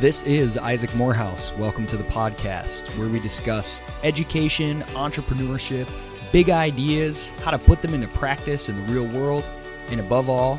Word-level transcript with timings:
This 0.00 0.22
is 0.22 0.56
Isaac 0.56 0.94
Morehouse. 0.94 1.52
Welcome 1.58 1.86
to 1.88 1.98
the 1.98 2.04
podcast 2.04 2.96
where 2.96 3.06
we 3.06 3.20
discuss 3.20 3.82
education, 4.02 4.80
entrepreneurship, 4.94 5.86
big 6.32 6.48
ideas, 6.48 7.34
how 7.42 7.50
to 7.50 7.58
put 7.58 7.82
them 7.82 7.92
into 7.92 8.08
practice 8.08 8.70
in 8.70 8.76
the 8.76 8.92
real 8.94 9.06
world, 9.06 9.46
and 9.90 10.00
above 10.00 10.30
all, 10.30 10.58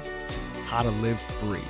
how 0.65 0.83
to 0.83 0.91
live 0.91 1.19
free. 1.19 1.63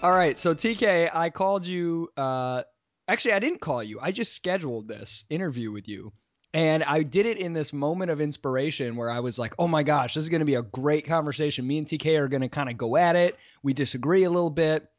All 0.00 0.12
right, 0.12 0.38
so 0.38 0.54
TK, 0.54 1.10
I 1.12 1.30
called 1.30 1.66
you. 1.66 2.08
Uh, 2.16 2.62
actually, 3.08 3.32
I 3.32 3.40
didn't 3.40 3.60
call 3.60 3.82
you. 3.82 3.98
I 4.00 4.12
just 4.12 4.32
scheduled 4.32 4.86
this 4.86 5.24
interview 5.28 5.72
with 5.72 5.88
you. 5.88 6.12
And 6.52 6.82
I 6.82 7.04
did 7.04 7.26
it 7.26 7.38
in 7.38 7.52
this 7.52 7.72
moment 7.72 8.10
of 8.10 8.20
inspiration 8.20 8.96
where 8.96 9.10
I 9.10 9.20
was 9.20 9.38
like, 9.38 9.54
oh 9.58 9.68
my 9.68 9.84
gosh, 9.84 10.14
this 10.14 10.24
is 10.24 10.28
going 10.28 10.40
to 10.40 10.46
be 10.46 10.56
a 10.56 10.62
great 10.62 11.06
conversation. 11.06 11.66
Me 11.66 11.78
and 11.78 11.86
TK 11.86 12.18
are 12.18 12.28
going 12.28 12.40
to 12.42 12.48
kind 12.48 12.68
of 12.68 12.76
go 12.76 12.96
at 12.96 13.14
it. 13.14 13.36
We 13.62 13.72
disagree 13.72 14.24
a 14.24 14.30
little 14.30 14.50
bit. 14.50 14.90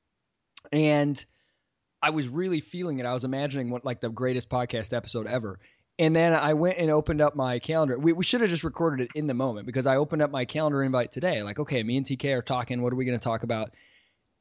And 0.71 1.23
I 2.01 2.11
was 2.11 2.29
really 2.29 2.61
feeling 2.61 2.99
it. 2.99 3.05
I 3.05 3.13
was 3.13 3.25
imagining 3.25 3.69
what 3.69 3.83
like 3.83 3.99
the 3.99 4.09
greatest 4.09 4.49
podcast 4.49 4.95
episode 4.95 5.27
ever. 5.27 5.59
And 5.99 6.15
then 6.15 6.33
I 6.33 6.53
went 6.53 6.77
and 6.77 6.89
opened 6.89 7.21
up 7.21 7.35
my 7.35 7.59
calendar. 7.59 7.99
We, 7.99 8.13
we 8.13 8.23
should 8.23 8.41
have 8.41 8.49
just 8.49 8.63
recorded 8.63 9.05
it 9.05 9.11
in 9.13 9.27
the 9.27 9.33
moment 9.33 9.65
because 9.65 9.85
I 9.85 9.97
opened 9.97 10.21
up 10.21 10.31
my 10.31 10.45
calendar 10.45 10.81
invite 10.81 11.11
today. 11.11 11.43
Like, 11.43 11.59
okay, 11.59 11.83
me 11.83 11.97
and 11.97 12.05
TK 12.05 12.37
are 12.37 12.41
talking. 12.41 12.81
What 12.81 12.93
are 12.93 12.95
we 12.95 13.05
going 13.05 13.19
to 13.19 13.23
talk 13.23 13.43
about? 13.43 13.71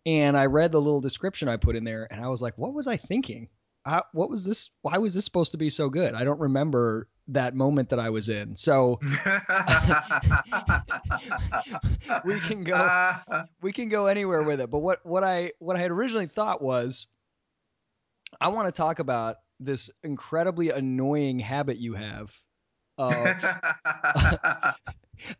And 0.06 0.36
I 0.36 0.46
read 0.46 0.72
the 0.72 0.80
little 0.80 1.00
description 1.00 1.48
I 1.48 1.56
put 1.56 1.76
in 1.76 1.84
there 1.84 2.06
and 2.10 2.24
I 2.24 2.28
was 2.28 2.40
like, 2.40 2.56
what 2.56 2.72
was 2.72 2.86
I 2.86 2.96
thinking? 2.96 3.48
How, 3.84 4.04
what 4.12 4.30
was 4.30 4.44
this? 4.44 4.70
Why 4.82 4.98
was 4.98 5.14
this 5.14 5.24
supposed 5.24 5.52
to 5.52 5.58
be 5.58 5.70
so 5.70 5.88
good? 5.88 6.14
I 6.14 6.24
don't 6.24 6.40
remember 6.40 7.08
that 7.28 7.54
moment 7.54 7.90
that 7.90 7.98
I 7.98 8.10
was 8.10 8.28
in. 8.28 8.56
So 8.56 8.98
we 12.24 12.40
can 12.40 12.64
go 12.64 13.14
we 13.62 13.72
can 13.72 13.88
go 13.88 14.06
anywhere 14.06 14.42
with 14.42 14.60
it. 14.60 14.70
But 14.70 14.80
what 14.80 15.04
what 15.04 15.24
I 15.24 15.52
what 15.58 15.76
I 15.76 15.80
had 15.80 15.90
originally 15.90 16.26
thought 16.26 16.62
was 16.62 17.06
I 18.40 18.48
want 18.48 18.68
to 18.68 18.72
talk 18.72 18.98
about 18.98 19.36
this 19.58 19.90
incredibly 20.02 20.70
annoying 20.70 21.38
habit 21.38 21.78
you 21.78 21.94
have 21.94 22.34
of 22.98 23.26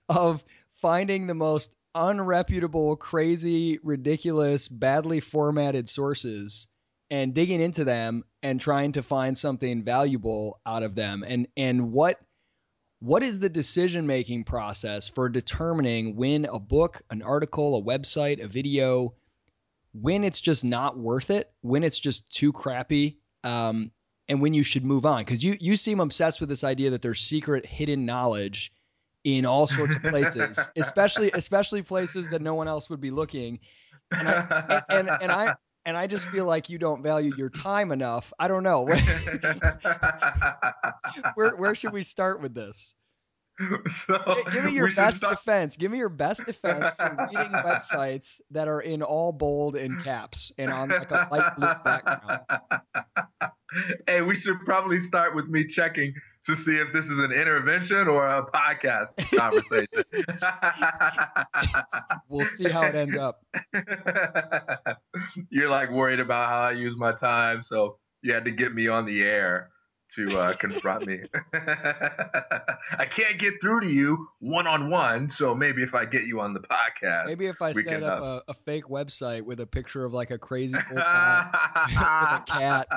of 0.09 0.45
finding 0.81 1.27
the 1.27 1.35
most 1.35 1.77
unreputable, 1.95 2.99
crazy, 2.99 3.79
ridiculous, 3.83 4.69
badly 4.69 5.21
formatted 5.21 5.89
sources 5.89 6.69
and 7.11 7.35
digging 7.35 7.61
into 7.61 7.85
them 7.85 8.25
and 8.43 8.61
trying 8.61 8.93
to 8.93 9.03
find 9.03 9.37
something 9.37 9.83
valuable 9.83 10.61
out 10.65 10.83
of 10.83 10.95
them. 10.95 11.25
And 11.27 11.49
and 11.57 11.93
what 11.93 12.21
what 13.01 13.23
is 13.23 13.41
the 13.41 13.49
decision 13.49 14.07
making 14.07 14.45
process 14.45 15.09
for 15.09 15.29
determining 15.29 16.17
when 16.17 16.45
a 16.45 16.59
book 16.59 17.03
an 17.11 17.23
article 17.23 17.77
a 17.77 17.83
website 17.83 18.43
a 18.43 18.49
video 18.49 19.15
when 19.93 20.23
it's 20.23 20.41
just 20.41 20.65
not 20.65 20.97
worth 20.99 21.31
it 21.31 21.51
when 21.63 21.83
it's 21.83 21.99
just 21.99 22.31
too 22.31 22.53
crappy 22.53 23.19
um, 23.43 23.91
and 24.29 24.41
when 24.41 24.55
you 24.55 24.63
should 24.63 24.85
move 24.85 25.07
on? 25.07 25.23
Because 25.23 25.43
you 25.43 25.57
you 25.61 25.77
seem 25.77 26.01
obsessed 26.01 26.41
with 26.41 26.49
this 26.49 26.63
idea 26.63 26.91
that 26.91 27.03
there's 27.03 27.21
secret 27.21 27.67
hidden 27.67 28.07
knowledge 28.07 28.73
in 29.25 29.45
all 29.45 29.67
sorts 29.67 29.97
of 29.97 30.03
places 30.03 30.71
especially 30.77 31.31
especially 31.33 31.83
places 31.83 32.31
that 32.31 32.41
no 32.41 32.55
one 32.55 32.69
else 32.69 32.89
would 32.89 33.01
be 33.01 33.11
looking. 33.11 33.59
And 34.13 34.29
I, 34.29 34.83
and, 34.89 35.09
and, 35.09 35.23
and 35.23 35.33
I 35.33 35.55
and 35.91 35.99
I 35.99 36.07
just 36.07 36.29
feel 36.29 36.45
like 36.45 36.71
you 36.71 36.79
don't 36.79 37.03
value 37.03 37.35
your 37.37 37.51
time 37.51 37.91
enough. 37.91 38.33
I 38.39 38.47
don't 38.47 38.63
know. 38.63 38.83
where 41.35 41.51
where 41.57 41.75
should 41.75 41.93
we 41.93 42.03
start 42.03 42.41
with 42.41 42.55
this? 42.55 42.95
So 43.89 44.17
give 44.53 44.65
me 44.65 44.73
your 44.73 44.93
best 44.93 45.23
defense. 45.23 45.77
Give 45.77 45.91
me 45.91 45.99
your 45.99 46.09
best 46.09 46.47
defense 46.47 46.93
for 46.93 47.29
reading 47.29 47.51
websites 47.51 48.41
that 48.53 48.69
are 48.69 48.81
in 48.81 49.03
all 49.03 49.33
bold 49.33 49.75
and 49.75 50.03
caps 50.05 50.53
and 50.57 50.71
on 50.71 50.91
like 50.91 51.11
a 51.11 51.29
light 51.29 51.57
blue 51.57 51.67
background. 51.85 52.43
Hey, 54.07 54.23
we 54.23 54.37
should 54.37 54.61
probably 54.65 55.01
start 55.01 55.35
with 55.35 55.49
me 55.49 55.67
checking 55.67 56.15
to 56.45 56.57
see 56.57 56.77
if 56.77 56.93
this 56.93 57.09
is 57.09 57.19
an 57.19 57.33
intervention 57.33 58.09
or 58.09 58.27
a 58.27 58.47
podcast 58.47 59.37
conversation. 59.37 60.03
we'll 62.29 62.47
see 62.47 62.69
how 62.69 62.83
it 62.83 62.95
ends 62.95 63.17
up. 63.17 63.45
You're 65.51 65.69
like 65.69 65.91
worried 65.91 66.21
about 66.21 66.49
how 66.49 66.61
I 66.63 66.73
use 66.73 66.97
my 66.97 67.13
time, 67.13 67.63
so 67.63 67.99
you 68.23 68.33
had 68.33 68.45
to 68.45 68.51
get 68.51 68.75
me 68.75 68.89
on 68.89 69.05
the 69.05 69.23
air 69.23 69.71
to 70.15 70.39
uh, 70.39 70.53
confront 70.55 71.07
me. 71.07 71.21
I 71.53 73.07
can't 73.09 73.39
get 73.39 73.61
through 73.61 73.81
to 73.81 73.89
you 73.89 74.29
one 74.39 74.67
on 74.67 74.91
one, 74.91 75.29
so 75.29 75.55
maybe 75.55 75.83
if 75.83 75.95
I 75.95 76.05
get 76.05 76.25
you 76.25 76.41
on 76.41 76.55
the 76.55 76.61
podcast, 76.61 77.27
maybe 77.27 77.47
if 77.47 77.63
I 77.63 77.73
set 77.73 78.03
up 78.03 78.23
a, 78.23 78.43
a, 78.49 78.55
fake 78.55 78.85
website 78.85 79.43
with 79.43 79.61
a 79.61 79.67
picture 79.67 80.05
of 80.05 80.13
like 80.13 80.31
a 80.31 80.39
crazy 80.39 80.77
old 80.91 80.99
cat 80.99 81.49
with 81.87 81.93
a 81.93 82.59
cat. 82.59 82.89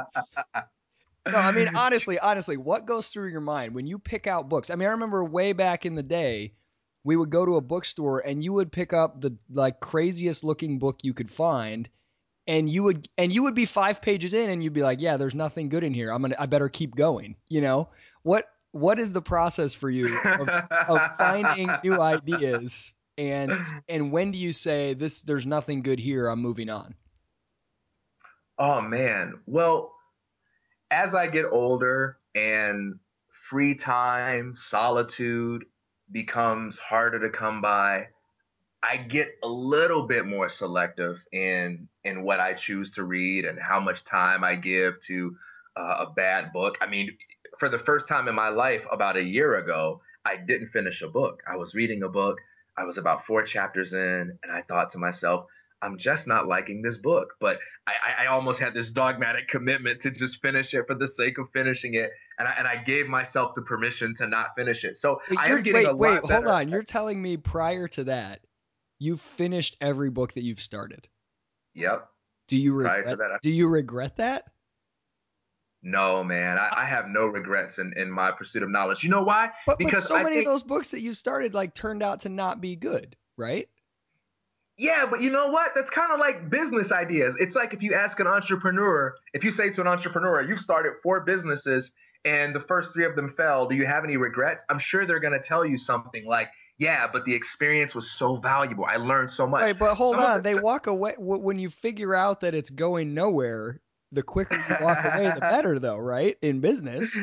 No, 1.25 1.37
I 1.37 1.51
mean 1.51 1.69
honestly, 1.75 2.19
honestly, 2.19 2.57
what 2.57 2.85
goes 2.85 3.07
through 3.07 3.29
your 3.29 3.41
mind 3.41 3.73
when 3.73 3.87
you 3.87 3.99
pick 3.99 4.27
out 4.27 4.49
books? 4.49 4.69
I 4.69 4.75
mean, 4.75 4.87
I 4.87 4.91
remember 4.91 5.23
way 5.23 5.53
back 5.53 5.85
in 5.85 5.95
the 5.95 6.03
day, 6.03 6.53
we 7.03 7.15
would 7.15 7.29
go 7.29 7.45
to 7.45 7.55
a 7.55 7.61
bookstore 7.61 8.19
and 8.19 8.43
you 8.43 8.53
would 8.53 8.71
pick 8.71 8.93
up 8.93 9.21
the 9.21 9.37
like 9.51 9.79
craziest 9.79 10.43
looking 10.43 10.79
book 10.79 10.99
you 11.03 11.13
could 11.13 11.31
find 11.31 11.89
and 12.47 12.69
you 12.69 12.83
would 12.83 13.07
and 13.17 13.31
you 13.31 13.43
would 13.43 13.55
be 13.55 13.65
five 13.65 14.01
pages 14.01 14.33
in 14.33 14.49
and 14.49 14.63
you'd 14.63 14.73
be 14.73 14.81
like 14.81 14.99
yeah 14.99 15.17
there's 15.17 15.35
nothing 15.35 15.69
good 15.69 15.83
in 15.83 15.93
here. 15.93 16.11
I'm 16.11 16.21
gonna 16.21 16.35
i 16.39 16.45
better 16.45 16.69
keep 16.69 16.95
going 16.95 17.35
you 17.47 17.61
know? 17.61 17.89
What 18.23 18.45
what 18.71 18.99
is 18.99 19.13
the 19.13 19.21
process 19.21 19.73
for 19.73 19.89
you 19.89 20.17
of, 20.17 20.49
of 20.49 21.11
finding 21.17 21.69
new 21.83 21.99
ideas 21.99 22.93
and 23.17 23.53
and 23.87 24.11
when 24.11 24.31
do 24.31 24.37
you 24.37 24.51
say 24.51 24.93
this 24.93 25.21
there's 25.21 25.45
nothing 25.45 25.81
good 25.81 25.99
here 25.99 26.27
i'm 26.27 26.41
moving 26.41 26.69
on? 26.69 26.95
Oh 28.57 28.81
man. 28.81 29.39
Well 29.45 29.93
as 30.91 31.15
i 31.15 31.27
get 31.27 31.45
older 31.45 32.17
and 32.35 32.99
free 33.49 33.75
time 33.75 34.55
solitude 34.55 35.65
becomes 36.11 36.77
harder 36.79 37.19
to 37.19 37.29
come 37.29 37.61
by 37.61 38.07
I 38.83 38.97
get 38.97 39.37
a 39.41 39.47
little 39.47 40.07
bit 40.07 40.25
more 40.25 40.49
selective 40.49 41.23
in 41.31 41.87
in 42.03 42.23
what 42.23 42.39
I 42.39 42.53
choose 42.53 42.91
to 42.91 43.03
read 43.03 43.45
and 43.45 43.59
how 43.59 43.79
much 43.79 44.03
time 44.03 44.43
I 44.43 44.55
give 44.55 44.99
to 45.01 45.37
uh, 45.75 46.05
a 46.07 46.11
bad 46.11 46.51
book. 46.53 46.77
I 46.81 46.87
mean, 46.87 47.17
for 47.57 47.69
the 47.69 47.79
first 47.79 48.07
time 48.07 48.27
in 48.27 48.35
my 48.35 48.49
life, 48.49 48.83
about 48.91 49.17
a 49.17 49.23
year 49.23 49.55
ago, 49.55 50.01
I 50.25 50.37
didn't 50.37 50.69
finish 50.69 51.01
a 51.01 51.07
book. 51.07 51.43
I 51.47 51.57
was 51.57 51.75
reading 51.75 52.03
a 52.03 52.09
book. 52.09 52.39
I 52.77 52.83
was 52.83 52.97
about 52.97 53.25
four 53.25 53.43
chapters 53.43 53.93
in, 53.93 54.37
and 54.41 54.51
I 54.51 54.61
thought 54.61 54.91
to 54.91 54.97
myself, 54.97 55.45
I'm 55.81 55.97
just 55.97 56.27
not 56.27 56.47
liking 56.47 56.81
this 56.81 56.97
book. 56.97 57.35
But 57.39 57.59
I, 57.85 58.23
I, 58.23 58.25
almost 58.27 58.59
had 58.59 58.73
this 58.73 58.89
dogmatic 58.89 59.49
commitment 59.49 60.01
to 60.01 60.11
just 60.11 60.41
finish 60.41 60.73
it 60.73 60.87
for 60.87 60.95
the 60.95 61.07
sake 61.07 61.37
of 61.37 61.49
finishing 61.51 61.95
it, 61.95 62.11
and 62.39 62.47
I, 62.47 62.53
and 62.57 62.67
I 62.67 62.77
gave 62.77 63.07
myself 63.07 63.53
the 63.53 63.61
permission 63.61 64.15
to 64.15 64.27
not 64.27 64.55
finish 64.55 64.85
it. 64.85 64.97
So 64.97 65.19
wait, 65.29 65.39
I 65.39 65.47
am 65.49 65.61
getting 65.61 65.73
wait, 65.73 65.87
a 65.87 65.95
wait, 65.95 66.21
hold 66.21 66.47
on. 66.47 66.69
You're 66.69 66.83
telling 66.83 67.21
me 67.21 67.35
prior 67.35 67.89
to 67.89 68.05
that 68.05 68.39
You've 69.03 69.19
finished 69.19 69.75
every 69.81 70.09
book 70.09 70.31
that 70.31 70.43
you've 70.43 70.61
started. 70.61 71.09
Yep. 71.73 72.07
Do 72.47 72.57
you 72.57 72.73
regret? 72.73 73.05
That, 73.05 73.39
do 73.41 73.49
you 73.49 73.67
regret 73.67 74.17
that? 74.17 74.43
No, 75.81 76.23
man. 76.23 76.57
I, 76.57 76.71
I, 76.77 76.85
have 76.85 77.07
no 77.09 77.27
regrets 77.27 77.77
in, 77.77 77.93
in 77.97 78.09
my 78.09 78.31
pursuit 78.31 78.63
of 78.63 78.69
knowledge. 78.69 79.03
You 79.03 79.09
know 79.09 79.23
why? 79.23 79.51
But, 79.67 79.77
because 79.77 80.03
but 80.03 80.09
so 80.09 80.15
I 80.15 80.23
many 80.23 80.37
think, 80.37 80.47
of 80.47 80.53
those 80.53 80.63
books 80.63 80.91
that 80.91 81.01
you 81.01 81.13
started 81.13 81.53
like 81.53 81.73
turned 81.73 82.01
out 82.01 82.21
to 82.21 82.29
not 82.29 82.61
be 82.61 82.75
good, 82.75 83.17
right? 83.37 83.67
Yeah, 84.77 85.05
but 85.05 85.21
you 85.21 85.29
know 85.29 85.47
what? 85.47 85.73
That's 85.75 85.89
kind 85.89 86.11
of 86.11 86.19
like 86.19 86.49
business 86.49 86.91
ideas. 86.91 87.35
It's 87.39 87.55
like 87.55 87.73
if 87.73 87.83
you 87.83 87.93
ask 87.93 88.19
an 88.19 88.27
entrepreneur, 88.27 89.13
if 89.33 89.43
you 89.43 89.51
say 89.51 89.69
to 89.71 89.81
an 89.81 89.87
entrepreneur, 89.87 90.41
you've 90.41 90.59
started 90.59 90.93
four 91.03 91.21
businesses 91.21 91.91
and 92.25 92.55
the 92.55 92.59
first 92.59 92.93
three 92.93 93.05
of 93.05 93.15
them 93.15 93.29
fell, 93.29 93.67
do 93.67 93.75
you 93.75 93.85
have 93.85 94.03
any 94.03 94.17
regrets? 94.17 94.63
I'm 94.69 94.79
sure 94.79 95.05
they're 95.05 95.19
going 95.19 95.33
to 95.39 95.45
tell 95.45 95.65
you 95.65 95.77
something 95.77 96.25
like, 96.25 96.49
yeah, 96.77 97.07
but 97.11 97.25
the 97.25 97.33
experience 97.33 97.93
was 97.93 98.11
so 98.11 98.37
valuable. 98.37 98.85
I 98.85 98.97
learned 98.97 99.31
so 99.31 99.47
much. 99.47 99.61
Right, 99.61 99.77
but 99.77 99.95
hold 99.95 100.17
Some 100.17 100.25
on. 100.25 100.41
The, 100.41 100.53
they 100.53 100.59
walk 100.59 100.87
away 100.87 101.13
when 101.17 101.59
you 101.59 101.69
figure 101.69 102.15
out 102.15 102.41
that 102.41 102.55
it's 102.55 102.69
going 102.69 103.13
nowhere. 103.13 103.79
The 104.11 104.23
quicker 104.23 104.55
you 104.55 104.85
walk 104.85 104.99
away, 105.03 105.31
the 105.33 105.39
better, 105.41 105.79
though, 105.79 105.97
right? 105.97 106.37
In 106.41 106.59
business. 106.59 107.17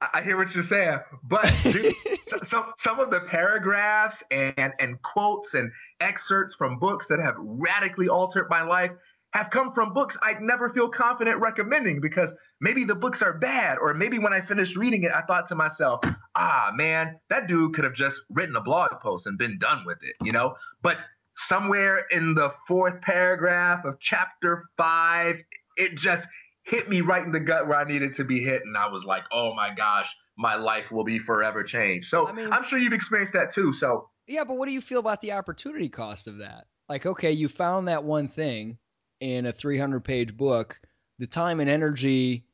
I 0.00 0.22
hear 0.22 0.36
what 0.36 0.54
you're 0.54 0.62
saying, 0.62 1.00
but 1.24 1.52
dude, 1.64 1.92
so, 2.22 2.36
some 2.42 2.72
some 2.76 3.00
of 3.00 3.10
the 3.10 3.20
paragraphs 3.20 4.22
and 4.30 4.72
and 4.78 5.02
quotes 5.02 5.54
and 5.54 5.72
excerpts 6.00 6.54
from 6.54 6.78
books 6.78 7.08
that 7.08 7.18
have 7.18 7.34
radically 7.38 8.08
altered 8.08 8.46
my 8.48 8.62
life 8.62 8.92
have 9.32 9.50
come 9.50 9.72
from 9.72 9.92
books 9.92 10.16
I'd 10.22 10.40
never 10.40 10.70
feel 10.70 10.88
confident 10.88 11.40
recommending 11.40 12.00
because 12.00 12.32
maybe 12.60 12.84
the 12.84 12.94
books 12.94 13.22
are 13.22 13.32
bad, 13.32 13.78
or 13.78 13.94
maybe 13.94 14.18
when 14.18 14.32
I 14.32 14.40
finished 14.40 14.76
reading 14.76 15.04
it, 15.04 15.12
I 15.12 15.22
thought 15.22 15.48
to 15.48 15.54
myself, 15.54 16.00
ah, 16.34 16.72
man, 16.74 17.18
that 17.30 17.48
dude 17.48 17.74
could 17.74 17.84
have 17.84 17.94
just 17.94 18.22
written 18.30 18.56
a 18.56 18.60
blog 18.60 18.90
post 19.00 19.26
and 19.26 19.38
been 19.38 19.58
done 19.58 19.84
with 19.84 19.98
it, 20.02 20.14
you 20.22 20.32
know? 20.32 20.56
But 20.82 20.98
somewhere 21.36 22.04
in 22.10 22.34
the 22.34 22.52
fourth 22.66 23.00
paragraph 23.00 23.84
of 23.84 23.98
chapter 24.00 24.64
five, 24.76 25.36
it 25.76 25.96
just 25.96 26.26
hit 26.62 26.88
me 26.88 27.00
right 27.00 27.24
in 27.24 27.32
the 27.32 27.40
gut 27.40 27.66
where 27.68 27.78
I 27.78 27.84
needed 27.84 28.14
to 28.14 28.24
be 28.24 28.40
hit. 28.40 28.62
And 28.64 28.76
I 28.76 28.88
was 28.88 29.04
like, 29.04 29.22
oh 29.32 29.54
my 29.54 29.72
gosh, 29.74 30.14
my 30.36 30.56
life 30.56 30.90
will 30.90 31.04
be 31.04 31.18
forever 31.18 31.62
changed. 31.62 32.08
So 32.08 32.28
I 32.28 32.32
mean, 32.32 32.52
I'm 32.52 32.64
sure 32.64 32.78
you've 32.78 32.92
experienced 32.92 33.32
that 33.32 33.52
too. 33.52 33.72
So 33.72 34.10
yeah, 34.26 34.44
but 34.44 34.58
what 34.58 34.66
do 34.66 34.72
you 34.72 34.80
feel 34.80 35.00
about 35.00 35.20
the 35.20 35.32
opportunity 35.32 35.88
cost 35.88 36.26
of 36.26 36.38
that? 36.38 36.66
like 36.88 37.06
okay, 37.06 37.32
you 37.32 37.48
found 37.48 37.88
that 37.88 38.04
one 38.04 38.28
thing 38.28 38.78
in 39.20 39.46
a 39.46 39.52
300 39.52 40.00
page 40.00 40.36
book, 40.36 40.80
the 41.18 41.26
time 41.26 41.60
and 41.60 41.68
energy 41.68 42.44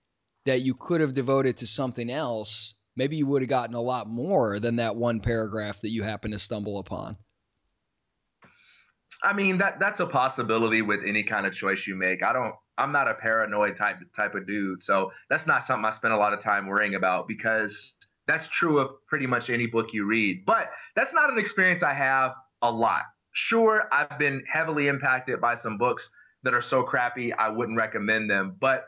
that 0.47 0.61
you 0.61 0.75
could 0.75 1.01
have 1.01 1.15
devoted 1.15 1.59
to 1.59 1.67
something 1.67 2.11
else, 2.11 2.75
maybe 2.97 3.17
you 3.17 3.27
would 3.27 3.43
have 3.43 3.49
gotten 3.49 3.75
a 3.75 3.81
lot 3.81 4.09
more 4.09 4.59
than 4.61 4.77
that 4.77 4.97
one 4.97 5.21
paragraph 5.21 5.81
that 5.81 5.91
you 5.91 6.03
happen 6.03 6.31
to 6.33 6.39
stumble 6.39 6.79
upon. 6.79 7.17
I 9.23 9.33
mean 9.33 9.59
that 9.59 9.81
that's 9.81 10.01
a 10.01 10.07
possibility 10.07 10.83
with 10.83 11.01
any 11.05 11.23
kind 11.23 11.47
of 11.47 11.55
choice 11.55 11.87
you 11.87 11.95
make. 11.95 12.23
I 12.23 12.33
don't 12.33 12.55
I'm 12.77 12.93
not 12.93 13.09
a 13.09 13.15
paranoid 13.15 13.77
type 13.77 13.99
type 14.15 14.35
of 14.35 14.47
dude, 14.47 14.83
so 14.83 15.13
that's 15.31 15.47
not 15.47 15.65
something 15.65 15.85
I 15.85 15.91
spend 15.91 16.13
a 16.13 16.19
lot 16.19 16.35
of 16.35 16.41
time 16.41 16.67
worrying 16.67 16.95
about 16.95 17.27
because 17.27 17.95
that's 18.27 18.49
true 18.49 18.79
of 18.79 18.91
pretty 19.07 19.27
much 19.27 19.49
any 19.49 19.67
book 19.67 19.93
you 19.93 20.07
read. 20.07 20.45
But 20.45 20.71
that's 20.95 21.15
not 21.15 21.33
an 21.33 21.39
experience 21.39 21.83
I 21.83 21.95
have 21.95 22.33
a 22.63 22.71
lot. 22.71 23.03
Sure, 23.33 23.89
I've 23.93 24.19
been 24.19 24.45
heavily 24.47 24.89
impacted 24.89 25.41
by 25.41 25.55
some 25.55 25.79
books 25.79 26.11
that 26.43 26.55
are 26.55 26.63
so 26.63 26.83
crappy 26.83 27.33
I 27.33 27.49
wouldn't 27.49 27.79
recommend 27.79 28.31
them, 28.31 28.57
but 28.59 28.87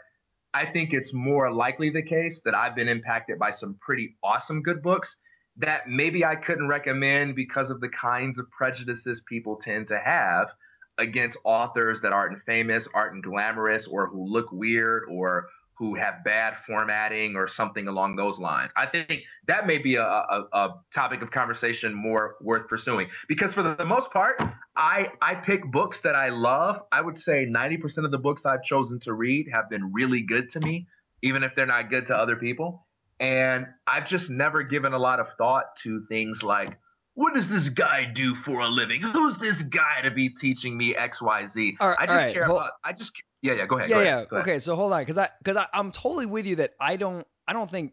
I 0.56 0.64
think 0.64 0.94
it's 0.94 1.12
more 1.12 1.52
likely 1.52 1.90
the 1.90 2.00
case 2.00 2.40
that 2.46 2.54
I've 2.54 2.74
been 2.74 2.88
impacted 2.88 3.38
by 3.38 3.50
some 3.50 3.76
pretty 3.78 4.16
awesome 4.22 4.62
good 4.62 4.80
books 4.80 5.20
that 5.58 5.86
maybe 5.86 6.24
I 6.24 6.34
couldn't 6.34 6.66
recommend 6.66 7.34
because 7.34 7.68
of 7.68 7.82
the 7.82 7.90
kinds 7.90 8.38
of 8.38 8.50
prejudices 8.50 9.20
people 9.28 9.56
tend 9.56 9.88
to 9.88 9.98
have 9.98 10.48
against 10.96 11.36
authors 11.44 12.00
that 12.00 12.14
aren't 12.14 12.42
famous, 12.44 12.88
aren't 12.94 13.22
glamorous, 13.22 13.86
or 13.86 14.06
who 14.06 14.24
look 14.26 14.50
weird 14.50 15.02
or 15.10 15.46
who 15.76 15.94
have 15.94 16.24
bad 16.24 16.56
formatting 16.58 17.36
or 17.36 17.46
something 17.46 17.86
along 17.86 18.16
those 18.16 18.38
lines. 18.38 18.72
I 18.76 18.86
think 18.86 19.22
that 19.46 19.66
may 19.66 19.78
be 19.78 19.96
a, 19.96 20.04
a, 20.04 20.44
a, 20.52 20.74
topic 20.92 21.20
of 21.20 21.30
conversation 21.30 21.92
more 21.92 22.36
worth 22.40 22.66
pursuing 22.66 23.08
because 23.28 23.52
for 23.52 23.62
the 23.62 23.84
most 23.84 24.10
part, 24.10 24.40
I, 24.74 25.08
I 25.20 25.34
pick 25.34 25.70
books 25.70 26.00
that 26.00 26.16
I 26.16 26.30
love. 26.30 26.82
I 26.92 27.02
would 27.02 27.18
say 27.18 27.46
90% 27.46 28.04
of 28.04 28.10
the 28.10 28.18
books 28.18 28.46
I've 28.46 28.62
chosen 28.62 28.98
to 29.00 29.12
read 29.12 29.48
have 29.50 29.68
been 29.68 29.92
really 29.92 30.22
good 30.22 30.48
to 30.50 30.60
me, 30.60 30.86
even 31.20 31.42
if 31.42 31.54
they're 31.54 31.66
not 31.66 31.90
good 31.90 32.06
to 32.06 32.16
other 32.16 32.36
people. 32.36 32.86
And 33.20 33.66
I've 33.86 34.08
just 34.08 34.30
never 34.30 34.62
given 34.62 34.92
a 34.94 34.98
lot 34.98 35.20
of 35.20 35.32
thought 35.34 35.76
to 35.82 36.04
things 36.08 36.42
like, 36.42 36.78
what 37.14 37.32
does 37.32 37.48
this 37.48 37.70
guy 37.70 38.04
do 38.04 38.34
for 38.34 38.60
a 38.60 38.68
living? 38.68 39.00
Who's 39.00 39.38
this 39.38 39.62
guy 39.62 40.02
to 40.02 40.10
be 40.10 40.28
teaching 40.28 40.76
me 40.76 40.94
X, 40.94 41.22
Y, 41.22 41.46
Z? 41.46 41.76
Right, 41.80 41.96
I 41.98 42.06
just 42.06 42.24
right. 42.24 42.34
care 42.34 42.44
about. 42.44 42.72
I 42.84 42.92
just 42.92 43.12
yeah, 43.42 43.54
yeah. 43.54 43.66
Go 43.66 43.76
ahead. 43.76 43.90
Yeah, 43.90 43.96
go 43.96 44.02
yeah. 44.02 44.14
Ahead, 44.16 44.28
go 44.28 44.36
okay, 44.38 44.58
so 44.58 44.74
hold 44.74 44.92
on, 44.92 45.00
because 45.00 45.18
I 45.18 45.28
because 45.38 45.64
I'm 45.72 45.92
totally 45.92 46.26
with 46.26 46.46
you 46.46 46.56
that 46.56 46.72
I 46.80 46.96
don't 46.96 47.26
I 47.46 47.52
don't 47.52 47.70
think 47.70 47.92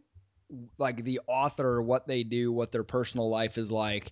like 0.78 1.04
the 1.04 1.20
author 1.28 1.82
what 1.82 2.08
they 2.08 2.24
do 2.24 2.52
what 2.52 2.72
their 2.72 2.84
personal 2.84 3.30
life 3.30 3.58
is 3.58 3.72
like 3.72 4.12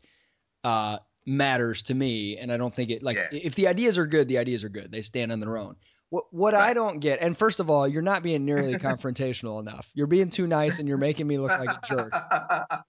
uh 0.63 0.97
matters 1.25 1.83
to 1.83 1.93
me 1.93 2.37
and 2.37 2.51
i 2.51 2.57
don't 2.57 2.73
think 2.73 2.89
it 2.89 3.03
like 3.03 3.15
yeah. 3.15 3.27
if 3.31 3.53
the 3.53 3.67
ideas 3.67 3.99
are 3.99 4.07
good 4.07 4.27
the 4.27 4.39
ideas 4.39 4.63
are 4.63 4.69
good 4.69 4.91
they 4.91 5.01
stand 5.03 5.31
on 5.31 5.39
their 5.39 5.55
own 5.55 5.75
what 6.11 6.25
what 6.31 6.53
right. 6.53 6.71
I 6.71 6.73
don't 6.73 6.99
get, 6.99 7.21
and 7.21 7.37
first 7.37 7.61
of 7.61 7.69
all, 7.69 7.87
you're 7.87 8.01
not 8.01 8.21
being 8.21 8.43
nearly 8.43 8.73
confrontational 8.77 9.61
enough. 9.61 9.89
You're 9.93 10.07
being 10.07 10.29
too 10.29 10.45
nice, 10.45 10.79
and 10.79 10.87
you're 10.87 10.97
making 10.97 11.25
me 11.25 11.37
look 11.37 11.51
like 11.51 11.69
a 11.69 11.79
jerk. 11.87 12.11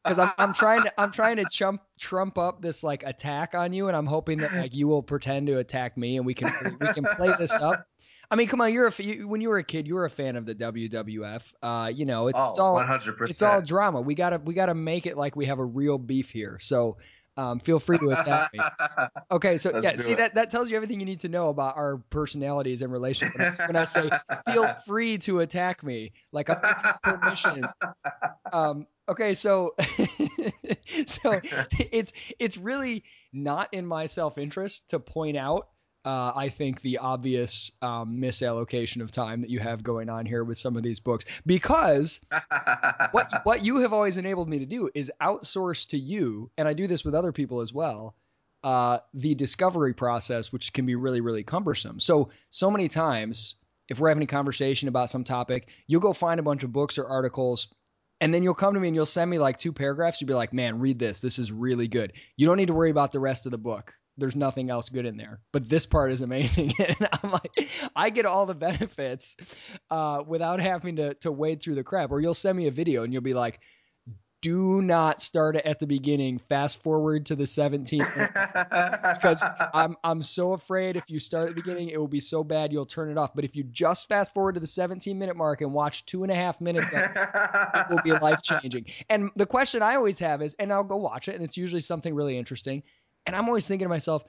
Because 0.02 0.18
I'm, 0.18 0.32
I'm 0.38 0.52
trying 0.54 0.82
to 0.82 1.00
I'm 1.00 1.12
trying 1.12 1.36
to 1.36 1.44
chump 1.48 1.82
trump 2.00 2.36
up 2.36 2.60
this 2.60 2.82
like 2.82 3.04
attack 3.04 3.54
on 3.54 3.72
you, 3.72 3.86
and 3.86 3.96
I'm 3.96 4.06
hoping 4.06 4.38
that 4.38 4.52
like 4.52 4.74
you 4.74 4.88
will 4.88 5.04
pretend 5.04 5.46
to 5.46 5.58
attack 5.58 5.96
me, 5.96 6.16
and 6.16 6.26
we 6.26 6.34
can 6.34 6.52
we 6.80 6.92
can 6.92 7.04
play 7.04 7.32
this 7.38 7.52
up. 7.52 7.86
I 8.32 8.34
mean, 8.34 8.46
come 8.46 8.62
on, 8.62 8.72
you're 8.72 8.86
a 8.86 9.02
you, 9.02 9.28
when 9.28 9.42
you 9.42 9.50
were 9.50 9.58
a 9.58 9.62
kid, 9.62 9.86
you 9.86 9.94
were 9.94 10.06
a 10.06 10.10
fan 10.10 10.36
of 10.36 10.46
the 10.46 10.54
WWF. 10.54 11.52
Uh, 11.62 11.90
you 11.94 12.06
know, 12.06 12.28
it's, 12.28 12.40
oh, 12.40 12.48
it's 12.48 12.58
all 12.58 12.80
100%. 12.80 13.28
It's 13.28 13.42
all 13.42 13.60
drama. 13.60 14.00
We 14.00 14.14
gotta 14.14 14.38
we 14.38 14.54
gotta 14.54 14.74
make 14.74 15.04
it 15.04 15.18
like 15.18 15.36
we 15.36 15.46
have 15.46 15.58
a 15.58 15.64
real 15.64 15.98
beef 15.98 16.30
here. 16.30 16.56
So 16.58 16.96
um, 17.36 17.60
feel 17.60 17.78
free 17.78 17.98
to 17.98 18.10
attack 18.12 18.54
me. 18.54 18.60
Okay, 19.30 19.56
so 19.58 19.70
Let's 19.70 19.84
yeah, 19.84 19.96
see 19.96 20.12
it. 20.12 20.18
that 20.18 20.34
that 20.36 20.50
tells 20.50 20.70
you 20.70 20.76
everything 20.76 21.00
you 21.00 21.06
need 21.06 21.20
to 21.20 21.28
know 21.28 21.50
about 21.50 21.76
our 21.76 21.98
personalities 22.08 22.80
and 22.80 22.90
relationships. 22.90 23.58
When 23.58 23.76
I 23.76 23.84
say 23.84 24.10
feel 24.50 24.68
free 24.86 25.18
to 25.18 25.40
attack 25.40 25.82
me, 25.82 26.12
like 26.32 26.48
I'm 26.48 26.58
permission. 27.02 27.66
Um, 28.50 28.86
okay, 29.08 29.34
so 29.34 29.74
so 31.06 31.40
it's 31.92 32.12
it's 32.38 32.56
really 32.56 33.04
not 33.30 33.68
in 33.72 33.86
my 33.86 34.06
self 34.06 34.38
interest 34.38 34.90
to 34.90 35.00
point 35.00 35.36
out 35.36 35.68
uh, 36.04 36.32
I 36.34 36.48
think, 36.48 36.80
the 36.80 36.98
obvious 36.98 37.70
um, 37.80 38.18
misallocation 38.20 39.02
of 39.02 39.12
time 39.12 39.42
that 39.42 39.50
you 39.50 39.60
have 39.60 39.82
going 39.82 40.08
on 40.08 40.26
here 40.26 40.42
with 40.42 40.58
some 40.58 40.76
of 40.76 40.82
these 40.82 41.00
books. 41.00 41.24
Because 41.46 42.20
what 43.12 43.40
what 43.44 43.64
you 43.64 43.78
have 43.78 43.92
always 43.92 44.18
enabled 44.18 44.48
me 44.48 44.60
to 44.60 44.66
do 44.66 44.90
is 44.94 45.12
outsource 45.20 45.88
to 45.88 45.98
you, 45.98 46.50
and 46.56 46.66
I 46.66 46.72
do 46.72 46.86
this 46.86 47.04
with 47.04 47.14
other 47.14 47.32
people 47.32 47.60
as 47.60 47.72
well. 47.72 48.16
Uh, 48.64 48.98
the 49.14 49.34
discovery 49.34 49.92
process, 49.92 50.52
which 50.52 50.72
can 50.72 50.86
be 50.86 50.94
really, 50.94 51.20
really 51.20 51.42
cumbersome. 51.42 51.98
So, 51.98 52.30
so 52.48 52.70
many 52.70 52.88
times, 52.88 53.56
if 53.88 53.98
we're 53.98 54.08
having 54.08 54.22
a 54.22 54.28
conversation 54.28 54.88
about 54.88 55.10
some 55.10 55.24
topic, 55.24 55.68
you'll 55.88 56.00
go 56.00 56.12
find 56.12 56.38
a 56.38 56.44
bunch 56.44 56.62
of 56.62 56.72
books 56.72 56.96
or 56.96 57.06
articles 57.06 57.74
and 58.22 58.32
then 58.32 58.44
you'll 58.44 58.54
come 58.54 58.74
to 58.74 58.80
me 58.80 58.86
and 58.86 58.94
you'll 58.94 59.04
send 59.04 59.28
me 59.28 59.40
like 59.40 59.58
two 59.58 59.72
paragraphs. 59.72 60.20
You'll 60.20 60.28
be 60.28 60.34
like, 60.34 60.52
man, 60.52 60.78
read 60.78 60.96
this. 60.96 61.20
This 61.20 61.40
is 61.40 61.50
really 61.50 61.88
good. 61.88 62.12
You 62.36 62.46
don't 62.46 62.56
need 62.56 62.68
to 62.68 62.72
worry 62.72 62.90
about 62.90 63.10
the 63.10 63.18
rest 63.18 63.46
of 63.46 63.50
the 63.50 63.58
book 63.58 63.94
there's 64.18 64.36
nothing 64.36 64.70
else 64.70 64.88
good 64.88 65.06
in 65.06 65.16
there. 65.16 65.40
But 65.52 65.68
this 65.68 65.86
part 65.86 66.12
is 66.12 66.22
amazing. 66.22 66.72
and 66.78 67.08
I'm 67.22 67.30
like, 67.30 67.70
I 67.96 68.10
get 68.10 68.26
all 68.26 68.46
the 68.46 68.54
benefits 68.54 69.36
uh, 69.90 70.22
without 70.26 70.60
having 70.60 70.96
to 70.96 71.14
to 71.14 71.32
wade 71.32 71.62
through 71.62 71.76
the 71.76 71.84
crap. 71.84 72.10
Or 72.10 72.20
you'll 72.20 72.34
send 72.34 72.56
me 72.56 72.66
a 72.66 72.70
video 72.70 73.04
and 73.04 73.12
you'll 73.12 73.22
be 73.22 73.34
like, 73.34 73.60
do 74.42 74.82
not 74.82 75.22
start 75.22 75.54
it 75.54 75.64
at 75.64 75.78
the 75.78 75.86
beginning. 75.86 76.38
Fast 76.38 76.82
forward 76.82 77.26
to 77.26 77.36
the 77.36 77.44
17th 77.44 79.14
because 79.14 79.44
I'm 79.72 79.96
I'm 80.02 80.20
so 80.20 80.52
afraid 80.52 80.96
if 80.96 81.08
you 81.08 81.20
start 81.20 81.48
at 81.48 81.54
the 81.54 81.62
beginning, 81.62 81.88
it 81.90 81.98
will 81.98 82.08
be 82.08 82.20
so 82.20 82.42
bad 82.42 82.72
you'll 82.72 82.84
turn 82.84 83.10
it 83.10 83.16
off. 83.16 83.34
But 83.34 83.44
if 83.44 83.54
you 83.54 83.62
just 83.62 84.08
fast 84.08 84.34
forward 84.34 84.56
to 84.56 84.60
the 84.60 84.66
17 84.66 85.16
minute 85.16 85.36
mark 85.36 85.60
and 85.60 85.72
watch 85.72 86.04
two 86.06 86.24
and 86.24 86.32
a 86.32 86.34
half 86.34 86.60
minutes, 86.60 86.88
it 86.92 87.86
will 87.88 88.02
be 88.02 88.12
life 88.20 88.40
changing. 88.42 88.86
And 89.08 89.30
the 89.36 89.46
question 89.46 89.80
I 89.80 89.94
always 89.94 90.18
have 90.18 90.42
is, 90.42 90.54
and 90.54 90.72
I'll 90.72 90.84
go 90.84 90.96
watch 90.96 91.28
it, 91.28 91.36
and 91.36 91.44
it's 91.44 91.56
usually 91.56 91.80
something 91.80 92.12
really 92.12 92.36
interesting 92.36 92.82
and 93.26 93.36
I'm 93.36 93.48
always 93.48 93.66
thinking 93.66 93.86
to 93.86 93.90
myself, 93.90 94.24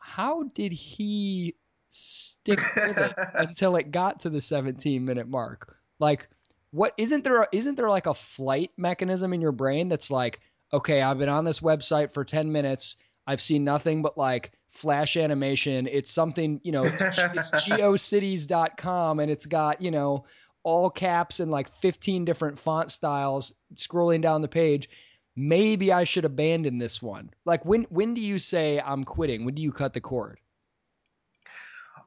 how 0.00 0.44
did 0.54 0.72
he 0.72 1.54
stick 1.88 2.60
with 2.76 2.98
it 2.98 3.14
until 3.34 3.76
it 3.76 3.90
got 3.90 4.20
to 4.20 4.30
the 4.30 4.40
17 4.40 5.04
minute 5.04 5.28
mark? 5.28 5.76
Like, 5.98 6.28
what 6.70 6.94
isn't 6.96 7.24
there? 7.24 7.46
Isn't 7.52 7.76
there 7.76 7.90
like 7.90 8.06
a 8.06 8.14
flight 8.14 8.70
mechanism 8.76 9.32
in 9.32 9.40
your 9.40 9.52
brain 9.52 9.88
that's 9.88 10.10
like, 10.10 10.40
okay, 10.72 11.02
I've 11.02 11.18
been 11.18 11.28
on 11.28 11.44
this 11.44 11.60
website 11.60 12.12
for 12.14 12.24
10 12.24 12.52
minutes. 12.52 12.96
I've 13.26 13.40
seen 13.40 13.64
nothing 13.64 14.02
but 14.02 14.16
like 14.16 14.52
flash 14.68 15.16
animation. 15.16 15.86
It's 15.86 16.10
something, 16.10 16.60
you 16.62 16.72
know, 16.72 16.84
it's, 16.84 17.02
it's 17.02 17.50
geocities.com 17.68 19.20
and 19.20 19.30
it's 19.30 19.46
got, 19.46 19.82
you 19.82 19.90
know, 19.90 20.24
all 20.62 20.90
caps 20.90 21.40
and 21.40 21.50
like 21.50 21.74
15 21.76 22.24
different 22.24 22.58
font 22.58 22.90
styles 22.90 23.54
scrolling 23.74 24.20
down 24.20 24.42
the 24.42 24.48
page 24.48 24.88
maybe 25.36 25.92
I 25.92 26.04
should 26.04 26.24
abandon 26.24 26.78
this 26.78 27.02
one. 27.02 27.30
Like 27.44 27.64
when 27.64 27.82
when 27.84 28.14
do 28.14 28.20
you 28.20 28.38
say 28.38 28.80
I'm 28.80 29.04
quitting? 29.04 29.44
When 29.44 29.54
do 29.54 29.62
you 29.62 29.72
cut 29.72 29.92
the 29.92 30.00
cord? 30.00 30.38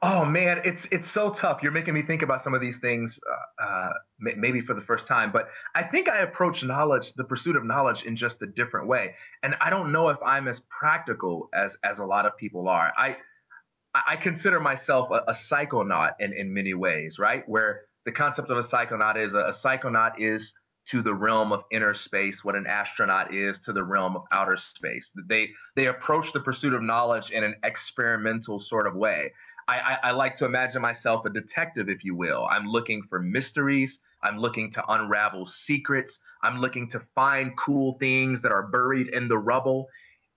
Oh 0.06 0.26
man, 0.26 0.60
it's 0.66 0.86
it's 0.92 1.10
so 1.10 1.30
tough. 1.30 1.64
You're 1.64 1.72
making 1.72 1.94
me 1.94 2.02
think 2.02 2.24
about 2.24 2.42
some 2.42 2.54
of 2.54 2.60
these 2.60 2.80
things, 2.80 3.22
uh, 3.32 3.64
uh, 3.64 3.94
maybe 4.20 4.60
for 4.60 4.74
the 4.74 4.82
first 4.82 5.08
time. 5.08 5.32
But 5.32 5.48
I 5.76 5.84
think 5.84 6.10
I 6.10 6.18
approach 6.18 6.62
knowledge, 6.62 7.14
the 7.14 7.24
pursuit 7.24 7.56
of 7.56 7.64
knowledge, 7.64 8.04
in 8.04 8.18
just 8.18 8.42
a 8.42 8.46
different 8.46 8.88
way. 8.88 9.16
And 9.44 9.56
I 9.62 9.70
don't 9.70 9.94
know 9.94 10.10
if 10.10 10.18
I'm 10.22 10.50
as 10.50 10.60
practical 10.60 11.48
as 11.54 11.78
as 11.86 12.00
a 12.00 12.06
lot 12.06 12.26
of 12.26 12.36
people 12.36 12.68
are. 12.68 12.92
I 12.98 13.16
I 13.96 14.18
consider 14.18 14.60
myself 14.60 15.10
a, 15.12 15.24
a 15.28 15.32
psychonaut 15.32 16.16
in 16.20 16.34
in 16.34 16.54
many 16.54 16.74
ways, 16.74 17.18
right? 17.18 17.48
Where 17.48 17.84
the 18.04 18.12
concept 18.12 18.50
of 18.50 18.58
a 18.58 18.62
psychonaut 18.62 19.16
is 19.16 19.36
a, 19.36 19.40
a 19.40 19.52
psychonaut 19.52 20.16
is 20.20 20.54
to 20.86 21.02
the 21.02 21.14
realm 21.14 21.52
of 21.52 21.64
inner 21.72 21.94
space 21.94 22.44
what 22.44 22.56
an 22.56 22.68
astronaut 22.68 23.34
is 23.34 23.60
to 23.62 23.74
the 23.74 23.84
realm 23.84 24.16
of 24.16 24.24
outer 24.32 24.58
space. 24.58 25.12
They 25.28 25.52
they 25.76 25.88
approach 25.88 26.34
the 26.34 26.40
pursuit 26.40 26.74
of 26.74 26.82
knowledge 26.82 27.32
in 27.32 27.44
an 27.44 27.56
experimental 27.64 28.60
sort 28.60 28.88
of 28.88 28.96
way. 28.96 29.32
I, 29.68 29.80
I, 29.80 30.10
I, 30.10 30.12
like 30.12 30.36
to 30.38 30.46
imagine 30.46 30.82
myself 30.82 31.26
a 31.26 31.30
detective, 31.30 31.88
if 31.88 32.04
you 32.04 32.16
will. 32.16 32.46
I'm 32.52 32.68
looking 32.68 33.02
for 33.04 33.22
mysteries. 33.22 34.02
I'm 34.22 34.38
looking 34.38 34.70
to 34.72 34.92
unravel 34.92 35.46
secrets. 35.46 36.20
I'm 36.42 36.60
looking 36.60 36.90
to 36.90 37.00
find 37.16 37.56
cool 37.58 37.98
things 37.98 38.42
that 38.42 38.52
are 38.52 38.68
buried 38.68 39.08
in 39.08 39.30
the 39.30 39.38
rubble. 39.38 39.88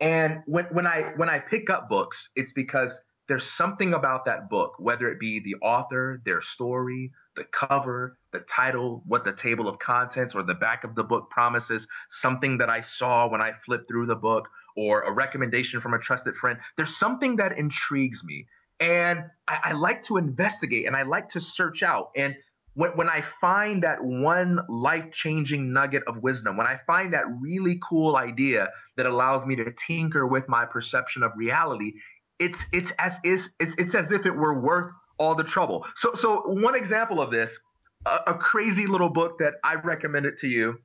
And 0.01 0.43
when, 0.47 0.67
when 0.67 0.87
I 0.87 1.13
when 1.17 1.29
I 1.29 1.41
pick 1.41 1.71
up 1.71 1.89
books, 1.89 2.31
it's 2.37 2.53
because 2.53 3.03
there's 3.29 3.49
something 3.51 3.95
about 3.95 4.25
that 4.27 4.49
book, 4.49 4.75
whether 4.79 5.11
it 5.11 5.19
be 5.19 5.41
the 5.41 5.57
author, 5.57 6.23
their 6.25 6.41
story, 6.41 7.11
the 7.35 7.45
cover, 7.45 8.19
the 8.37 8.45
title, 8.45 9.03
what 9.07 9.25
the 9.25 9.33
table 9.33 9.69
of 9.69 9.79
contents 9.79 10.35
or 10.35 10.43
the 10.43 10.55
back 10.55 10.85
of 10.85 10.95
the 10.95 11.05
book 11.05 11.31
promises, 11.31 11.89
something 12.11 12.59
that 12.59 12.69
I 12.69 12.83
saw 12.83 13.29
when 13.29 13.41
I 13.41 13.53
flipped 13.53 13.89
through 13.89 14.07
the 14.07 14.17
book, 14.17 14.49
or 14.77 15.01
a 15.03 15.13
recommendation 15.13 15.81
from 15.81 15.95
a 15.95 15.99
trusted 15.99 16.37
friend. 16.37 16.59
There's 16.77 16.95
something 16.95 17.37
that 17.37 17.57
intrigues 17.57 18.23
me. 18.23 18.47
And 18.79 19.25
I, 19.49 19.59
I 19.65 19.73
like 19.73 20.03
to 20.05 20.19
investigate 20.19 20.87
and 20.87 20.95
I 20.95 21.03
like 21.03 21.31
to 21.31 21.41
search 21.41 21.83
out. 21.83 22.11
And 22.15 22.37
when, 22.75 22.91
when 22.91 23.09
I 23.09 23.23
find 23.23 23.83
that 23.85 24.05
one 24.05 24.61
life 24.69 25.11
changing 25.13 25.73
nugget 25.73 26.03
of 26.07 26.23
wisdom, 26.23 26.59
when 26.59 26.67
I 26.67 26.79
find 26.87 27.15
that 27.15 27.25
really 27.41 27.81
cool 27.83 28.17
idea 28.17 28.69
that 28.97 29.07
allows 29.07 29.47
me 29.47 29.57
to 29.57 29.73
tinker 29.73 30.27
with 30.27 30.47
my 30.47 30.67
perception 30.67 31.23
of 31.23 31.33
reality, 31.37 31.95
it's 32.39 32.67
it's 32.71 32.93
as 32.99 33.19
is 33.25 33.51
it's, 33.59 33.75
it's 33.79 33.95
as 33.95 34.13
if 34.13 34.27
it 34.27 34.37
were 34.37 34.61
worth 34.61 34.93
all 35.19 35.35
the 35.35 35.45
trouble. 35.45 35.87
So 35.95 36.13
so 36.13 36.43
one 36.43 36.75
example 36.75 37.23
of 37.23 37.31
this, 37.31 37.59
a, 38.07 38.21
a 38.29 38.35
crazy 38.35 38.87
little 38.87 39.11
book 39.11 39.39
that 39.39 39.55
I 39.63 39.75
recommended 39.75 40.39
to 40.39 40.49
you 40.49 40.79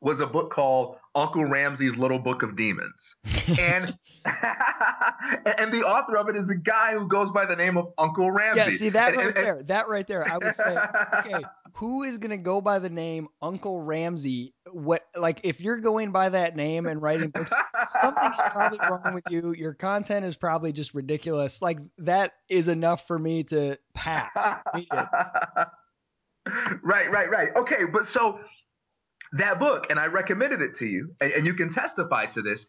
was 0.00 0.20
a 0.20 0.26
book 0.26 0.52
called 0.52 0.96
Uncle 1.14 1.46
Ramsey's 1.46 1.96
Little 1.96 2.18
Book 2.18 2.42
of 2.42 2.56
Demons. 2.56 3.16
and 3.58 3.96
and 4.26 5.72
the 5.72 5.82
author 5.86 6.18
of 6.18 6.28
it 6.28 6.36
is 6.36 6.50
a 6.50 6.56
guy 6.56 6.92
who 6.92 7.08
goes 7.08 7.32
by 7.32 7.46
the 7.46 7.56
name 7.56 7.78
of 7.78 7.92
Uncle 7.96 8.30
Ramsey. 8.30 8.60
Yeah, 8.60 8.68
see 8.68 8.88
that 8.90 9.14
and, 9.14 9.16
right 9.16 9.26
and, 9.28 9.36
there. 9.36 9.62
That 9.62 9.88
right 9.88 10.06
there. 10.06 10.30
I 10.30 10.36
would 10.36 10.54
say, 10.54 10.76
okay, 11.18 11.44
who 11.74 12.02
is 12.02 12.18
gonna 12.18 12.36
go 12.36 12.60
by 12.60 12.80
the 12.80 12.90
name 12.90 13.28
Uncle 13.40 13.80
Ramsey? 13.80 14.52
What 14.70 15.06
like 15.16 15.40
if 15.44 15.62
you're 15.62 15.80
going 15.80 16.12
by 16.12 16.28
that 16.28 16.54
name 16.54 16.86
and 16.86 17.00
writing 17.00 17.30
books, 17.30 17.52
something's 17.86 18.36
probably 18.36 18.78
wrong 18.90 19.14
with 19.14 19.24
you. 19.30 19.54
Your 19.54 19.72
content 19.72 20.26
is 20.26 20.36
probably 20.36 20.72
just 20.72 20.92
ridiculous. 20.92 21.62
Like 21.62 21.78
that 21.98 22.32
is 22.50 22.68
enough 22.68 23.06
for 23.06 23.18
me 23.18 23.44
to 23.44 23.78
pass. 23.94 24.54
right, 26.82 27.10
right, 27.10 27.30
right. 27.30 27.48
Okay, 27.56 27.84
but 27.90 28.06
so 28.06 28.40
that 29.32 29.58
book, 29.58 29.86
and 29.90 29.98
I 29.98 30.06
recommended 30.06 30.60
it 30.60 30.76
to 30.76 30.86
you, 30.86 31.14
and, 31.20 31.32
and 31.32 31.46
you 31.46 31.54
can 31.54 31.70
testify 31.70 32.26
to 32.26 32.42
this. 32.42 32.66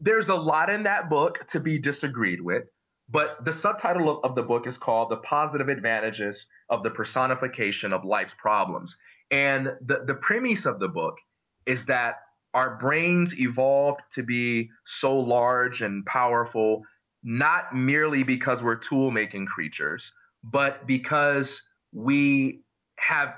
There's 0.00 0.28
a 0.28 0.34
lot 0.34 0.70
in 0.70 0.82
that 0.84 1.08
book 1.08 1.46
to 1.48 1.60
be 1.60 1.78
disagreed 1.78 2.40
with, 2.40 2.64
but 3.08 3.44
the 3.44 3.52
subtitle 3.52 4.08
of, 4.08 4.30
of 4.30 4.34
the 4.34 4.42
book 4.42 4.66
is 4.66 4.76
called 4.76 5.10
The 5.10 5.18
Positive 5.18 5.68
Advantages 5.68 6.46
of 6.68 6.82
the 6.82 6.90
Personification 6.90 7.92
of 7.92 8.04
Life's 8.04 8.34
Problems. 8.38 8.96
And 9.30 9.72
the, 9.80 10.04
the 10.04 10.14
premise 10.14 10.66
of 10.66 10.80
the 10.80 10.88
book 10.88 11.16
is 11.66 11.86
that 11.86 12.16
our 12.54 12.76
brains 12.76 13.38
evolved 13.38 14.00
to 14.12 14.22
be 14.22 14.70
so 14.84 15.18
large 15.18 15.80
and 15.80 16.04
powerful, 16.04 16.82
not 17.22 17.74
merely 17.74 18.24
because 18.24 18.62
we're 18.62 18.76
tool 18.76 19.10
making 19.10 19.46
creatures, 19.46 20.12
but 20.44 20.86
because 20.86 21.62
we 21.92 22.62
have 22.98 23.34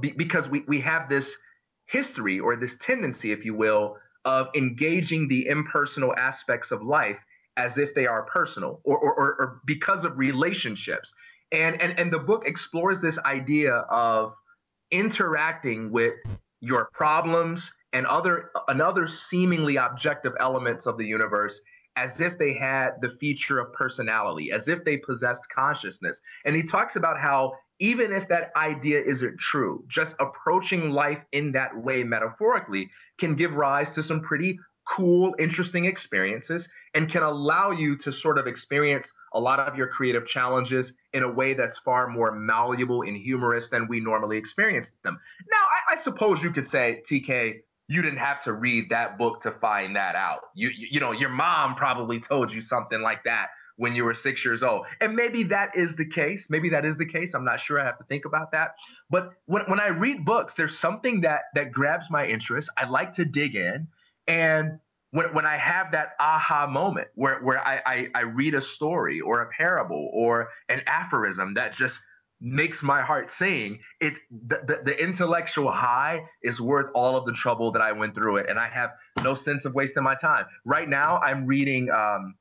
because 0.00 0.48
we, 0.48 0.64
we 0.66 0.80
have 0.80 1.08
this 1.08 1.36
history 1.86 2.40
or 2.40 2.56
this 2.56 2.76
tendency, 2.78 3.32
if 3.32 3.44
you 3.44 3.54
will, 3.54 3.96
of 4.24 4.48
engaging 4.54 5.28
the 5.28 5.46
impersonal 5.48 6.14
aspects 6.16 6.70
of 6.70 6.82
life 6.82 7.18
as 7.56 7.78
if 7.78 7.94
they 7.94 8.06
are 8.06 8.24
personal 8.24 8.80
or, 8.84 8.98
or, 8.98 9.14
or, 9.14 9.60
because 9.64 10.04
of 10.04 10.18
relationships. 10.18 11.12
And, 11.52 11.80
and, 11.80 11.98
and 12.00 12.12
the 12.12 12.18
book 12.18 12.44
explores 12.46 13.00
this 13.00 13.18
idea 13.18 13.74
of 13.74 14.34
interacting 14.90 15.90
with 15.90 16.14
your 16.60 16.88
problems 16.92 17.72
and 17.92 18.06
other 18.06 18.50
and 18.68 18.80
other 18.80 19.06
seemingly 19.06 19.76
objective 19.76 20.32
elements 20.40 20.86
of 20.86 20.96
the 20.96 21.04
universe 21.04 21.60
as 21.96 22.20
if 22.20 22.38
they 22.38 22.52
had 22.52 23.00
the 23.00 23.10
feature 23.10 23.60
of 23.60 23.72
personality, 23.72 24.50
as 24.50 24.66
if 24.66 24.84
they 24.84 24.96
possessed 24.96 25.48
consciousness. 25.48 26.20
And 26.44 26.56
he 26.56 26.62
talks 26.62 26.96
about 26.96 27.20
how 27.20 27.52
even 27.80 28.12
if 28.12 28.28
that 28.28 28.52
idea 28.56 29.00
isn't 29.00 29.38
true, 29.38 29.84
just 29.88 30.16
approaching 30.20 30.90
life 30.90 31.24
in 31.32 31.52
that 31.52 31.76
way 31.76 32.04
metaphorically 32.04 32.90
can 33.18 33.34
give 33.34 33.54
rise 33.54 33.92
to 33.92 34.02
some 34.02 34.20
pretty 34.20 34.58
cool, 34.86 35.34
interesting 35.38 35.86
experiences 35.86 36.68
and 36.94 37.10
can 37.10 37.22
allow 37.22 37.70
you 37.70 37.96
to 37.96 38.12
sort 38.12 38.38
of 38.38 38.46
experience 38.46 39.12
a 39.32 39.40
lot 39.40 39.58
of 39.58 39.76
your 39.76 39.86
creative 39.88 40.26
challenges 40.26 40.92
in 41.12 41.22
a 41.22 41.30
way 41.30 41.54
that's 41.54 41.78
far 41.78 42.06
more 42.06 42.32
malleable 42.32 43.02
and 43.02 43.16
humorous 43.16 43.68
than 43.68 43.88
we 43.88 43.98
normally 43.98 44.36
experience 44.36 44.90
them. 45.02 45.18
Now, 45.50 45.56
I, 45.56 45.94
I 45.94 45.96
suppose 45.96 46.42
you 46.42 46.50
could 46.50 46.68
say, 46.68 47.02
TK, 47.08 47.60
you 47.88 48.02
didn't 48.02 48.18
have 48.18 48.42
to 48.44 48.52
read 48.52 48.90
that 48.90 49.18
book 49.18 49.40
to 49.42 49.50
find 49.50 49.96
that 49.96 50.14
out. 50.14 50.40
You, 50.54 50.68
you, 50.68 50.88
you 50.92 51.00
know, 51.00 51.12
your 51.12 51.30
mom 51.30 51.74
probably 51.74 52.20
told 52.20 52.52
you 52.52 52.60
something 52.60 53.00
like 53.00 53.24
that 53.24 53.48
when 53.76 53.94
you 53.94 54.04
were 54.04 54.14
six 54.14 54.44
years 54.44 54.62
old. 54.62 54.86
And 55.00 55.16
maybe 55.16 55.44
that 55.44 55.76
is 55.76 55.96
the 55.96 56.06
case. 56.06 56.48
Maybe 56.48 56.70
that 56.70 56.84
is 56.84 56.96
the 56.96 57.06
case. 57.06 57.34
I'm 57.34 57.44
not 57.44 57.60
sure. 57.60 57.80
I 57.80 57.84
have 57.84 57.98
to 57.98 58.04
think 58.04 58.24
about 58.24 58.52
that. 58.52 58.74
But 59.10 59.30
when, 59.46 59.62
when 59.62 59.80
I 59.80 59.88
read 59.88 60.24
books, 60.24 60.54
there's 60.54 60.78
something 60.78 61.22
that 61.22 61.42
that 61.54 61.72
grabs 61.72 62.10
my 62.10 62.26
interest. 62.26 62.70
I 62.76 62.88
like 62.88 63.14
to 63.14 63.24
dig 63.24 63.56
in. 63.56 63.88
And 64.26 64.78
when, 65.10 65.32
when 65.34 65.46
I 65.46 65.56
have 65.56 65.92
that 65.92 66.10
aha 66.18 66.66
moment 66.66 67.08
where, 67.14 67.40
where 67.40 67.64
I, 67.66 67.80
I, 67.86 68.08
I 68.14 68.20
read 68.22 68.54
a 68.54 68.60
story 68.60 69.20
or 69.20 69.42
a 69.42 69.48
parable 69.48 70.10
or 70.12 70.48
an 70.68 70.82
aphorism 70.86 71.54
that 71.54 71.72
just 71.72 72.00
makes 72.40 72.82
my 72.82 73.00
heart 73.00 73.30
sing, 73.30 73.78
it 74.00 74.14
the, 74.30 74.60
the, 74.66 74.80
the, 74.84 75.02
intellectual 75.02 75.70
high 75.70 76.24
is 76.42 76.60
worth 76.60 76.90
all 76.94 77.16
of 77.16 77.24
the 77.24 77.32
trouble 77.32 77.72
that 77.72 77.80
I 77.80 77.92
went 77.92 78.14
through 78.14 78.38
it. 78.38 78.50
And 78.50 78.58
I 78.58 78.68
have 78.68 78.90
no 79.22 79.34
sense 79.34 79.64
of 79.64 79.74
wasting 79.74 80.02
my 80.02 80.14
time. 80.14 80.46
Right 80.64 80.88
now, 80.88 81.18
I'm 81.18 81.46
reading 81.46 81.90
um, 81.90 82.34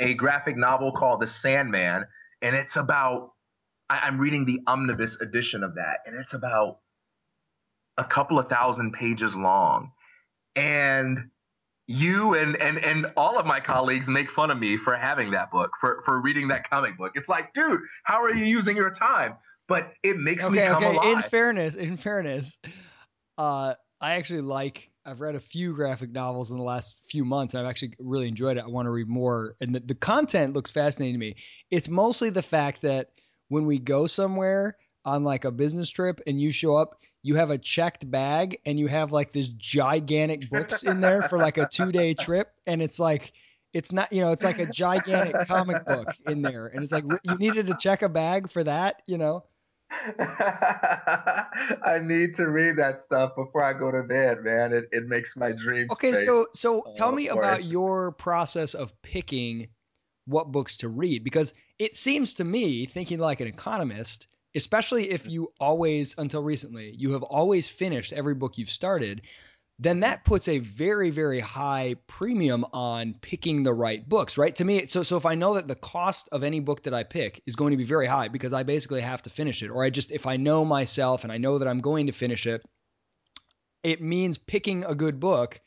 a 0.00 0.14
graphic 0.14 0.56
novel 0.56 0.92
called 0.92 1.20
The 1.20 1.26
Sandman, 1.26 2.06
and 2.42 2.56
it's 2.56 2.76
about 2.76 3.32
I, 3.88 4.08
am 4.08 4.18
reading 4.18 4.44
the 4.44 4.60
omnibus 4.66 5.20
edition 5.20 5.62
of 5.62 5.74
that, 5.74 5.98
and 6.06 6.16
it's 6.16 6.34
about 6.34 6.78
a 7.96 8.04
couple 8.04 8.38
of 8.38 8.48
thousand 8.48 8.92
pages 8.92 9.36
long. 9.36 9.92
And 10.56 11.30
you 11.86 12.34
and 12.34 12.56
and 12.56 12.78
and 12.78 13.12
all 13.16 13.38
of 13.38 13.44
my 13.44 13.60
colleagues 13.60 14.08
make 14.08 14.30
fun 14.30 14.50
of 14.50 14.58
me 14.58 14.76
for 14.76 14.94
having 14.94 15.32
that 15.32 15.50
book, 15.50 15.72
for 15.80 16.02
for 16.04 16.20
reading 16.20 16.48
that 16.48 16.68
comic 16.68 16.96
book. 16.96 17.12
It's 17.14 17.28
like, 17.28 17.52
dude, 17.52 17.80
how 18.04 18.22
are 18.22 18.32
you 18.32 18.44
using 18.44 18.76
your 18.76 18.90
time? 18.90 19.34
But 19.68 19.92
it 20.02 20.18
makes 20.18 20.44
okay, 20.44 20.54
me 20.54 20.66
come 20.66 20.84
okay. 20.84 20.96
alive. 20.96 21.16
In 21.16 21.22
fairness, 21.22 21.74
in 21.74 21.96
fairness, 21.96 22.58
uh, 23.38 23.74
I 24.00 24.14
actually 24.14 24.42
like 24.42 24.90
I've 25.06 25.20
read 25.20 25.34
a 25.34 25.40
few 25.40 25.74
graphic 25.74 26.10
novels 26.10 26.50
in 26.50 26.56
the 26.56 26.62
last 26.62 26.96
few 27.08 27.24
months. 27.24 27.54
And 27.54 27.62
I've 27.62 27.70
actually 27.70 27.92
really 27.98 28.28
enjoyed 28.28 28.56
it. 28.56 28.64
I 28.64 28.68
want 28.68 28.86
to 28.86 28.90
read 28.90 29.08
more. 29.08 29.56
And 29.60 29.74
the, 29.74 29.80
the 29.80 29.94
content 29.94 30.54
looks 30.54 30.70
fascinating 30.70 31.14
to 31.14 31.18
me. 31.18 31.36
It's 31.70 31.88
mostly 31.88 32.30
the 32.30 32.42
fact 32.42 32.82
that 32.82 33.10
when 33.48 33.66
we 33.66 33.78
go 33.78 34.06
somewhere 34.06 34.76
on 35.04 35.22
like 35.22 35.44
a 35.44 35.50
business 35.50 35.90
trip 35.90 36.22
and 36.26 36.40
you 36.40 36.50
show 36.50 36.76
up, 36.76 37.00
you 37.22 37.36
have 37.36 37.50
a 37.50 37.58
checked 37.58 38.10
bag 38.10 38.58
and 38.64 38.78
you 38.78 38.86
have 38.86 39.12
like 39.12 39.32
this 39.32 39.48
gigantic 39.48 40.48
books 40.48 40.82
in 40.82 41.00
there 41.00 41.22
for 41.22 41.38
like 41.38 41.58
a 41.58 41.68
two 41.68 41.92
day 41.92 42.14
trip. 42.14 42.50
And 42.66 42.80
it's 42.80 42.98
like, 42.98 43.32
it's 43.74 43.92
not, 43.92 44.12
you 44.12 44.22
know, 44.22 44.30
it's 44.30 44.44
like 44.44 44.58
a 44.58 44.66
gigantic 44.66 45.46
comic 45.46 45.84
book 45.84 46.08
in 46.26 46.42
there. 46.42 46.66
And 46.66 46.82
it's 46.82 46.92
like, 46.92 47.04
you 47.22 47.36
needed 47.36 47.66
to 47.66 47.74
check 47.74 48.02
a 48.02 48.08
bag 48.08 48.50
for 48.50 48.64
that, 48.64 49.02
you 49.06 49.18
know? 49.18 49.44
I 50.18 52.00
need 52.02 52.36
to 52.36 52.48
read 52.48 52.76
that 52.76 53.00
stuff 53.00 53.36
before 53.36 53.62
I 53.62 53.72
go 53.72 53.90
to 53.90 54.02
bed, 54.02 54.42
man. 54.42 54.72
It, 54.72 54.88
it 54.92 55.06
makes 55.06 55.36
my 55.36 55.52
dreams. 55.52 55.90
Okay, 55.92 56.12
space, 56.12 56.24
so 56.26 56.46
so 56.54 56.80
uh, 56.80 56.92
tell 56.94 57.12
me 57.12 57.28
about 57.28 57.64
your 57.64 58.12
process 58.12 58.74
of 58.74 59.00
picking 59.02 59.68
what 60.26 60.50
books 60.50 60.78
to 60.78 60.88
read 60.88 61.22
because 61.24 61.54
it 61.78 61.94
seems 61.94 62.34
to 62.34 62.44
me, 62.44 62.86
thinking 62.86 63.18
like 63.18 63.40
an 63.40 63.48
economist, 63.48 64.26
especially 64.54 65.10
if 65.10 65.28
you 65.28 65.52
always 65.58 66.16
until 66.18 66.42
recently, 66.42 66.94
you 66.96 67.12
have 67.12 67.22
always 67.22 67.68
finished 67.68 68.12
every 68.12 68.34
book 68.34 68.58
you've 68.58 68.70
started, 68.70 69.22
then 69.78 70.00
that 70.00 70.24
puts 70.24 70.48
a 70.48 70.58
very 70.58 71.10
very 71.10 71.40
high 71.40 71.96
premium 72.06 72.64
on 72.72 73.14
picking 73.20 73.62
the 73.62 73.72
right 73.72 74.08
books 74.08 74.38
right? 74.38 74.54
To 74.56 74.64
me 74.64 74.86
so 74.86 75.02
so 75.02 75.16
if 75.16 75.26
i 75.26 75.34
know 75.34 75.54
that 75.54 75.68
the 75.68 75.74
cost 75.74 76.28
of 76.32 76.42
any 76.42 76.60
book 76.60 76.84
that 76.84 76.94
i 76.94 77.02
pick 77.02 77.42
is 77.46 77.56
going 77.56 77.72
to 77.72 77.76
be 77.76 77.84
very 77.84 78.06
high 78.06 78.28
because 78.28 78.52
i 78.52 78.62
basically 78.62 79.00
have 79.00 79.22
to 79.22 79.30
finish 79.30 79.62
it 79.62 79.70
or 79.70 79.84
i 79.84 79.90
just 79.90 80.12
if 80.12 80.26
i 80.26 80.36
know 80.36 80.64
myself 80.64 81.24
and 81.24 81.32
i 81.32 81.38
know 81.38 81.58
that 81.58 81.68
i'm 81.68 81.80
going 81.80 82.06
to 82.06 82.12
finish 82.12 82.46
it 82.46 82.64
it 83.84 84.00
means 84.00 84.38
picking 84.38 84.82
a 84.84 84.94
good 84.94 85.20
book 85.20 85.60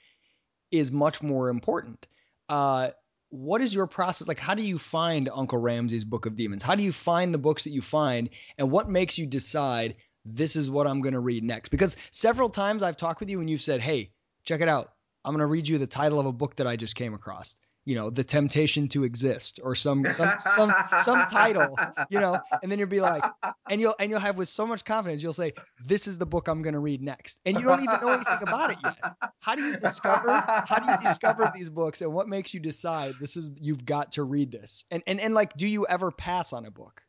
is 0.71 0.91
much 0.91 1.21
more 1.21 1.49
important. 1.49 2.07
Uh, 2.49 2.89
what 3.29 3.61
is 3.61 3.73
your 3.73 3.87
process 3.87 4.27
like 4.27 4.39
how 4.39 4.55
do 4.55 4.63
you 4.63 4.77
find 4.77 5.29
uncle 5.33 5.57
ramsey's 5.57 6.05
book 6.05 6.25
of 6.25 6.35
demons? 6.35 6.63
How 6.63 6.75
do 6.75 6.83
you 6.83 6.93
find 6.93 7.33
the 7.33 7.37
books 7.37 7.65
that 7.65 7.71
you 7.71 7.81
find 7.81 8.29
and 8.57 8.71
what 8.71 8.89
makes 8.89 9.17
you 9.17 9.27
decide 9.27 9.95
this 10.36 10.55
is 10.55 10.69
what 10.69 10.88
I'm 10.88 11.01
going 11.01 11.13
to 11.13 11.19
read 11.19 11.43
next. 11.43 11.69
Because 11.69 11.96
several 12.12 12.50
times 12.50 12.84
I've 12.84 12.98
talked 12.98 13.19
with 13.19 13.29
you 13.29 13.39
and 13.39 13.50
you've 13.50 13.62
said, 13.62 13.81
hey, 13.81 14.12
check 14.43 14.62
it 14.62 14.69
out. 14.69 14.91
I'm 15.24 15.34
going 15.34 15.39
to 15.39 15.46
read 15.46 15.67
you 15.67 15.77
the 15.77 15.88
title 15.88 16.19
of 16.19 16.25
a 16.25 16.31
book 16.31 16.55
that 16.55 16.67
I 16.67 16.75
just 16.75 16.96
came 16.96 17.13
across. 17.13 17.57
You 17.84 17.96
know, 17.96 18.10
The 18.10 18.24
Temptation 18.25 18.89
to 18.89 19.05
Exist 19.05 19.62
or 19.63 19.74
some 19.74 20.12
some 20.12 20.34
some 20.38 20.74
some 20.98 21.25
title, 21.27 21.77
you 22.10 22.19
know, 22.19 22.38
and 22.62 22.69
then 22.69 22.79
you'll 22.79 22.89
be 22.89 23.00
like 23.00 23.24
and 23.69 23.79
you'll 23.79 23.96
and 23.98 24.12
you'll 24.12 24.19
have 24.19 24.38
with 24.38 24.50
so 24.50 24.67
much 24.67 24.84
confidence 24.84 25.24
you'll 25.24 25.31
say 25.31 25.53
this 25.86 26.05
is 26.05 26.17
the 26.17 26.25
book 26.25 26.50
I'm 26.50 26.62
going 26.62 26.74
to 26.74 26.79
read 26.79 27.01
next. 27.01 27.39
And 27.46 27.57
you 27.57 27.63
don't 27.63 27.81
even 27.81 27.98
know 28.01 28.12
anything 28.12 28.39
about 28.41 28.72
it 28.72 28.77
yet. 28.84 28.98
How 29.39 29.55
do 29.55 29.63
you 29.63 29.77
discover 29.77 30.31
how 30.31 30.79
do 30.79 30.91
you 30.91 30.98
discover 30.98 31.50
these 31.55 31.69
books 31.69 32.01
and 32.01 32.12
what 32.12 32.27
makes 32.27 32.53
you 32.53 32.60
decide 32.60 33.13
this 33.22 33.38
is 33.38 33.53
you've 33.62 33.86
got 33.86 34.12
to 34.13 34.24
read 34.24 34.51
this? 34.51 34.84
And 34.91 35.01
and 35.07 35.22
and 35.22 35.34
like 35.34 35.55
do 35.55 35.65
you 35.65 35.88
ever 35.88 36.12
pass 36.12 36.51
on 36.51 36.65
a 36.65 36.72
book? 36.72 37.03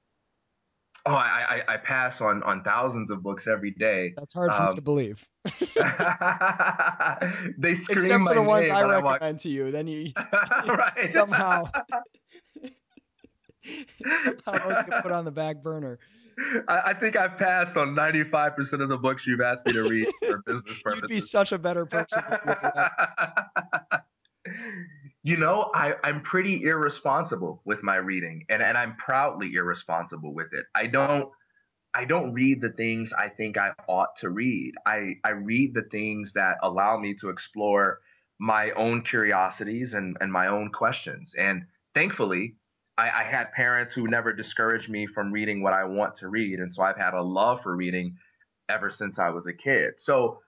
Oh, 1.07 1.15
I, 1.15 1.63
I, 1.69 1.75
I 1.75 1.77
pass 1.79 2.21
on 2.21 2.43
on 2.43 2.63
thousands 2.63 3.11
of 3.11 3.23
books 3.23 3.47
every 3.47 3.71
day. 3.71 4.13
That's 4.17 4.35
hard 4.35 4.55
for 4.55 4.63
um, 4.63 4.71
me 4.71 4.77
to 4.77 4.83
believe. 4.83 5.27
they 7.59 7.75
scream 7.75 7.99
except 7.99 8.25
for 8.25 8.35
the 8.35 8.43
ones 8.43 8.69
I 8.69 8.83
recommend 8.83 9.05
walk... 9.05 9.37
to 9.39 9.49
you. 9.49 9.71
Then 9.71 9.87
you 9.87 10.13
somehow 11.01 11.71
somehow 14.01 14.69
those 14.69 14.83
get 14.89 15.03
put 15.03 15.13
on 15.13 15.25
the 15.25 15.33
back 15.33 15.63
burner. 15.63 15.99
I, 16.69 16.83
I 16.87 16.95
think 16.95 17.17
I've 17.17 17.39
passed 17.39 17.77
on 17.77 17.95
ninety 17.95 18.25
five 18.25 18.57
percent 18.57 18.83
of 18.83 18.89
the 18.89 18.99
books 18.99 19.27
you've 19.27 19.41
asked 19.41 19.67
me 19.67 19.73
to 19.75 19.89
read 19.89 20.09
for 20.21 20.43
business 20.45 20.81
purposes. 20.81 21.11
You'd 21.11 21.17
be 21.17 21.21
such 21.21 21.53
a 21.53 21.59
better 21.59 21.87
person. 21.87 22.23
You 25.29 25.37
know, 25.37 25.71
I, 25.75 25.95
I'm 26.03 26.23
pretty 26.23 26.63
irresponsible 26.63 27.61
with 27.67 27.83
my 27.83 27.97
reading, 27.97 28.47
and, 28.49 28.63
and 28.63 28.79
I'm 28.79 28.97
proudly 28.97 29.53
irresponsible 29.57 30.33
with 30.33 30.55
it. 30.55 30.65
I 30.75 30.87
don't 30.87 31.29
I 31.93 32.07
don't 32.07 32.33
read 32.33 32.63
the 32.63 32.73
things 32.73 33.13
I 33.13 33.29
think 33.29 33.59
I 33.59 33.73
ought 33.91 34.17
to 34.21 34.31
read. 34.31 34.73
I, 34.87 35.17
I 35.25 35.31
read 35.31 35.75
the 35.75 35.83
things 35.83 36.33
that 36.33 36.57
allow 36.63 36.97
me 36.97 37.13
to 37.21 37.29
explore 37.29 38.01
my 38.39 38.71
own 38.71 39.03
curiosities 39.03 39.93
and, 39.93 40.17
and 40.23 40.33
my 40.33 40.47
own 40.47 40.71
questions. 40.71 41.35
And 41.35 41.65
thankfully, 41.95 42.55
I, 42.97 43.11
I 43.11 43.23
had 43.23 43.53
parents 43.53 43.93
who 43.93 44.09
never 44.09 44.33
discouraged 44.33 44.89
me 44.89 45.07
from 45.07 45.31
reading 45.31 45.63
what 45.63 45.75
I 45.75 45.85
want 45.85 46.15
to 46.17 46.29
read. 46.29 46.59
And 46.59 46.73
so 46.73 46.83
I've 46.83 46.97
had 46.97 47.13
a 47.13 47.23
love 47.23 47.63
for 47.63 47.77
reading 47.77 48.17
ever 48.71 48.89
since 48.89 49.19
I 49.19 49.29
was 49.29 49.47
a 49.47 49.53
kid. 49.53 49.99
So 49.99 50.41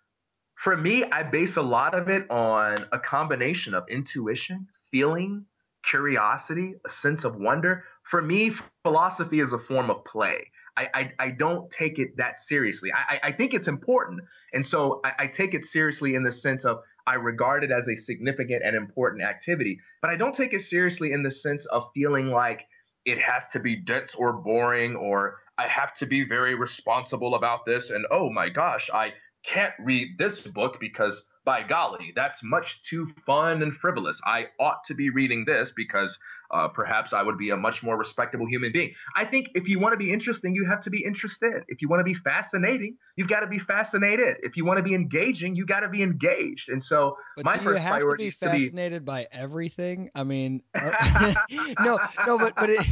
for 0.61 0.77
me, 0.77 1.05
I 1.05 1.23
base 1.23 1.57
a 1.57 1.63
lot 1.63 1.95
of 1.95 2.11
it 2.11 2.31
on 2.31 2.85
a 2.93 2.99
combination 2.99 3.73
of 3.73 3.85
intuition, 3.89 4.69
feeling, 4.93 5.47
curiosity, 5.83 6.75
a 6.85 6.89
sense 6.91 7.25
of 7.25 7.37
wonder. 7.37 7.85
For 8.03 8.21
me, 8.21 8.53
philosophy 8.85 9.41
is 9.41 9.55
a 9.55 9.59
form 9.59 9.89
of 9.89 10.05
play. 10.05 10.51
I, 10.77 10.89
I, 10.93 11.13
I 11.19 11.31
don't 11.31 11.71
take 11.71 11.99
it 11.99 12.19
that 12.19 12.41
seriously. 12.41 12.93
I, 12.93 13.21
I 13.25 13.33
think 13.33 13.55
it's 13.55 13.69
important. 13.69 14.21
And 14.53 14.67
so 14.67 15.01
I, 15.03 15.13
I 15.21 15.27
take 15.29 15.55
it 15.55 15.65
seriously 15.65 16.15
in 16.15 16.25
the 16.25 16.33
sense 16.33 16.67
of 16.67 16.81
I 17.07 17.15
regard 17.15 17.65
it 17.65 17.71
as 17.71 17.89
a 17.89 17.97
significant 17.97 18.61
and 18.63 18.77
important 18.77 19.23
activity, 19.23 19.81
but 20.03 20.11
I 20.11 20.17
don't 20.17 20.35
take 20.35 20.53
it 20.53 20.61
seriously 20.61 21.13
in 21.13 21.23
the 21.23 21.31
sense 21.31 21.65
of 21.65 21.89
feeling 21.95 22.27
like 22.27 22.67
it 23.07 23.19
has 23.19 23.49
to 23.55 23.61
be 23.61 23.77
dense 23.77 24.15
or 24.15 24.35
boring 24.35 24.95
or 24.95 25.39
I 25.57 25.67
have 25.67 25.95
to 25.95 26.07
be 26.07 26.25
very 26.25 26.55
responsible 26.55 27.35
about 27.35 27.65
this. 27.65 27.89
And 27.89 28.07
oh 28.11 28.31
my 28.31 28.51
gosh, 28.51 28.91
I 28.93 29.15
can't 29.45 29.75
read 29.79 30.19
this 30.19 30.41
book 30.41 30.79
because 30.81 31.27
by 31.45 31.63
golly, 31.63 32.13
that's 32.15 32.43
much 32.43 32.83
too 32.83 33.07
fun 33.27 33.63
and 33.63 33.75
frivolous. 33.75 34.21
I 34.25 34.49
ought 34.59 34.85
to 34.85 34.95
be 34.95 35.11
reading 35.11 35.45
this 35.47 35.73
because 35.75 36.19
uh, 36.51 36.69
perhaps 36.69 37.13
I 37.13 37.23
would 37.23 37.39
be 37.39 37.51
a 37.51 37.57
much 37.57 37.83
more 37.83 37.97
respectable 37.97 38.47
human 38.47 38.73
being. 38.73 38.93
I 39.17 39.25
think 39.25 39.51
if 39.55 39.69
you 39.69 39.79
want 39.79 39.93
to 39.93 39.97
be 39.97 40.13
interesting, 40.13 40.55
you 40.55 40.67
have 40.67 40.81
to 40.81 40.91
be 40.91 41.05
interested. 41.05 41.63
If 41.69 41.81
you 41.81 41.89
want 41.89 42.01
to 42.01 42.05
be 42.05 42.15
fascinating, 42.15 42.97
you've 43.17 43.29
got 43.29 43.41
to 43.41 43.47
be 43.47 43.59
fascinated. 43.59 44.37
If 44.43 44.57
you 44.57 44.65
want 44.65 44.79
to 44.79 44.83
be 44.83 44.95
engaging, 44.95 45.57
you 45.57 45.65
got 45.65 45.81
to 45.81 45.89
be 45.89 46.03
engaged. 46.03 46.69
And 46.69 46.83
so 46.83 47.17
but 47.37 47.45
my 47.45 47.57
do 47.57 47.65
first 47.65 47.83
you 47.83 47.89
have 47.89 48.01
to 48.01 48.15
be 48.17 48.31
fascinated 48.31 49.05
be... 49.05 49.07
by 49.07 49.29
everything? 49.33 50.11
I 50.15 50.25
mean, 50.25 50.63
uh, 50.75 51.35
no, 51.81 51.99
no, 52.27 52.39
but 52.39 52.55
but 52.57 52.71
it, 52.71 52.87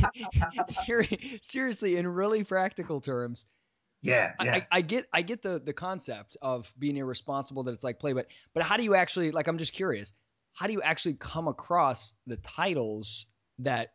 seriously, 1.43 1.97
in 1.97 2.07
really 2.07 2.45
practical 2.45 3.01
terms. 3.01 3.47
Yeah, 4.03 4.33
yeah. 4.43 4.55
I, 4.55 4.67
I, 4.71 4.81
get 4.83 5.07
I 5.13 5.23
get 5.23 5.43
the 5.43 5.59
the 5.59 5.73
concept 5.73 6.37
of 6.41 6.73
being 6.79 6.97
irresponsible 6.97 7.65
that 7.65 7.73
it's 7.73 7.85
like 7.85 7.99
play, 7.99 8.13
but 8.13 8.31
but 8.55 8.63
how 8.63 8.77
do 8.77 8.85
you 8.85 8.95
actually 8.95 9.33
like 9.33 9.49
I'm 9.49 9.59
just 9.59 9.73
curious, 9.73 10.13
how 10.55 10.67
do 10.67 10.73
you 10.73 10.83
actually 10.83 11.15
come 11.15 11.49
across 11.49 12.15
the 12.27 12.37
titles 12.37 13.27
that 13.61 13.93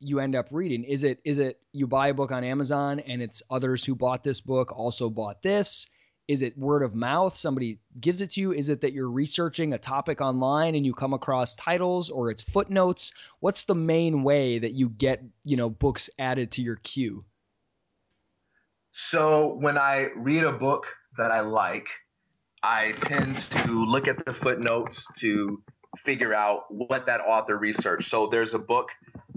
you 0.00 0.20
end 0.20 0.34
up 0.34 0.48
reading? 0.50 0.84
Is 0.84 1.04
it 1.04 1.20
is 1.24 1.38
it 1.38 1.60
you 1.72 1.86
buy 1.86 2.08
a 2.08 2.14
book 2.14 2.32
on 2.32 2.44
Amazon 2.44 3.00
and 3.00 3.20
it's 3.22 3.42
others 3.50 3.84
who 3.84 3.94
bought 3.94 4.24
this 4.24 4.40
book 4.40 4.76
also 4.76 5.10
bought 5.10 5.42
this? 5.42 5.88
Is 6.28 6.42
it 6.42 6.56
word 6.56 6.82
of 6.82 6.94
mouth? 6.94 7.34
Somebody 7.34 7.80
gives 7.98 8.20
it 8.20 8.30
to 8.32 8.40
you? 8.40 8.52
Is 8.52 8.68
it 8.68 8.82
that 8.82 8.92
you're 8.92 9.10
researching 9.10 9.72
a 9.72 9.78
topic 9.78 10.20
online 10.20 10.76
and 10.76 10.86
you 10.86 10.94
come 10.94 11.12
across 11.12 11.54
titles 11.54 12.10
or 12.10 12.30
it's 12.30 12.42
footnotes? 12.42 13.12
What's 13.40 13.64
the 13.64 13.74
main 13.74 14.22
way 14.22 14.60
that 14.60 14.72
you 14.72 14.88
get, 14.88 15.22
you 15.44 15.56
know, 15.56 15.68
books 15.68 16.10
added 16.18 16.52
to 16.52 16.62
your 16.62 16.76
queue? 16.76 17.24
So 18.92 19.54
when 19.54 19.78
I 19.78 20.10
read 20.14 20.44
a 20.44 20.52
book 20.52 20.86
that 21.16 21.30
I 21.30 21.40
like, 21.40 21.88
I 22.62 22.92
tend 23.00 23.38
to 23.38 23.84
look 23.86 24.06
at 24.06 24.24
the 24.24 24.34
footnotes 24.34 25.06
to 25.18 25.62
figure 26.04 26.34
out 26.34 26.64
what 26.68 27.06
that 27.06 27.22
author 27.22 27.56
researched. 27.56 28.08
So 28.08 28.28
there's 28.28 28.52
a 28.52 28.58
book 28.58 28.90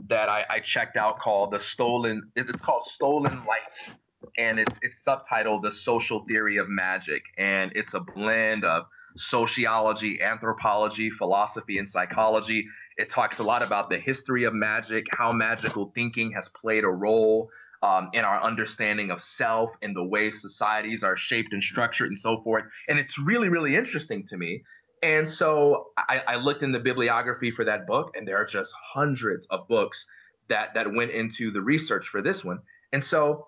that 0.09 0.27
I, 0.27 0.45
I 0.49 0.59
checked 0.59 0.97
out 0.97 1.19
called 1.19 1.51
The 1.51 1.59
Stolen. 1.59 2.31
It's 2.35 2.51
called 2.59 2.83
Stolen 2.83 3.45
Life, 3.45 3.95
and 4.37 4.59
it's 4.59 4.77
it's 4.81 5.03
subtitled 5.03 5.63
The 5.63 5.71
Social 5.71 6.25
Theory 6.25 6.57
of 6.57 6.67
Magic, 6.67 7.23
and 7.37 7.71
it's 7.75 7.93
a 7.93 8.01
blend 8.01 8.65
of 8.65 8.85
sociology, 9.15 10.21
anthropology, 10.21 11.09
philosophy, 11.09 11.77
and 11.77 11.87
psychology. 11.87 12.67
It 12.97 13.09
talks 13.09 13.39
a 13.39 13.43
lot 13.43 13.63
about 13.63 13.89
the 13.89 13.97
history 13.97 14.43
of 14.43 14.53
magic, 14.53 15.05
how 15.11 15.31
magical 15.31 15.91
thinking 15.95 16.31
has 16.31 16.49
played 16.49 16.83
a 16.83 16.89
role 16.89 17.49
um, 17.81 18.09
in 18.13 18.25
our 18.25 18.41
understanding 18.41 19.11
of 19.11 19.21
self 19.21 19.75
and 19.81 19.95
the 19.95 20.03
way 20.03 20.31
societies 20.31 21.03
are 21.03 21.15
shaped 21.15 21.53
and 21.53 21.63
structured 21.63 22.07
and 22.09 22.19
so 22.19 22.41
forth. 22.41 22.65
And 22.87 22.99
it's 22.99 23.17
really, 23.17 23.49
really 23.49 23.75
interesting 23.75 24.25
to 24.27 24.37
me 24.37 24.63
and 25.05 25.29
so 25.29 25.91
I, 25.97 26.23
I, 26.27 26.35
looked 26.37 26.63
in 26.63 26.71
the 26.71 26.79
bibliography 26.79 27.51
for 27.51 27.63
that 27.65 27.85
book, 27.85 28.15
and 28.15 28.27
there 28.27 28.37
are 28.37 28.45
just 28.45 28.73
hundreds 28.93 29.45
of 29.47 29.67
books 29.67 30.05
that 30.47 30.73
that 30.73 30.93
went 30.93 31.11
into 31.11 31.51
the 31.51 31.61
research 31.61 32.07
for 32.07 32.21
this 32.21 32.43
one. 32.43 32.59
And 32.91 33.03
so 33.03 33.47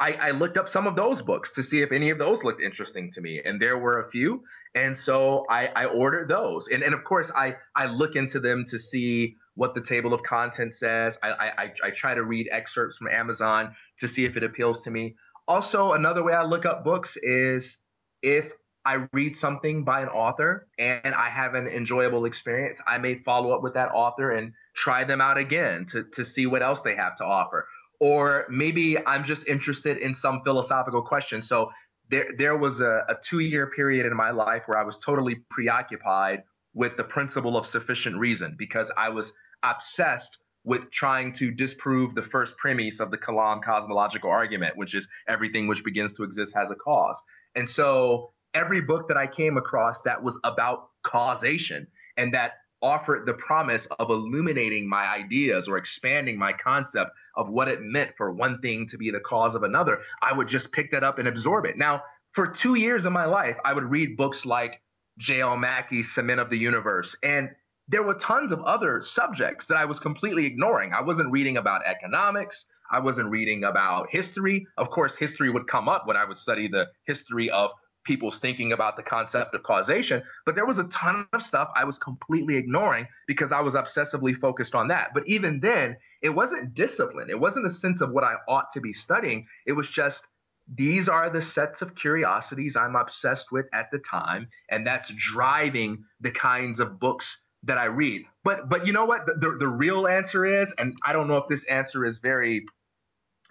I, 0.00 0.14
I, 0.14 0.30
looked 0.30 0.56
up 0.56 0.68
some 0.68 0.86
of 0.86 0.96
those 0.96 1.22
books 1.22 1.52
to 1.52 1.62
see 1.62 1.82
if 1.82 1.92
any 1.92 2.10
of 2.10 2.18
those 2.18 2.42
looked 2.42 2.62
interesting 2.62 3.12
to 3.12 3.20
me, 3.20 3.40
and 3.44 3.60
there 3.60 3.78
were 3.78 4.00
a 4.00 4.10
few. 4.10 4.42
And 4.74 4.96
so 4.96 5.46
I, 5.48 5.70
I 5.76 5.84
ordered 5.86 6.28
those, 6.28 6.68
and, 6.68 6.82
and 6.82 6.94
of 6.94 7.04
course 7.04 7.30
I 7.34 7.56
I 7.76 7.86
look 7.86 8.16
into 8.16 8.40
them 8.40 8.64
to 8.68 8.78
see 8.78 9.36
what 9.54 9.74
the 9.74 9.80
table 9.80 10.14
of 10.14 10.22
contents 10.22 10.78
says. 10.78 11.18
I, 11.22 11.52
I 11.58 11.72
I 11.84 11.90
try 11.90 12.14
to 12.14 12.24
read 12.24 12.48
excerpts 12.50 12.96
from 12.96 13.08
Amazon 13.08 13.74
to 13.98 14.08
see 14.08 14.24
if 14.24 14.36
it 14.36 14.42
appeals 14.42 14.80
to 14.82 14.90
me. 14.90 15.16
Also, 15.48 15.92
another 15.92 16.22
way 16.22 16.32
I 16.32 16.44
look 16.44 16.64
up 16.64 16.84
books 16.84 17.16
is 17.16 17.78
if 18.22 18.52
I 18.84 19.06
read 19.12 19.36
something 19.36 19.84
by 19.84 20.02
an 20.02 20.08
author 20.08 20.68
and 20.78 21.14
I 21.14 21.28
have 21.28 21.54
an 21.54 21.68
enjoyable 21.68 22.24
experience, 22.24 22.80
I 22.86 22.98
may 22.98 23.16
follow 23.16 23.52
up 23.52 23.62
with 23.62 23.74
that 23.74 23.90
author 23.92 24.30
and 24.30 24.52
try 24.74 25.04
them 25.04 25.20
out 25.20 25.38
again 25.38 25.86
to, 25.86 26.04
to 26.04 26.24
see 26.24 26.46
what 26.46 26.62
else 26.62 26.82
they 26.82 26.96
have 26.96 27.14
to 27.16 27.24
offer. 27.24 27.68
Or 28.00 28.46
maybe 28.50 28.98
I'm 29.06 29.24
just 29.24 29.46
interested 29.46 29.98
in 29.98 30.14
some 30.14 30.42
philosophical 30.42 31.02
question. 31.02 31.42
So 31.42 31.70
there, 32.08 32.30
there 32.36 32.56
was 32.56 32.80
a, 32.80 33.04
a 33.08 33.16
two 33.22 33.38
year 33.38 33.68
period 33.68 34.06
in 34.06 34.16
my 34.16 34.30
life 34.30 34.64
where 34.66 34.78
I 34.78 34.82
was 34.82 34.98
totally 34.98 35.36
preoccupied 35.50 36.42
with 36.74 36.96
the 36.96 37.04
principle 37.04 37.56
of 37.56 37.66
sufficient 37.66 38.16
reason 38.16 38.56
because 38.58 38.90
I 38.96 39.10
was 39.10 39.32
obsessed 39.62 40.38
with 40.64 40.90
trying 40.90 41.32
to 41.32 41.50
disprove 41.50 42.14
the 42.14 42.22
first 42.22 42.56
premise 42.56 43.00
of 43.00 43.10
the 43.10 43.18
Kalam 43.18 43.62
cosmological 43.62 44.30
argument, 44.30 44.76
which 44.76 44.94
is 44.94 45.08
everything 45.26 45.66
which 45.66 45.84
begins 45.84 46.12
to 46.14 46.22
exist 46.22 46.54
has 46.54 46.70
a 46.70 46.76
cause. 46.76 47.20
And 47.54 47.68
so 47.68 48.32
every 48.54 48.80
book 48.80 49.08
that 49.08 49.16
I 49.16 49.26
came 49.26 49.56
across 49.56 50.02
that 50.02 50.22
was 50.22 50.38
about 50.44 50.88
causation 51.02 51.88
and 52.16 52.32
that 52.34 52.52
offered 52.80 53.26
the 53.26 53.34
promise 53.34 53.86
of 53.86 54.10
illuminating 54.10 54.88
my 54.88 55.06
ideas 55.06 55.68
or 55.68 55.78
expanding 55.78 56.36
my 56.36 56.52
concept 56.52 57.12
of 57.36 57.48
what 57.48 57.68
it 57.68 57.80
meant 57.80 58.12
for 58.16 58.32
one 58.32 58.60
thing 58.60 58.86
to 58.88 58.98
be 58.98 59.10
the 59.10 59.20
cause 59.20 59.54
of 59.54 59.62
another, 59.62 60.00
I 60.20 60.32
would 60.32 60.48
just 60.48 60.72
pick 60.72 60.90
that 60.90 61.04
up 61.04 61.18
and 61.18 61.28
absorb 61.28 61.64
it. 61.64 61.78
Now, 61.78 62.02
for 62.32 62.46
two 62.46 62.74
years 62.74 63.06
of 63.06 63.12
my 63.12 63.26
life, 63.26 63.56
I 63.64 63.72
would 63.72 63.84
read 63.84 64.16
books 64.16 64.44
like 64.44 64.80
J.L. 65.18 65.56
Mackie's 65.56 66.12
Cement 66.12 66.40
of 66.40 66.50
the 66.50 66.58
Universe. 66.58 67.14
And 67.22 67.50
there 67.92 68.02
were 68.02 68.14
tons 68.14 68.52
of 68.52 68.62
other 68.62 69.02
subjects 69.02 69.66
that 69.66 69.76
I 69.76 69.84
was 69.84 70.00
completely 70.00 70.46
ignoring. 70.46 70.94
I 70.94 71.02
wasn't 71.02 71.30
reading 71.30 71.58
about 71.58 71.82
economics. 71.84 72.64
I 72.90 72.98
wasn't 72.98 73.28
reading 73.28 73.64
about 73.64 74.08
history. 74.10 74.66
Of 74.78 74.90
course, 74.90 75.14
history 75.14 75.50
would 75.50 75.66
come 75.66 75.90
up 75.90 76.06
when 76.06 76.16
I 76.16 76.24
would 76.24 76.38
study 76.38 76.68
the 76.68 76.88
history 77.04 77.50
of 77.50 77.70
people's 78.04 78.38
thinking 78.38 78.72
about 78.72 78.96
the 78.96 79.02
concept 79.02 79.54
of 79.54 79.62
causation. 79.62 80.22
But 80.46 80.54
there 80.54 80.64
was 80.64 80.78
a 80.78 80.84
ton 80.84 81.26
of 81.34 81.42
stuff 81.42 81.70
I 81.76 81.84
was 81.84 81.98
completely 81.98 82.56
ignoring 82.56 83.06
because 83.26 83.52
I 83.52 83.60
was 83.60 83.74
obsessively 83.74 84.34
focused 84.34 84.74
on 84.74 84.88
that. 84.88 85.10
But 85.12 85.28
even 85.28 85.60
then, 85.60 85.98
it 86.22 86.30
wasn't 86.30 86.72
discipline. 86.72 87.28
It 87.28 87.38
wasn't 87.38 87.66
a 87.66 87.70
sense 87.70 88.00
of 88.00 88.10
what 88.10 88.24
I 88.24 88.36
ought 88.48 88.72
to 88.72 88.80
be 88.80 88.94
studying. 88.94 89.46
It 89.66 89.72
was 89.72 89.88
just 89.88 90.28
these 90.74 91.10
are 91.10 91.28
the 91.28 91.42
sets 91.42 91.82
of 91.82 91.94
curiosities 91.94 92.74
I'm 92.74 92.96
obsessed 92.96 93.52
with 93.52 93.66
at 93.74 93.90
the 93.90 93.98
time, 93.98 94.48
and 94.70 94.86
that's 94.86 95.10
driving 95.10 96.04
the 96.20 96.30
kinds 96.30 96.80
of 96.80 96.98
books 96.98 97.44
that 97.64 97.78
I 97.78 97.86
read. 97.86 98.24
But 98.44 98.68
but 98.68 98.86
you 98.86 98.92
know 98.92 99.04
what? 99.04 99.26
The, 99.26 99.34
the, 99.34 99.56
the 99.58 99.68
real 99.68 100.06
answer 100.06 100.44
is, 100.44 100.72
and 100.78 100.96
I 101.04 101.12
don't 101.12 101.28
know 101.28 101.36
if 101.36 101.48
this 101.48 101.64
answer 101.64 102.04
is 102.04 102.18
very 102.18 102.66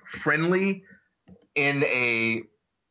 friendly 0.05 0.83
in 1.55 1.83
a 1.83 2.43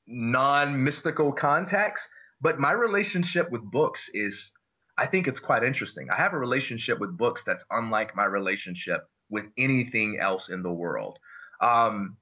non 0.07 0.83
mystical 0.83 1.33
context. 1.33 2.09
But 2.41 2.59
my 2.59 2.73
relationship 2.73 3.51
with 3.51 3.63
books 3.63 4.09
is, 4.15 4.53
I 4.97 5.07
think 5.07 5.29
it's 5.29 5.41
quite 5.41 5.63
interesting. 5.63 6.09
I 6.11 6.17
have 6.17 6.33
a 6.33 6.39
relationship 6.39 6.99
with 6.99 7.17
books 7.17 7.45
that's 7.45 7.65
unlike 7.71 8.17
my 8.17 8.25
relationship 8.25 9.07
with 9.29 9.47
anything 9.59 10.19
else 10.19 10.49
in 10.49 10.63
the 10.63 10.73
world. 10.73 11.19
Um, 11.61 12.17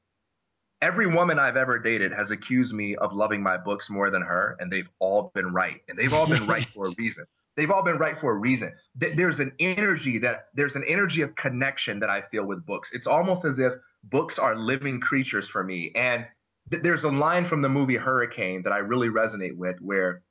every 0.83 1.07
woman 1.07 1.39
I've 1.39 1.57
ever 1.57 1.79
dated 1.79 2.13
has 2.13 2.33
accused 2.33 2.75
me 2.75 2.97
of 2.97 3.13
loving 3.13 3.43
my 3.43 3.57
books 3.57 3.89
more 3.89 4.11
than 4.11 4.23
her, 4.23 4.57
and 4.59 4.73
they've 4.73 4.91
all 4.99 5.31
been 5.35 5.53
right. 5.53 5.81
And 5.89 5.97
they've 5.97 6.13
all 6.13 6.29
been 6.29 6.47
right 6.47 6.65
for 6.75 6.87
a 6.87 6.95
reason. 6.99 7.25
They've 7.59 7.73
all 7.73 7.83
been 7.83 7.99
right 7.99 8.17
for 8.17 8.31
a 8.31 8.37
reason. 8.37 8.73
There's 8.95 9.41
an 9.41 9.53
energy 9.59 10.19
that 10.19 10.45
there's 10.55 10.77
an 10.77 10.85
energy 10.87 11.23
of 11.23 11.35
connection 11.35 11.99
that 11.99 12.09
I 12.09 12.23
feel 12.23 12.45
with 12.45 12.65
books. 12.65 12.93
It's 12.93 13.09
almost 13.09 13.45
as 13.45 13.59
if 13.59 13.73
books 14.05 14.39
are 14.39 14.55
living 14.55 15.01
creatures 15.01 15.49
for 15.49 15.65
me. 15.65 15.91
And 15.97 16.25
there's 16.71 17.03
a 17.03 17.11
line 17.11 17.45
from 17.45 17.61
the 17.61 17.69
movie 17.69 17.97
Hurricane 17.97 18.63
that 18.63 18.73
I 18.73 18.79
really 18.79 19.09
resonate 19.09 19.57
with 19.57 19.77
where 19.81 20.23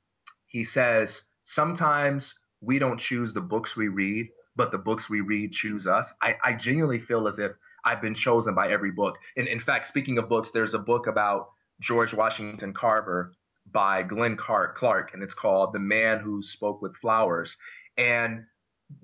he 0.46 0.64
says, 0.64 1.20
Sometimes 1.42 2.34
we 2.62 2.78
don't 2.78 2.98
choose 2.98 3.34
the 3.34 3.42
books 3.42 3.76
we 3.76 3.88
read, 3.88 4.30
but 4.56 4.72
the 4.72 4.78
books 4.78 5.10
we 5.10 5.20
read 5.20 5.52
choose 5.52 5.86
us. 5.86 6.10
I, 6.22 6.34
I 6.42 6.54
genuinely 6.54 6.98
feel 6.98 7.28
as 7.28 7.38
if 7.38 7.52
I've 7.84 8.00
been 8.00 8.14
chosen 8.14 8.54
by 8.54 8.68
every 8.70 8.92
book. 8.92 9.18
And 9.36 9.46
in 9.46 9.60
fact, 9.60 9.86
speaking 9.86 10.16
of 10.16 10.30
books, 10.30 10.50
there's 10.50 10.72
a 10.72 10.78
book 10.78 11.06
about 11.06 11.50
George 11.78 12.14
Washington 12.14 12.72
Carver 12.72 13.34
by 13.72 14.02
Glenn 14.02 14.36
Clark, 14.36 15.12
and 15.14 15.22
it's 15.22 15.34
called 15.34 15.72
The 15.72 15.78
Man 15.78 16.20
Who 16.20 16.42
Spoke 16.42 16.82
with 16.82 16.96
Flowers. 16.96 17.56
And 17.96 18.44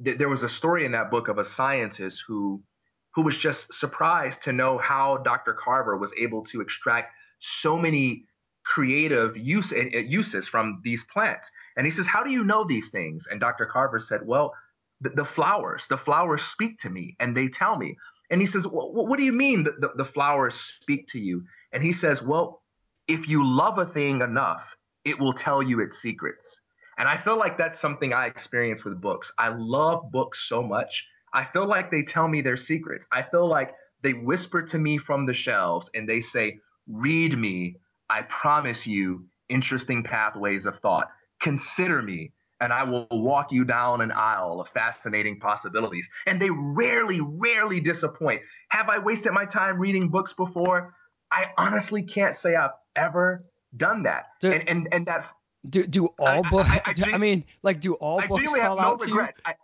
th- 0.04 0.18
there 0.18 0.28
was 0.28 0.42
a 0.42 0.48
story 0.48 0.84
in 0.84 0.92
that 0.92 1.10
book 1.10 1.28
of 1.28 1.38
a 1.38 1.44
scientist 1.44 2.24
who 2.26 2.62
who 3.14 3.22
was 3.22 3.36
just 3.36 3.72
surprised 3.72 4.42
to 4.42 4.52
know 4.52 4.76
how 4.76 5.18
Dr. 5.18 5.54
Carver 5.54 5.96
was 5.96 6.12
able 6.18 6.44
to 6.46 6.60
extract 6.60 7.14
so 7.38 7.78
many 7.78 8.24
creative 8.64 9.36
use, 9.36 9.72
uh, 9.72 9.98
uses 9.98 10.48
from 10.48 10.80
these 10.82 11.04
plants. 11.04 11.50
And 11.76 11.86
he 11.86 11.90
says, 11.92 12.06
How 12.06 12.22
do 12.24 12.30
you 12.30 12.44
know 12.44 12.64
these 12.64 12.90
things? 12.90 13.26
And 13.30 13.38
Dr. 13.38 13.66
Carver 13.66 14.00
said, 14.00 14.22
Well, 14.24 14.54
the, 15.00 15.10
the 15.10 15.24
flowers, 15.24 15.86
the 15.86 15.98
flowers 15.98 16.42
speak 16.42 16.78
to 16.80 16.90
me 16.90 17.16
and 17.20 17.36
they 17.36 17.48
tell 17.48 17.76
me. 17.76 17.96
And 18.30 18.40
he 18.40 18.46
says, 18.46 18.66
well, 18.66 18.92
What 18.92 19.18
do 19.18 19.24
you 19.24 19.32
mean 19.32 19.64
that 19.64 19.80
the, 19.80 19.90
the 19.96 20.04
flowers 20.04 20.54
speak 20.54 21.06
to 21.08 21.20
you? 21.20 21.44
And 21.72 21.82
he 21.82 21.92
says, 21.92 22.22
Well, 22.22 22.62
if 23.06 23.28
you 23.28 23.46
love 23.46 23.78
a 23.78 23.86
thing 23.86 24.20
enough, 24.20 24.76
it 25.04 25.18
will 25.18 25.32
tell 25.32 25.62
you 25.62 25.80
its 25.80 25.98
secrets. 25.98 26.60
And 26.96 27.08
I 27.08 27.16
feel 27.16 27.36
like 27.36 27.58
that's 27.58 27.80
something 27.80 28.12
I 28.12 28.26
experience 28.26 28.84
with 28.84 29.00
books. 29.00 29.32
I 29.38 29.48
love 29.48 30.10
books 30.10 30.48
so 30.48 30.62
much. 30.62 31.06
I 31.32 31.44
feel 31.44 31.66
like 31.66 31.90
they 31.90 32.02
tell 32.02 32.28
me 32.28 32.40
their 32.40 32.56
secrets. 32.56 33.06
I 33.10 33.22
feel 33.22 33.46
like 33.46 33.74
they 34.02 34.12
whisper 34.12 34.62
to 34.62 34.78
me 34.78 34.98
from 34.98 35.26
the 35.26 35.34
shelves 35.34 35.90
and 35.94 36.08
they 36.08 36.20
say, 36.20 36.60
Read 36.86 37.36
me. 37.36 37.76
I 38.08 38.22
promise 38.22 38.86
you 38.86 39.26
interesting 39.48 40.02
pathways 40.02 40.66
of 40.66 40.78
thought. 40.78 41.08
Consider 41.40 42.02
me, 42.02 42.32
and 42.60 42.72
I 42.72 42.84
will 42.84 43.06
walk 43.10 43.52
you 43.52 43.64
down 43.64 44.00
an 44.00 44.12
aisle 44.12 44.60
of 44.60 44.68
fascinating 44.68 45.40
possibilities. 45.40 46.08
And 46.26 46.40
they 46.40 46.50
rarely, 46.50 47.20
rarely 47.22 47.80
disappoint. 47.80 48.42
Have 48.68 48.88
I 48.88 48.98
wasted 48.98 49.32
my 49.32 49.46
time 49.46 49.78
reading 49.78 50.10
books 50.10 50.32
before? 50.34 50.94
I 51.30 51.50
honestly 51.58 52.02
can't 52.02 52.34
say 52.34 52.54
I've 52.54 52.70
ever 52.96 53.44
done 53.76 54.04
that. 54.04 54.26
Do, 54.40 54.52
and, 54.52 54.68
and 54.68 54.88
and 54.92 55.06
that 55.06 55.30
do 55.68 55.86
do 55.86 56.08
all 56.18 56.42
books? 56.50 56.68
I, 56.70 56.82
I, 56.84 56.94
I, 57.06 57.14
I, 57.14 57.18
mean, 57.18 57.44
like, 57.62 57.80
do 57.80 57.94
all 57.94 58.20
books 58.26 58.52
call 58.52 58.76
no 58.76 58.82
out 58.82 59.00
regrets. 59.00 59.40
to 59.44 59.50
you? 59.50 59.54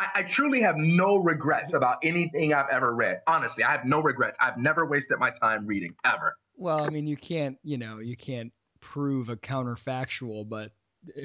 I, 0.00 0.22
truly 0.22 0.60
have 0.60 0.76
no 0.76 1.16
regrets 1.16 1.74
about 1.74 1.98
anything 2.04 2.54
I've 2.54 2.68
ever 2.70 2.94
read. 2.94 3.20
Honestly, 3.26 3.64
I 3.64 3.72
have 3.72 3.84
no 3.84 4.00
regrets. 4.00 4.38
I've 4.40 4.56
never 4.56 4.86
wasted 4.86 5.18
my 5.18 5.30
time 5.30 5.66
reading 5.66 5.94
ever. 6.04 6.36
Well, 6.56 6.84
I 6.84 6.90
mean, 6.90 7.08
you 7.08 7.16
can't, 7.16 7.58
you 7.64 7.78
know, 7.78 7.98
you 7.98 8.16
can't 8.16 8.52
prove 8.80 9.28
a 9.28 9.36
counterfactual, 9.36 10.48
but 10.48 10.70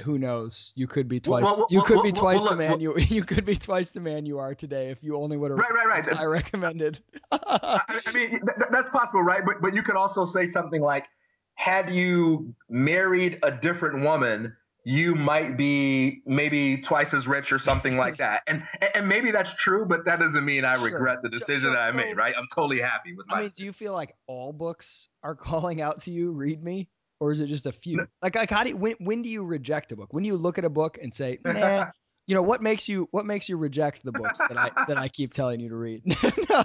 who 0.04 0.18
knows? 0.18 0.72
You 0.76 0.88
could 0.88 1.08
be 1.08 1.20
twice. 1.20 1.44
Well, 1.44 1.58
well, 1.58 1.68
you 1.70 1.82
could 1.84 1.98
well, 1.98 2.04
be 2.04 2.12
twice 2.12 2.44
the 2.44 2.56
man 2.56 2.80
you. 2.80 2.98
You 2.98 3.24
could 3.24 3.46
be 3.46 3.56
twice 3.56 3.92
the 3.92 4.00
man 4.00 4.26
you 4.26 4.40
are 4.40 4.56
today 4.56 4.90
if 4.90 5.04
you 5.04 5.18
only 5.18 5.38
would 5.38 5.52
have. 5.52 5.60
Right, 5.60 5.74
right, 5.74 5.88
right. 5.88 6.20
I 6.20 6.26
recommended. 6.26 7.00
I, 7.32 7.80
I, 8.08 8.12
mean, 8.12 8.30
th- 8.30 8.70
that's 8.72 8.90
possible, 8.90 9.22
right? 9.22 9.46
But 9.46 9.62
but 9.62 9.74
you 9.76 9.84
could 9.84 9.96
also 9.96 10.26
say 10.26 10.46
something 10.46 10.82
like, 10.82 11.08
had 11.56 11.94
you 11.94 12.56
married 12.70 13.40
a 13.44 13.52
different 13.52 14.04
woman, 14.04 14.56
you 14.86 15.16
might 15.16 15.56
be 15.56 16.22
maybe 16.26 16.78
twice 16.78 17.14
as 17.14 17.28
rich 17.28 17.54
or 17.54 17.60
something 17.60 17.98
like 17.98 18.18
that. 18.18 18.42
And 18.48 18.64
and 18.94 19.08
maybe 19.08 19.32
that's 19.32 19.54
true, 19.54 19.86
but 19.86 20.06
that 20.06 20.20
doesn't 20.20 20.44
mean 20.44 20.66
I 20.66 20.76
sure. 20.76 20.92
regret 20.92 21.20
the 21.24 21.30
decision 21.30 21.72
that 21.72 21.80
I 21.80 21.92
made, 21.92 22.18
right? 22.18 22.34
I'm 22.38 22.48
totally 22.54 22.82
happy 22.82 23.14
with 23.14 23.28
my 23.28 23.36
I 23.36 23.40
mean, 23.40 23.48
decision. 23.48 23.62
do 23.62 23.66
you 23.66 23.74
feel 23.74 23.94
like 23.94 24.14
all 24.28 24.52
books 24.52 25.08
are 25.24 25.36
calling 25.36 25.82
out 25.82 26.02
to 26.02 26.12
you, 26.12 26.32
read 26.32 26.62
me? 26.62 26.90
Or 27.20 27.32
is 27.32 27.40
it 27.40 27.48
just 27.48 27.66
a 27.66 27.72
few? 27.72 27.98
No. 27.98 28.08
Like 28.22 28.36
like 28.36 28.50
how 28.50 28.64
do 28.64 28.70
you, 28.72 28.78
when 28.78 28.96
when 29.00 29.22
do 29.22 29.30
you 29.30 29.44
reject 29.44 29.92
a 29.94 29.96
book? 29.96 30.12
When 30.12 30.24
do 30.24 30.28
you 30.28 30.36
look 30.36 30.58
at 30.58 30.66
a 30.66 30.70
book 30.70 30.98
and 31.02 31.14
say, 31.14 31.40
nah, 31.46 31.86
you 32.28 32.36
know, 32.36 32.42
what 32.42 32.62
makes 32.62 32.90
you 32.90 33.08
what 33.12 33.26
makes 33.26 33.48
you 33.48 33.56
reject 33.56 34.04
the 34.04 34.12
books 34.12 34.40
that 34.40 34.58
I 34.58 34.72
that 34.88 34.98
I 34.98 35.08
keep 35.08 35.34
telling 35.34 35.62
you 35.62 35.70
to 35.70 35.76
read? 35.76 36.04
no, 36.50 36.64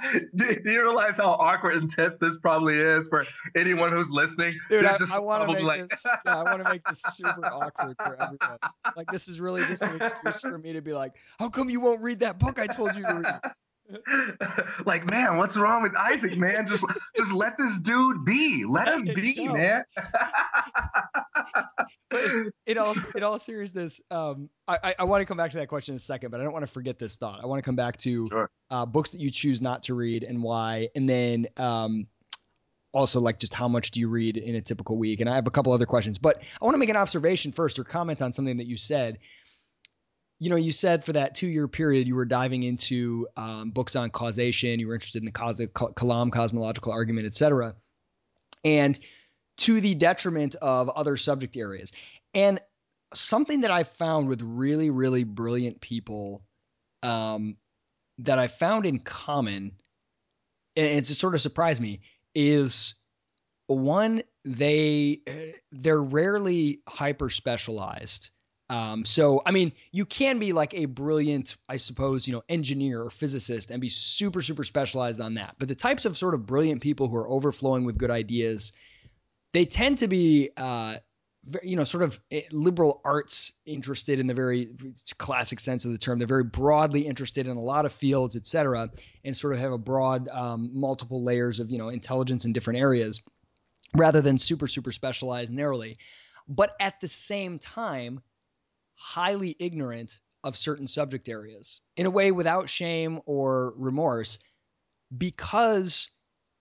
do, 0.34 0.54
do, 0.54 0.70
you 0.70 0.82
realize 0.82 1.16
how 1.16 1.30
awkward 1.30 1.74
and 1.74 1.90
tense 1.90 2.18
this 2.18 2.36
probably 2.38 2.76
is 2.76 3.08
for 3.08 3.24
anyone 3.56 3.92
who's 3.92 4.10
listening? 4.10 4.58
Dude, 4.68 4.84
I, 4.84 4.96
I 5.12 5.18
want 5.18 5.48
to 5.48 5.54
make 5.54 5.64
like... 5.64 5.88
this. 5.88 6.06
Yeah, 6.26 6.40
I 6.40 6.42
want 6.42 6.64
to 6.64 6.70
make 6.70 6.84
this 6.84 7.02
super 7.02 7.46
awkward 7.46 7.96
for 7.96 8.14
everyone. 8.20 8.58
Like 8.96 9.10
this 9.10 9.28
is 9.28 9.40
really 9.40 9.64
just 9.64 9.82
an 9.82 10.00
excuse 10.00 10.40
for 10.40 10.58
me 10.58 10.72
to 10.74 10.82
be 10.82 10.92
like, 10.92 11.14
"How 11.38 11.48
come 11.48 11.70
you 11.70 11.80
won't 11.80 12.02
read 12.02 12.20
that 12.20 12.38
book 12.38 12.58
I 12.58 12.66
told 12.66 12.94
you 12.94 13.04
to 13.04 13.14
read?" 13.14 13.40
like, 14.86 15.10
man, 15.10 15.36
what's 15.36 15.56
wrong 15.56 15.82
with 15.82 15.96
Isaac, 15.96 16.36
man? 16.36 16.66
Just 16.66 16.84
just 17.16 17.32
let 17.32 17.56
this 17.56 17.76
dude 17.78 18.24
be. 18.24 18.64
Let 18.64 18.88
him 18.88 19.04
be, 19.04 19.34
go. 19.34 19.52
man. 19.52 19.84
in 22.66 22.78
all 22.78 22.94
in 23.16 23.22
all 23.22 23.38
seriousness, 23.38 24.00
um, 24.10 24.50
I, 24.66 24.94
I 24.98 25.04
want 25.04 25.22
to 25.22 25.26
come 25.26 25.36
back 25.36 25.52
to 25.52 25.58
that 25.58 25.68
question 25.68 25.94
in 25.94 25.96
a 25.96 26.00
second, 26.00 26.30
but 26.30 26.40
I 26.40 26.44
don't 26.44 26.52
want 26.52 26.66
to 26.66 26.72
forget 26.72 26.98
this 26.98 27.16
thought. 27.16 27.40
I 27.42 27.46
want 27.46 27.58
to 27.58 27.64
come 27.64 27.76
back 27.76 27.96
to 27.98 28.28
sure. 28.28 28.50
uh, 28.70 28.86
books 28.86 29.10
that 29.10 29.20
you 29.20 29.30
choose 29.30 29.60
not 29.60 29.84
to 29.84 29.94
read 29.94 30.24
and 30.24 30.42
why, 30.42 30.88
and 30.94 31.08
then 31.08 31.46
um, 31.56 32.06
also 32.92 33.20
like 33.20 33.38
just 33.38 33.54
how 33.54 33.68
much 33.68 33.90
do 33.90 34.00
you 34.00 34.08
read 34.08 34.36
in 34.36 34.54
a 34.54 34.60
typical 34.60 34.98
week? 34.98 35.20
And 35.20 35.28
I 35.28 35.34
have 35.36 35.46
a 35.46 35.50
couple 35.50 35.72
other 35.72 35.86
questions, 35.86 36.18
but 36.18 36.42
I 36.60 36.64
want 36.64 36.74
to 36.74 36.78
make 36.78 36.88
an 36.88 36.96
observation 36.96 37.52
first 37.52 37.78
or 37.78 37.84
comment 37.84 38.22
on 38.22 38.32
something 38.32 38.58
that 38.58 38.66
you 38.66 38.76
said 38.76 39.18
you 40.40 40.48
know, 40.48 40.56
you 40.56 40.72
said 40.72 41.04
for 41.04 41.12
that 41.12 41.34
two 41.34 41.46
year 41.46 41.68
period, 41.68 42.06
you 42.06 42.14
were 42.14 42.24
diving 42.24 42.62
into 42.62 43.28
um, 43.36 43.70
books 43.70 43.94
on 43.94 44.08
causation. 44.10 44.80
You 44.80 44.88
were 44.88 44.94
interested 44.94 45.20
in 45.20 45.26
the 45.26 45.32
cos- 45.32 45.60
Kalam 45.60 46.32
cosmological 46.32 46.92
argument, 46.92 47.26
et 47.26 47.34
cetera, 47.34 47.74
and 48.64 48.98
to 49.58 49.80
the 49.82 49.94
detriment 49.94 50.54
of 50.56 50.88
other 50.88 51.18
subject 51.18 51.58
areas. 51.58 51.92
And 52.32 52.58
something 53.12 53.60
that 53.60 53.70
I 53.70 53.82
found 53.82 54.28
with 54.28 54.40
really, 54.40 54.88
really 54.88 55.24
brilliant 55.24 55.82
people 55.82 56.42
um, 57.02 57.58
that 58.18 58.38
I 58.38 58.46
found 58.46 58.86
in 58.86 58.98
common, 58.98 59.72
and 60.74 60.86
it's 60.86 61.16
sort 61.18 61.34
of 61.34 61.42
surprised 61.42 61.82
me, 61.82 62.00
is 62.34 62.94
one 63.66 64.22
they 64.46 65.20
they're 65.70 66.02
rarely 66.02 66.80
hyper 66.88 67.28
specialized 67.28 68.30
um, 68.70 69.04
so, 69.04 69.42
I 69.44 69.50
mean, 69.50 69.72
you 69.90 70.06
can 70.06 70.38
be 70.38 70.52
like 70.52 70.74
a 70.74 70.84
brilliant, 70.84 71.56
I 71.68 71.76
suppose, 71.76 72.28
you 72.28 72.32
know, 72.32 72.44
engineer 72.48 73.02
or 73.02 73.10
physicist 73.10 73.72
and 73.72 73.80
be 73.80 73.88
super, 73.88 74.40
super 74.40 74.62
specialized 74.62 75.20
on 75.20 75.34
that. 75.34 75.56
But 75.58 75.66
the 75.66 75.74
types 75.74 76.04
of 76.04 76.16
sort 76.16 76.34
of 76.34 76.46
brilliant 76.46 76.80
people 76.80 77.08
who 77.08 77.16
are 77.16 77.28
overflowing 77.28 77.84
with 77.84 77.98
good 77.98 78.12
ideas, 78.12 78.72
they 79.52 79.64
tend 79.64 79.98
to 79.98 80.06
be, 80.06 80.50
uh, 80.56 80.94
you 81.64 81.74
know, 81.74 81.82
sort 81.82 82.04
of 82.04 82.20
eh, 82.30 82.42
liberal 82.52 83.00
arts 83.04 83.54
interested 83.66 84.20
in 84.20 84.28
the 84.28 84.34
very 84.34 84.68
classic 85.18 85.58
sense 85.58 85.84
of 85.84 85.90
the 85.90 85.98
term. 85.98 86.20
They're 86.20 86.28
very 86.28 86.44
broadly 86.44 87.08
interested 87.08 87.48
in 87.48 87.56
a 87.56 87.60
lot 87.60 87.86
of 87.86 87.92
fields, 87.92 88.36
et 88.36 88.46
cetera, 88.46 88.88
and 89.24 89.36
sort 89.36 89.52
of 89.52 89.58
have 89.58 89.72
a 89.72 89.78
broad, 89.78 90.28
um, 90.28 90.70
multiple 90.74 91.24
layers 91.24 91.58
of, 91.58 91.72
you 91.72 91.78
know, 91.78 91.88
intelligence 91.88 92.44
in 92.44 92.52
different 92.52 92.78
areas 92.78 93.20
rather 93.96 94.20
than 94.20 94.38
super, 94.38 94.68
super 94.68 94.92
specialized 94.92 95.52
narrowly. 95.52 95.96
But 96.46 96.76
at 96.78 97.00
the 97.00 97.08
same 97.08 97.58
time, 97.58 98.20
highly 99.00 99.56
ignorant 99.58 100.20
of 100.44 100.56
certain 100.56 100.86
subject 100.86 101.28
areas 101.28 101.80
in 101.96 102.06
a 102.06 102.10
way 102.10 102.32
without 102.32 102.68
shame 102.68 103.20
or 103.24 103.72
remorse 103.76 104.38
because 105.16 106.10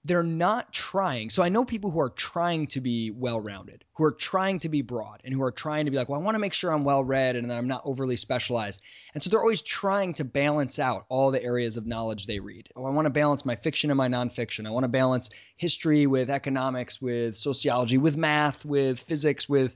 they're 0.05 0.23
not 0.23 0.71
trying. 0.71 1.29
So 1.29 1.43
I 1.43 1.49
know 1.49 1.65
people 1.65 1.91
who 1.91 1.99
are 1.99 2.09
trying 2.09 2.67
to 2.67 2.79
be 2.79 3.11
well 3.11 3.41
rounded, 3.41 3.83
who 3.95 4.05
are 4.05 4.13
trying 4.13 4.59
to 4.61 4.69
be 4.69 4.81
broad, 4.81 5.19
and 5.25 5.33
who 5.33 5.43
are 5.43 5.51
trying 5.51 5.85
to 5.85 5.91
be 5.91 5.97
like, 5.97 6.07
well, 6.07 6.19
I 6.19 6.23
want 6.23 6.35
to 6.35 6.39
make 6.39 6.53
sure 6.53 6.71
I'm 6.71 6.85
well 6.85 7.03
read 7.03 7.35
and 7.35 7.51
that 7.51 7.57
I'm 7.57 7.67
not 7.67 7.81
overly 7.83 8.15
specialized. 8.15 8.81
And 9.13 9.21
so 9.21 9.29
they're 9.29 9.41
always 9.41 9.61
trying 9.61 10.13
to 10.15 10.23
balance 10.23 10.79
out 10.79 11.05
all 11.09 11.31
the 11.31 11.43
areas 11.43 11.75
of 11.75 11.85
knowledge 11.85 12.25
they 12.25 12.39
read. 12.39 12.69
Oh, 12.77 12.85
I 12.85 12.91
want 12.91 13.07
to 13.07 13.11
balance 13.11 13.45
my 13.45 13.55
fiction 13.55 13.91
and 13.91 13.97
my 13.97 14.07
nonfiction. 14.07 14.65
I 14.65 14.71
want 14.71 14.85
to 14.85 14.89
balance 14.89 15.31
history 15.57 16.07
with 16.07 16.29
economics, 16.29 17.01
with 17.01 17.35
sociology, 17.35 17.97
with 17.97 18.15
math, 18.15 18.63
with 18.63 19.01
physics, 19.01 19.49
with. 19.49 19.75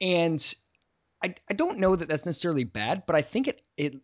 And 0.00 0.54
I, 1.24 1.34
I 1.50 1.54
don't 1.54 1.78
know 1.78 1.96
that 1.96 2.08
that's 2.08 2.26
necessarily 2.26 2.64
bad, 2.64 3.04
but 3.06 3.16
I 3.16 3.22
think 3.22 3.48
it 3.48 3.62
it 3.76 3.94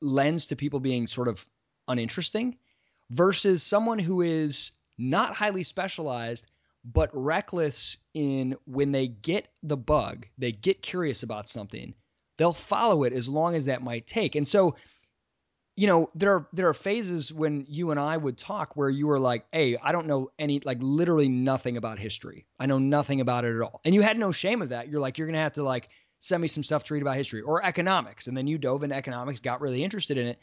lends 0.00 0.46
to 0.46 0.56
people 0.56 0.80
being 0.80 1.06
sort 1.06 1.28
of 1.28 1.44
uninteresting 1.88 2.56
versus 3.10 3.62
someone 3.62 3.98
who 3.98 4.22
is 4.22 4.72
not 4.96 5.34
highly 5.34 5.64
specialized 5.64 6.46
but 6.84 7.10
reckless 7.12 7.98
in 8.14 8.56
when 8.64 8.92
they 8.92 9.06
get 9.06 9.48
the 9.62 9.76
bug, 9.76 10.26
they 10.38 10.52
get 10.52 10.82
curious 10.82 11.22
about 11.22 11.48
something, 11.48 11.94
they'll 12.38 12.52
follow 12.52 13.04
it 13.04 13.12
as 13.12 13.28
long 13.28 13.54
as 13.54 13.66
that 13.66 13.82
might 13.82 14.06
take. 14.06 14.34
And 14.34 14.46
so, 14.46 14.76
you 15.76 15.86
know, 15.86 16.10
there 16.14 16.34
are 16.34 16.48
there 16.52 16.68
are 16.68 16.74
phases 16.74 17.32
when 17.32 17.64
you 17.68 17.92
and 17.92 18.00
I 18.00 18.16
would 18.16 18.36
talk 18.36 18.76
where 18.76 18.90
you 18.90 19.06
were 19.06 19.18
like, 19.18 19.46
"Hey, 19.52 19.76
I 19.76 19.92
don't 19.92 20.06
know 20.06 20.30
any 20.38 20.60
like 20.60 20.78
literally 20.80 21.28
nothing 21.28 21.76
about 21.76 21.98
history. 21.98 22.46
I 22.58 22.66
know 22.66 22.78
nothing 22.78 23.20
about 23.20 23.44
it 23.44 23.54
at 23.54 23.62
all." 23.62 23.80
And 23.84 23.94
you 23.94 24.02
had 24.02 24.18
no 24.18 24.32
shame 24.32 24.60
of 24.60 24.70
that. 24.70 24.88
You're 24.88 25.00
like, 25.00 25.16
you're 25.16 25.26
going 25.26 25.34
to 25.34 25.40
have 25.40 25.54
to 25.54 25.62
like 25.62 25.88
send 26.22 26.40
me 26.40 26.46
some 26.46 26.62
stuff 26.62 26.84
to 26.84 26.94
read 26.94 27.02
about 27.02 27.16
history 27.16 27.40
or 27.40 27.64
economics. 27.64 28.28
And 28.28 28.36
then 28.36 28.46
you 28.46 28.56
dove 28.56 28.84
into 28.84 28.94
economics, 28.94 29.40
got 29.40 29.60
really 29.60 29.82
interested 29.82 30.18
in 30.18 30.28
it. 30.28 30.38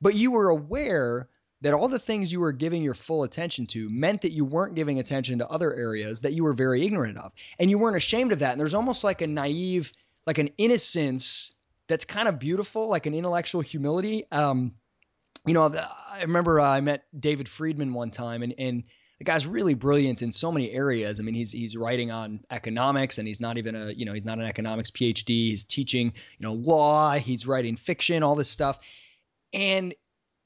But 0.00 0.14
you 0.14 0.30
were 0.30 0.48
aware 0.48 1.28
that 1.62 1.74
all 1.74 1.88
the 1.88 1.98
things 1.98 2.32
you 2.32 2.38
were 2.38 2.52
giving 2.52 2.84
your 2.84 2.94
full 2.94 3.24
attention 3.24 3.66
to 3.66 3.90
meant 3.90 4.22
that 4.22 4.30
you 4.30 4.44
weren't 4.44 4.76
giving 4.76 5.00
attention 5.00 5.40
to 5.40 5.48
other 5.48 5.74
areas 5.74 6.20
that 6.20 6.34
you 6.34 6.44
were 6.44 6.52
very 6.52 6.86
ignorant 6.86 7.18
of. 7.18 7.32
And 7.58 7.68
you 7.68 7.80
weren't 7.80 7.96
ashamed 7.96 8.30
of 8.30 8.38
that. 8.38 8.52
And 8.52 8.60
there's 8.60 8.74
almost 8.74 9.02
like 9.02 9.20
a 9.20 9.26
naive, 9.26 9.92
like 10.24 10.38
an 10.38 10.50
innocence 10.56 11.52
that's 11.88 12.04
kind 12.04 12.28
of 12.28 12.38
beautiful, 12.38 12.86
like 12.86 13.06
an 13.06 13.14
intellectual 13.14 13.60
humility. 13.60 14.24
Um, 14.30 14.76
you 15.46 15.54
know, 15.54 15.64
I 15.64 16.22
remember 16.22 16.60
uh, 16.60 16.68
I 16.68 16.80
met 16.80 17.06
David 17.18 17.48
Friedman 17.48 17.92
one 17.92 18.12
time, 18.12 18.42
and 18.42 18.54
and 18.56 18.84
the 19.18 19.24
guy's 19.24 19.46
really 19.46 19.74
brilliant 19.74 20.22
in 20.22 20.30
so 20.30 20.52
many 20.52 20.70
areas. 20.70 21.18
I 21.18 21.22
mean, 21.24 21.34
he's 21.34 21.50
he's 21.50 21.76
writing 21.76 22.10
on 22.12 22.40
economics, 22.50 23.18
and 23.18 23.26
he's 23.26 23.40
not 23.40 23.58
even 23.58 23.74
a 23.74 23.90
you 23.90 24.04
know 24.04 24.12
he's 24.12 24.24
not 24.24 24.38
an 24.38 24.44
economics 24.44 24.90
PhD. 24.90 25.48
He's 25.48 25.64
teaching 25.64 26.12
you 26.38 26.46
know 26.46 26.52
law. 26.52 27.14
He's 27.14 27.46
writing 27.46 27.76
fiction, 27.76 28.22
all 28.22 28.36
this 28.36 28.50
stuff, 28.50 28.78
and 29.52 29.94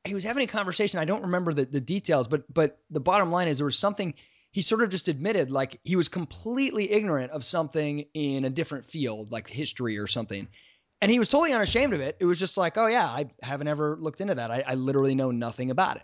he 0.05 0.15
was 0.15 0.25
having 0.25 0.43
a 0.43 0.47
conversation. 0.47 0.99
I 0.99 1.05
don't 1.05 1.23
remember 1.23 1.53
the, 1.53 1.67
the 1.67 1.81
details, 1.81 2.29
but 2.29 2.53
but 2.53 2.79
the 2.91 3.01
bottom 3.01 3.31
line 3.31 3.49
is 3.49 3.59
there 3.59 3.67
was 3.67 3.79
something 3.79 4.15
he 4.53 4.63
sort 4.63 4.83
of 4.83 4.91
just 4.91 5.09
admitted 5.09 5.51
like 5.51 5.81
he 5.83 5.97
was 5.97 6.09
completely 6.09 6.91
ignorant 6.91 7.33
of 7.33 7.45
something 7.45 8.07
in 8.15 8.45
a 8.45 8.51
different 8.51 8.85
field, 8.85 9.33
like 9.33 9.49
history 9.49 9.99
or 9.99 10.07
something. 10.07 10.49
And 11.01 11.11
he 11.11 11.19
was 11.19 11.29
totally 11.29 11.53
unashamed 11.53 11.95
of 11.95 12.01
it. 12.01 12.17
It 12.21 12.27
was 12.27 12.39
just 12.39 12.57
like, 12.57 12.79
oh 12.79 12.87
yeah, 12.87 13.07
I 13.07 13.31
haven't 13.43 13.67
ever 13.67 13.97
looked 13.99 14.21
into 14.21 14.37
that. 14.37 14.51
I, 14.51 14.63
I 14.67 14.75
literally 14.75 15.15
know 15.15 15.31
nothing 15.31 15.71
about 15.71 15.97
it. 15.97 16.03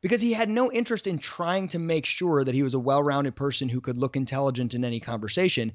Because 0.00 0.20
he 0.20 0.32
had 0.32 0.48
no 0.48 0.70
interest 0.70 1.06
in 1.06 1.18
trying 1.18 1.68
to 1.68 1.78
make 1.78 2.06
sure 2.06 2.44
that 2.44 2.54
he 2.54 2.62
was 2.62 2.74
a 2.74 2.78
well-rounded 2.78 3.34
person 3.34 3.68
who 3.68 3.80
could 3.80 3.96
look 3.96 4.16
intelligent 4.16 4.74
in 4.74 4.84
any 4.84 5.00
conversation. 5.00 5.72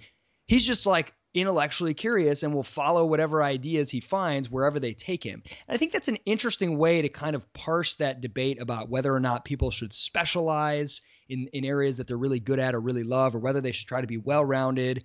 He's 0.48 0.66
just 0.66 0.86
like, 0.86 1.14
intellectually 1.34 1.94
curious 1.94 2.44
and 2.44 2.54
will 2.54 2.64
follow 2.64 3.06
whatever 3.06 3.42
ideas 3.42 3.90
he 3.90 4.00
finds 4.00 4.50
wherever 4.50 4.80
they 4.80 4.94
take 4.94 5.24
him. 5.24 5.42
And 5.68 5.76
I 5.76 5.78
think 5.78 5.92
that's 5.92 6.08
an 6.08 6.20
interesting 6.26 6.78
way 6.78 7.02
to 7.02 7.10
kind 7.10 7.36
of 7.36 7.52
parse 7.54 7.96
that 7.96 8.22
debate 8.22 8.62
about 8.62 8.90
whether 8.90 9.14
or 9.14 9.20
not 9.20 9.46
people 9.46 9.72
should 9.72 9.94
specialize 9.94 11.02
in, 11.28 11.48
in 11.52 11.66
areas 11.66 11.98
that 11.98 12.08
they're 12.08 12.18
really 12.18 12.40
good 12.40 12.60
at 12.60 12.76
or 12.76 12.80
really 12.80 13.04
love, 13.04 13.36
or 13.36 13.40
whether 13.40 13.62
they 13.62 13.72
should 13.72 13.88
try 13.88 14.02
to 14.02 14.08
be 14.08 14.18
well 14.18 14.46
rounded. 14.46 15.04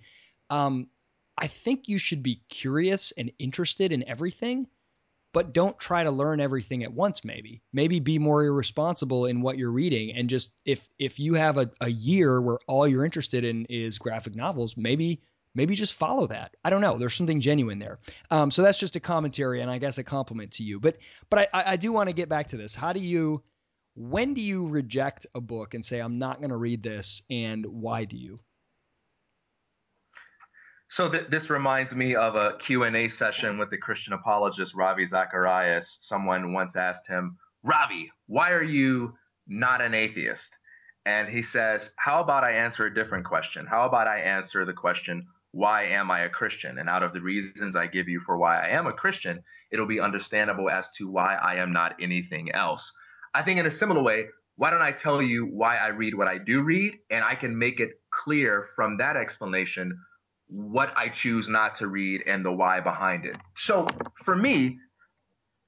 Um, 0.49 0.87
I 1.37 1.47
think 1.47 1.87
you 1.87 1.97
should 1.97 2.21
be 2.21 2.43
curious 2.49 3.11
and 3.17 3.31
interested 3.39 3.91
in 3.91 4.07
everything, 4.07 4.67
but 5.33 5.53
don't 5.53 5.77
try 5.79 6.03
to 6.03 6.11
learn 6.11 6.39
everything 6.39 6.83
at 6.83 6.93
once. 6.93 7.23
Maybe, 7.23 7.61
maybe 7.71 7.99
be 7.99 8.19
more 8.19 8.43
irresponsible 8.43 9.25
in 9.25 9.41
what 9.41 9.57
you're 9.57 9.71
reading, 9.71 10.15
and 10.15 10.29
just 10.29 10.51
if 10.65 10.87
if 10.97 11.19
you 11.19 11.35
have 11.35 11.57
a, 11.57 11.69
a 11.81 11.89
year 11.89 12.41
where 12.41 12.59
all 12.67 12.87
you're 12.87 13.05
interested 13.05 13.43
in 13.43 13.65
is 13.65 13.99
graphic 13.99 14.35
novels, 14.35 14.75
maybe 14.77 15.21
maybe 15.55 15.75
just 15.75 15.93
follow 15.93 16.27
that. 16.27 16.55
I 16.63 16.69
don't 16.69 16.81
know. 16.81 16.97
There's 16.97 17.15
something 17.15 17.41
genuine 17.41 17.79
there. 17.79 17.99
Um, 18.31 18.51
so 18.51 18.61
that's 18.61 18.77
just 18.77 18.95
a 18.95 18.99
commentary 18.99 19.61
and 19.61 19.69
I 19.69 19.77
guess 19.77 19.97
a 19.97 20.03
compliment 20.03 20.53
to 20.53 20.63
you. 20.63 20.79
But 20.79 20.97
but 21.29 21.49
I, 21.53 21.73
I 21.73 21.75
do 21.75 21.91
want 21.91 22.09
to 22.09 22.15
get 22.15 22.29
back 22.29 22.47
to 22.47 22.57
this. 22.57 22.75
How 22.75 22.93
do 22.93 22.99
you 22.99 23.43
when 23.95 24.33
do 24.33 24.41
you 24.41 24.67
reject 24.67 25.27
a 25.35 25.41
book 25.41 25.73
and 25.73 25.83
say 25.83 25.99
I'm 25.99 26.19
not 26.19 26.39
going 26.39 26.51
to 26.51 26.57
read 26.57 26.83
this 26.83 27.21
and 27.29 27.65
why 27.65 28.05
do 28.05 28.17
you? 28.17 28.39
So 30.89 31.09
th- 31.09 31.29
this 31.29 31.49
reminds 31.49 31.95
me 31.95 32.15
of 32.15 32.35
a 32.35 32.57
Q&A 32.57 33.09
session 33.09 33.57
with 33.57 33.69
the 33.69 33.77
Christian 33.77 34.13
apologist 34.13 34.73
Ravi 34.75 35.05
Zacharias. 35.05 35.99
Someone 36.01 36.53
once 36.53 36.75
asked 36.75 37.07
him, 37.07 37.37
"Ravi, 37.63 38.11
why 38.25 38.51
are 38.51 38.63
you 38.63 39.17
not 39.47 39.81
an 39.81 39.93
atheist?" 39.93 40.57
And 41.05 41.29
he 41.29 41.43
says, 41.43 41.91
"How 41.97 42.21
about 42.21 42.43
I 42.43 42.51
answer 42.51 42.85
a 42.85 42.93
different 42.93 43.25
question? 43.25 43.65
How 43.67 43.85
about 43.85 44.07
I 44.07 44.19
answer 44.19 44.65
the 44.65 44.73
question, 44.73 45.27
why 45.51 45.83
am 45.83 46.11
I 46.11 46.21
a 46.21 46.29
Christian? 46.29 46.77
And 46.77 46.89
out 46.89 47.03
of 47.03 47.13
the 47.13 47.21
reasons 47.21 47.75
I 47.75 47.87
give 47.87 48.07
you 48.07 48.19
for 48.19 48.37
why 48.37 48.59
I 48.59 48.69
am 48.69 48.87
a 48.87 48.93
Christian, 48.93 49.43
it'll 49.71 49.85
be 49.85 49.99
understandable 49.99 50.69
as 50.69 50.89
to 50.97 51.09
why 51.09 51.35
I 51.35 51.55
am 51.55 51.73
not 51.73 51.95
anything 51.99 52.51
else. 52.51 52.91
I 53.33 53.41
think 53.41 53.59
in 53.59 53.65
a 53.65 53.71
similar 53.71 54.01
way, 54.01 54.27
why 54.55 54.69
don't 54.69 54.81
I 54.81 54.91
tell 54.91 55.21
you 55.21 55.45
why 55.45 55.77
I 55.77 55.87
read 55.87 56.15
what 56.15 56.27
I 56.27 56.37
do 56.37 56.61
read? 56.61 56.99
And 57.09 57.23
I 57.23 57.35
can 57.35 57.57
make 57.57 57.79
it 57.79 58.01
clear 58.11 58.67
from 58.75 58.97
that 58.97 59.15
explanation 59.15 59.97
what 60.49 60.91
I 60.97 61.09
choose 61.09 61.47
not 61.47 61.75
to 61.75 61.87
read 61.87 62.23
and 62.25 62.43
the 62.43 62.51
why 62.51 62.81
behind 62.81 63.25
it. 63.25 63.35
So 63.55 63.87
for 64.25 64.35
me, 64.35 64.79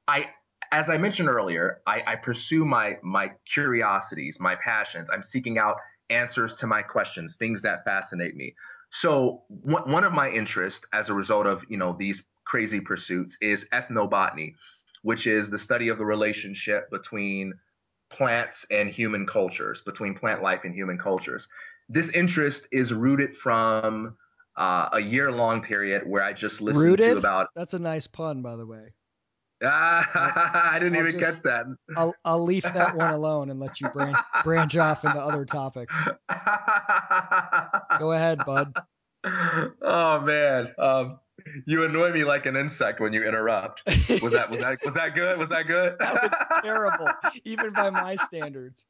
I 0.07 0.29
as 0.71 0.89
I 0.89 0.97
mentioned 0.97 1.29
earlier, 1.29 1.81
I, 1.85 2.03
I 2.07 2.15
pursue 2.15 2.65
my 2.65 2.97
my 3.03 3.31
curiosities, 3.45 4.39
my 4.39 4.55
passions. 4.55 5.09
I'm 5.11 5.23
seeking 5.23 5.57
out 5.57 5.77
answers 6.09 6.53
to 6.55 6.67
my 6.67 6.81
questions, 6.81 7.37
things 7.37 7.61
that 7.61 7.85
fascinate 7.85 8.35
me. 8.35 8.55
So 8.89 9.43
one 9.47 10.03
of 10.03 10.11
my 10.11 10.29
interests 10.29 10.85
as 10.91 11.07
a 11.07 11.13
result 11.13 11.47
of, 11.47 11.63
you 11.69 11.77
know, 11.77 11.95
these 11.97 12.23
crazy 12.45 12.81
pursuits 12.81 13.37
is 13.41 13.65
ethnobotany, 13.71 14.55
which 15.03 15.27
is 15.27 15.49
the 15.49 15.57
study 15.57 15.87
of 15.87 15.97
the 15.97 16.05
relationship 16.05 16.89
between 16.91 17.53
plants 18.09 18.65
and 18.69 18.89
human 18.89 19.25
cultures, 19.25 19.81
between 19.81 20.13
plant 20.13 20.41
life 20.41 20.61
and 20.65 20.75
human 20.75 20.97
cultures. 20.97 21.47
This 21.87 22.09
interest 22.09 22.67
is 22.73 22.91
rooted 22.91 23.37
from 23.37 24.17
uh, 24.55 24.89
a 24.93 24.99
year 24.99 25.31
long 25.31 25.61
period 25.61 26.07
where 26.07 26.23
I 26.23 26.33
just 26.33 26.61
listened 26.61 26.83
rooted? 26.85 27.11
to 27.13 27.17
about. 27.17 27.49
That's 27.55 27.73
a 27.73 27.79
nice 27.79 28.07
pun, 28.07 28.41
by 28.41 28.55
the 28.55 28.65
way. 28.65 28.93
Ah, 29.63 30.71
I 30.73 30.79
didn't 30.79 30.95
I'll 30.95 31.07
even 31.07 31.19
just, 31.19 31.43
catch 31.43 31.43
that. 31.43 31.65
I'll 31.95 32.15
I'll 32.25 32.43
leave 32.43 32.63
that 32.63 32.95
one 32.95 33.11
alone 33.13 33.49
and 33.49 33.59
let 33.59 33.79
you 33.79 33.89
branch 33.89 34.17
branch 34.43 34.75
off 34.77 35.05
into 35.05 35.19
other 35.19 35.45
topics. 35.45 35.95
Go 37.99 38.11
ahead, 38.11 38.39
bud. 38.45 38.75
Oh 39.81 40.19
man, 40.21 40.73
um, 40.79 41.19
you 41.65 41.83
annoy 41.83 42.11
me 42.11 42.23
like 42.23 42.45
an 42.45 42.55
insect 42.55 42.99
when 42.99 43.13
you 43.13 43.23
interrupt. 43.23 43.83
Was 43.85 44.33
that 44.33 44.49
was 44.49 44.61
that 44.61 44.79
was 44.83 44.93
that 44.95 45.13
good? 45.15 45.37
Was 45.37 45.49
that 45.49 45.67
good? 45.67 45.95
that 45.99 46.23
was 46.23 46.61
terrible, 46.63 47.07
even 47.43 47.71
by 47.73 47.89
my 47.91 48.15
standards. 48.15 48.87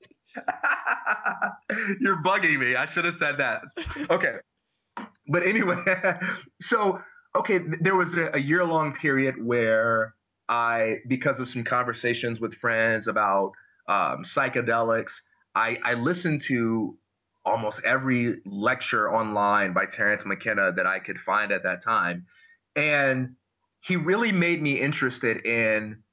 You're 2.00 2.22
bugging 2.24 2.60
me. 2.60 2.76
I 2.76 2.86
should 2.86 3.04
have 3.06 3.16
said 3.16 3.38
that. 3.40 3.64
Okay, 4.10 4.38
but 5.28 5.44
anyway, 5.44 5.84
so 6.62 7.02
okay, 7.36 7.60
there 7.80 7.96
was 7.96 8.18
a, 8.18 8.32
a 8.34 8.40
year 8.40 8.66
long 8.66 8.94
period 8.94 9.44
where 9.44 10.16
I, 10.50 10.98
because 11.08 11.40
of 11.40 11.48
some 11.48 11.64
conversations 11.64 12.40
with 12.40 12.56
friends 12.56 13.08
about 13.08 13.54
um, 13.88 14.24
psychedelics, 14.24 15.22
I, 15.56 15.80
I 15.84 15.94
listened 15.94 16.42
to 16.44 16.98
almost 17.46 17.82
every 17.84 18.38
lecture 18.46 19.12
online 19.12 19.74
by 19.74 19.86
Terence 19.86 20.26
McKenna 20.26 20.72
that 20.74 20.86
I 20.86 21.00
could 21.00 21.20
find 21.20 21.52
at 21.52 21.64
that 21.64 21.82
time. 21.82 22.26
And 22.76 23.36
he 23.82 23.96
really 23.96 24.32
made 24.32 24.62
me 24.62 24.80
interested 24.80 25.46
in, 25.46 26.04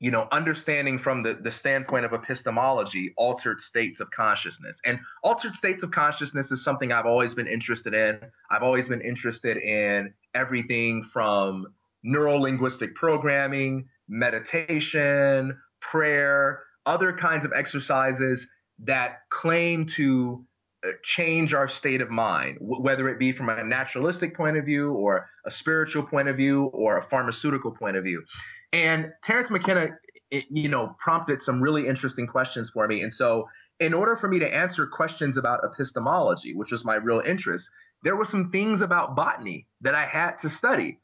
you 0.00 0.10
know, 0.10 0.28
understanding 0.30 0.98
from 0.98 1.22
the, 1.22 1.34
the 1.34 1.50
standpoint 1.50 2.04
of 2.04 2.12
epistemology, 2.12 3.12
altered 3.16 3.60
states 3.60 3.98
of 4.00 4.10
consciousness. 4.10 4.80
And 4.84 5.00
altered 5.24 5.56
states 5.56 5.82
of 5.82 5.90
consciousness 5.90 6.52
is 6.52 6.62
something 6.62 6.92
I've 6.92 7.06
always 7.06 7.34
been 7.34 7.48
interested 7.48 7.94
in. 7.94 8.20
I've 8.50 8.62
always 8.62 8.88
been 8.88 9.00
interested 9.00 9.56
in 9.56 10.14
everything 10.34 11.02
from 11.02 11.66
neuro 12.04 12.36
linguistic 12.36 12.94
programming, 12.94 13.88
meditation, 14.08 15.58
prayer, 15.80 16.62
other 16.86 17.12
kinds 17.12 17.44
of 17.44 17.52
exercises 17.52 18.48
that 18.84 19.22
claim 19.30 19.84
to 19.84 20.44
uh, 20.86 20.90
change 21.02 21.54
our 21.54 21.66
state 21.66 22.00
of 22.00 22.08
mind, 22.08 22.56
whether 22.60 23.08
it 23.08 23.18
be 23.18 23.32
from 23.32 23.48
a 23.48 23.64
naturalistic 23.64 24.36
point 24.36 24.56
of 24.56 24.64
view 24.64 24.92
or 24.92 25.28
a 25.44 25.50
spiritual 25.50 26.04
point 26.04 26.28
of 26.28 26.36
view 26.36 26.66
or 26.66 26.98
a 26.98 27.02
pharmaceutical 27.02 27.72
point 27.72 27.96
of 27.96 28.04
view. 28.04 28.22
And 28.72 29.12
Terence 29.22 29.50
McKenna, 29.50 29.90
it, 30.30 30.44
you 30.50 30.68
know, 30.68 30.94
prompted 30.98 31.40
some 31.40 31.60
really 31.60 31.86
interesting 31.86 32.26
questions 32.26 32.70
for 32.70 32.86
me. 32.86 33.02
And 33.02 33.12
so, 33.12 33.48
in 33.80 33.94
order 33.94 34.16
for 34.16 34.28
me 34.28 34.38
to 34.40 34.54
answer 34.54 34.86
questions 34.86 35.36
about 35.36 35.60
epistemology, 35.64 36.54
which 36.54 36.72
was 36.72 36.84
my 36.84 36.96
real 36.96 37.20
interest, 37.20 37.70
there 38.02 38.16
were 38.16 38.24
some 38.24 38.50
things 38.50 38.82
about 38.82 39.14
botany 39.14 39.66
that 39.80 39.94
I 39.94 40.04
had 40.04 40.38
to 40.40 40.50
study. 40.50 40.98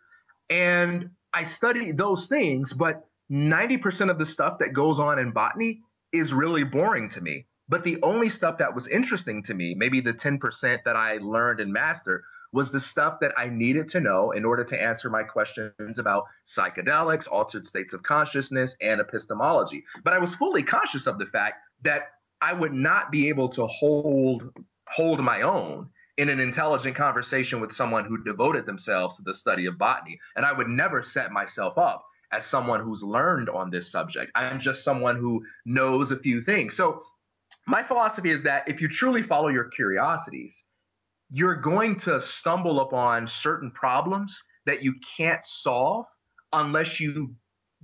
And 0.50 1.10
I 1.32 1.44
studied 1.44 1.96
those 1.96 2.26
things, 2.26 2.72
but 2.72 3.04
90% 3.30 4.10
of 4.10 4.18
the 4.18 4.26
stuff 4.26 4.58
that 4.58 4.72
goes 4.72 4.98
on 4.98 5.18
in 5.18 5.30
botany 5.30 5.80
is 6.12 6.32
really 6.32 6.64
boring 6.64 7.08
to 7.10 7.20
me. 7.20 7.46
But 7.68 7.84
the 7.84 7.98
only 8.02 8.28
stuff 8.28 8.58
that 8.58 8.74
was 8.74 8.86
interesting 8.88 9.42
to 9.44 9.54
me, 9.54 9.74
maybe 9.74 10.00
the 10.00 10.12
10% 10.12 10.84
that 10.84 10.96
I 10.96 11.16
learned 11.18 11.60
and 11.60 11.72
mastered, 11.72 12.22
was 12.52 12.70
the 12.70 12.78
stuff 12.78 13.18
that 13.20 13.32
I 13.36 13.48
needed 13.48 13.88
to 13.88 14.00
know 14.00 14.30
in 14.30 14.44
order 14.44 14.62
to 14.62 14.80
answer 14.80 15.10
my 15.10 15.24
questions 15.24 15.98
about 15.98 16.24
psychedelics, 16.46 17.26
altered 17.30 17.66
states 17.66 17.94
of 17.94 18.02
consciousness, 18.02 18.76
and 18.80 19.00
epistemology. 19.00 19.84
But 20.04 20.12
I 20.12 20.18
was 20.18 20.36
fully 20.36 20.62
conscious 20.62 21.08
of 21.08 21.18
the 21.18 21.26
fact 21.26 21.56
that 21.82 22.12
I 22.40 22.52
would 22.52 22.72
not 22.72 23.10
be 23.10 23.28
able 23.28 23.48
to 23.50 23.66
hold 23.66 24.52
hold 24.88 25.20
my 25.24 25.42
own 25.42 25.88
in 26.18 26.28
an 26.28 26.38
intelligent 26.38 26.94
conversation 26.94 27.60
with 27.60 27.72
someone 27.72 28.04
who 28.04 28.22
devoted 28.22 28.66
themselves 28.66 29.16
to 29.16 29.22
the 29.22 29.34
study 29.34 29.66
of 29.66 29.78
botany. 29.78 30.20
And 30.36 30.46
I 30.46 30.52
would 30.52 30.68
never 30.68 31.02
set 31.02 31.32
myself 31.32 31.76
up 31.78 32.04
as 32.30 32.44
someone 32.44 32.80
who's 32.80 33.02
learned 33.02 33.48
on 33.48 33.70
this 33.70 33.90
subject. 33.90 34.30
I'm 34.34 34.60
just 34.60 34.84
someone 34.84 35.16
who 35.16 35.44
knows 35.64 36.10
a 36.10 36.16
few 36.16 36.40
things. 36.42 36.76
So 36.76 37.02
my 37.66 37.82
philosophy 37.82 38.30
is 38.30 38.42
that 38.42 38.68
if 38.68 38.80
you 38.80 38.88
truly 38.88 39.22
follow 39.22 39.48
your 39.48 39.64
curiosities, 39.64 40.64
you're 41.30 41.56
going 41.56 41.96
to 42.00 42.20
stumble 42.20 42.80
upon 42.80 43.26
certain 43.26 43.70
problems 43.70 44.42
that 44.66 44.82
you 44.82 44.94
can't 45.16 45.44
solve 45.44 46.06
unless 46.52 47.00
you 47.00 47.34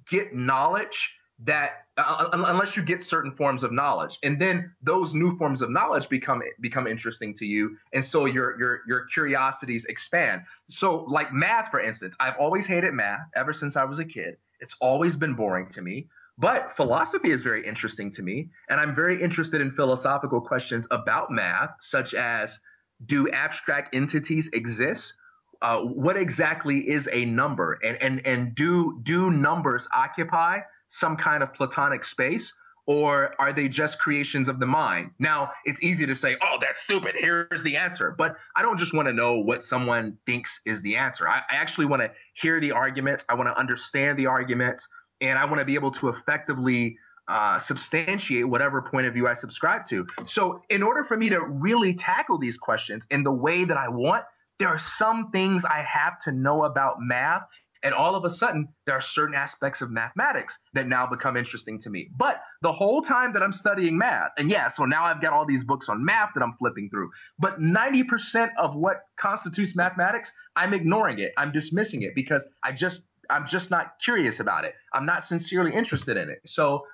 get 0.08 0.34
knowledge 0.34 1.14
that 1.42 1.86
uh, 1.96 2.28
unless 2.32 2.76
you 2.76 2.82
get 2.82 3.02
certain 3.02 3.32
forms 3.32 3.64
of 3.64 3.72
knowledge. 3.72 4.18
And 4.22 4.40
then 4.40 4.72
those 4.82 5.14
new 5.14 5.36
forms 5.38 5.62
of 5.62 5.70
knowledge 5.70 6.08
become 6.08 6.42
become 6.60 6.86
interesting 6.86 7.34
to 7.34 7.46
you. 7.46 7.76
And 7.92 8.04
so 8.04 8.26
your 8.26 8.58
your 8.58 8.80
your 8.86 9.04
curiosities 9.06 9.86
expand. 9.86 10.42
So 10.68 11.04
like 11.04 11.32
math 11.32 11.70
for 11.70 11.80
instance 11.80 12.14
i've 12.20 12.36
always 12.38 12.66
hated 12.66 12.92
math 12.92 13.20
ever 13.34 13.52
since 13.52 13.76
i 13.76 13.84
was 13.84 13.98
a 13.98 14.04
kid. 14.04 14.36
It's 14.60 14.76
always 14.80 15.16
been 15.16 15.34
boring 15.34 15.68
to 15.70 15.80
me 15.82 16.08
but 16.40 16.72
philosophy 16.72 17.30
is 17.30 17.42
very 17.42 17.64
interesting 17.64 18.10
to 18.10 18.22
me 18.22 18.48
and 18.68 18.80
i'm 18.80 18.94
very 18.94 19.22
interested 19.22 19.60
in 19.60 19.70
philosophical 19.70 20.40
questions 20.40 20.86
about 20.90 21.30
math 21.30 21.70
such 21.80 22.14
as 22.14 22.58
do 23.06 23.28
abstract 23.30 23.94
entities 23.94 24.48
exist? 24.52 25.14
Uh, 25.62 25.80
what 25.80 26.16
exactly 26.16 26.88
is 26.88 27.08
a 27.12 27.24
number? 27.26 27.78
And 27.84 28.02
and 28.02 28.26
and 28.26 28.54
do 28.54 28.98
do 29.02 29.30
numbers 29.30 29.86
occupy 29.94 30.60
some 30.88 31.16
kind 31.16 31.42
of 31.42 31.52
platonic 31.54 32.04
space 32.04 32.52
or 32.86 33.34
are 33.38 33.52
they 33.52 33.68
just 33.68 33.98
creations 33.98 34.48
of 34.48 34.58
the 34.58 34.66
mind? 34.66 35.10
Now 35.18 35.52
it's 35.64 35.82
easy 35.82 36.06
to 36.06 36.14
say 36.14 36.36
oh 36.42 36.58
that's 36.60 36.82
stupid. 36.82 37.14
Here's 37.16 37.62
the 37.62 37.76
answer. 37.76 38.14
But 38.16 38.36
i 38.56 38.62
don't 38.62 38.78
just 38.78 38.94
want 38.94 39.06
to 39.08 39.12
know 39.12 39.38
what 39.38 39.62
someone 39.62 40.18
thinks 40.26 40.60
is 40.64 40.82
the 40.82 40.96
answer. 40.96 41.28
I, 41.28 41.42
I 41.50 41.56
actually 41.56 41.86
want 41.86 42.02
to 42.02 42.10
hear 42.34 42.58
the 42.58 42.72
arguments. 42.72 43.24
I 43.28 43.34
want 43.34 43.48
to 43.48 43.58
understand 43.58 44.18
the 44.18 44.26
arguments 44.26 44.88
and 45.20 45.38
i 45.38 45.44
want 45.44 45.58
to 45.58 45.64
be 45.64 45.74
able 45.74 45.90
to 45.90 46.08
effectively 46.08 46.96
uh, 47.28 47.58
substantiate 47.58 48.48
whatever 48.48 48.82
point 48.82 49.06
of 49.06 49.14
view 49.14 49.28
I 49.28 49.34
subscribe 49.34 49.86
to. 49.86 50.04
So, 50.26 50.62
in 50.68 50.82
order 50.82 51.04
for 51.04 51.16
me 51.16 51.28
to 51.28 51.40
really 51.40 51.94
tackle 51.94 52.38
these 52.38 52.56
questions 52.56 53.06
in 53.12 53.22
the 53.22 53.32
way 53.32 53.62
that 53.62 53.76
I 53.76 53.88
want, 53.88 54.24
there 54.58 54.68
are 54.68 54.78
some 54.78 55.30
things 55.30 55.64
I 55.64 55.78
have 55.78 56.18
to 56.20 56.32
know 56.32 56.64
about 56.64 56.96
math. 56.98 57.42
And 57.82 57.94
all 57.94 58.14
of 58.14 58.26
a 58.26 58.30
sudden, 58.30 58.68
there 58.84 58.94
are 58.94 59.00
certain 59.00 59.34
aspects 59.34 59.80
of 59.80 59.90
mathematics 59.90 60.58
that 60.74 60.86
now 60.86 61.06
become 61.06 61.36
interesting 61.36 61.78
to 61.78 61.88
me. 61.88 62.10
But 62.14 62.42
the 62.60 62.72
whole 62.72 63.00
time 63.00 63.32
that 63.32 63.42
I'm 63.42 63.54
studying 63.54 63.96
math, 63.96 64.32
and 64.36 64.50
yeah, 64.50 64.68
so 64.68 64.84
now 64.84 65.04
I've 65.04 65.22
got 65.22 65.32
all 65.32 65.46
these 65.46 65.64
books 65.64 65.88
on 65.88 66.04
math 66.04 66.30
that 66.34 66.42
I'm 66.42 66.52
flipping 66.58 66.90
through, 66.90 67.10
but 67.38 67.58
90% 67.58 68.50
of 68.58 68.76
what 68.76 69.00
constitutes 69.16 69.74
mathematics, 69.74 70.30
I'm 70.56 70.74
ignoring 70.74 71.20
it. 71.20 71.32
I'm 71.38 71.52
dismissing 71.52 72.02
it 72.02 72.14
because 72.14 72.46
I 72.62 72.72
just, 72.72 73.06
I'm 73.30 73.46
just 73.46 73.70
not 73.70 73.98
curious 74.02 74.40
about 74.40 74.64
it. 74.64 74.74
I'm 74.92 75.06
not 75.06 75.24
sincerely 75.24 75.72
interested 75.72 76.16
in 76.16 76.28
it. 76.30 76.40
So 76.46 76.84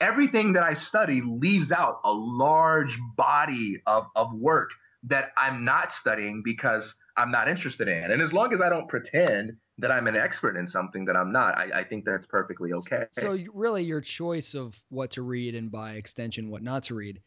everything 0.00 0.52
that 0.54 0.62
I 0.62 0.74
study 0.74 1.22
leaves 1.22 1.72
out 1.72 2.00
a 2.04 2.12
large 2.12 2.98
body 3.16 3.82
of, 3.86 4.06
of 4.14 4.32
work 4.34 4.70
that 5.04 5.30
I'm 5.36 5.64
not 5.64 5.92
studying 5.92 6.42
because 6.44 6.94
I'm 7.16 7.30
not 7.30 7.48
interested 7.48 7.88
in. 7.88 8.10
And 8.10 8.20
as 8.20 8.32
long 8.32 8.52
as 8.52 8.60
I 8.60 8.68
don't 8.68 8.88
pretend 8.88 9.56
that 9.78 9.90
I'm 9.90 10.06
an 10.06 10.16
expert 10.16 10.56
in 10.56 10.66
something 10.66 11.04
that 11.06 11.16
I'm 11.16 11.32
not, 11.32 11.56
I, 11.56 11.80
I 11.80 11.84
think 11.84 12.04
that's 12.04 12.26
perfectly 12.26 12.72
okay. 12.72 13.06
So, 13.10 13.38
really, 13.52 13.84
your 13.84 14.00
choice 14.00 14.54
of 14.54 14.80
what 14.88 15.12
to 15.12 15.22
read 15.22 15.54
and 15.54 15.70
by 15.70 15.92
extension, 15.92 16.50
what 16.50 16.62
not 16.62 16.84
to 16.84 16.94
read 16.94 17.20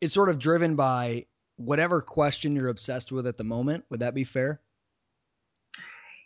is 0.00 0.12
sort 0.12 0.28
of 0.28 0.38
driven 0.38 0.76
by 0.76 1.26
whatever 1.56 2.00
question 2.00 2.56
you're 2.56 2.68
obsessed 2.68 3.12
with 3.12 3.26
at 3.26 3.36
the 3.36 3.44
moment. 3.44 3.84
Would 3.90 4.00
that 4.00 4.14
be 4.14 4.24
fair? 4.24 4.60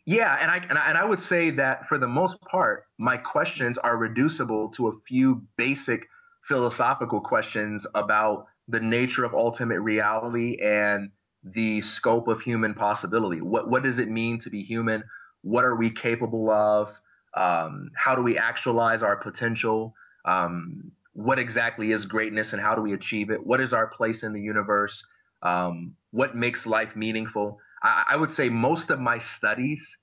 Yeah, 0.07 0.37
and 0.41 0.51
I, 0.51 0.57
and 0.69 0.79
I 0.79 0.89
and 0.91 0.99
I 0.99 1.05
would 1.05 1.21
say 1.21 1.51
that 1.51 1.87
for 1.87 1.97
the 1.97 2.09
most 2.09 2.41
part, 2.43 2.85
my 2.99 3.17
questions 3.17 3.79
are 3.79 3.97
reducible 3.97 4.69
to 4.71 4.89
a 4.89 4.93
few 5.07 5.43
basic 5.57 6.07
philosophical 6.43 7.21
questions 7.21 7.87
about 7.95 8.47
the 8.69 8.81
nature 8.81 9.25
of 9.25 9.35
ultimate 9.35 9.81
reality 9.81 10.59
and 10.63 11.11
the 11.43 11.81
scope 11.81 12.29
of 12.29 12.43
human 12.43 12.75
possibility. 12.75 13.41
What 13.41 13.69
what 13.69 13.83
does 13.83 13.99
it 13.99 14.11
mean 14.11 14.39
to 14.41 14.51
be 14.51 14.63
human? 14.63 15.05
What 15.41 15.65
are 15.65 15.75
we 15.77 15.91
capable 15.91 16.51
of? 16.51 16.89
Um, 17.35 17.91
how 17.97 18.15
do 18.15 18.23
we 18.23 18.37
actualize 18.37 19.03
our 19.03 19.17
potential? 19.17 19.95
Um, 20.27 20.93
what 21.15 21.39
exactly 21.39 21.93
is 21.93 22.05
greatness 22.05 22.53
and 22.53 22.61
how 22.61 22.75
do 22.75 22.83
we 22.83 22.93
achieve 22.93 23.31
it? 23.31 23.45
What 23.45 23.61
is 23.61 23.73
our 23.73 23.87
place 23.87 24.23
in 24.23 24.33
the 24.35 24.41
universe? 24.41 25.03
Um, 25.43 25.95
what 26.11 26.37
makes 26.37 26.67
life 26.67 26.95
meaningful? 26.95 27.59
I, 27.85 28.05
I 28.11 28.17
would 28.17 28.33
say 28.33 28.49
most 28.49 28.91
of 28.91 28.99
my 28.99 29.19
studies 29.19 29.97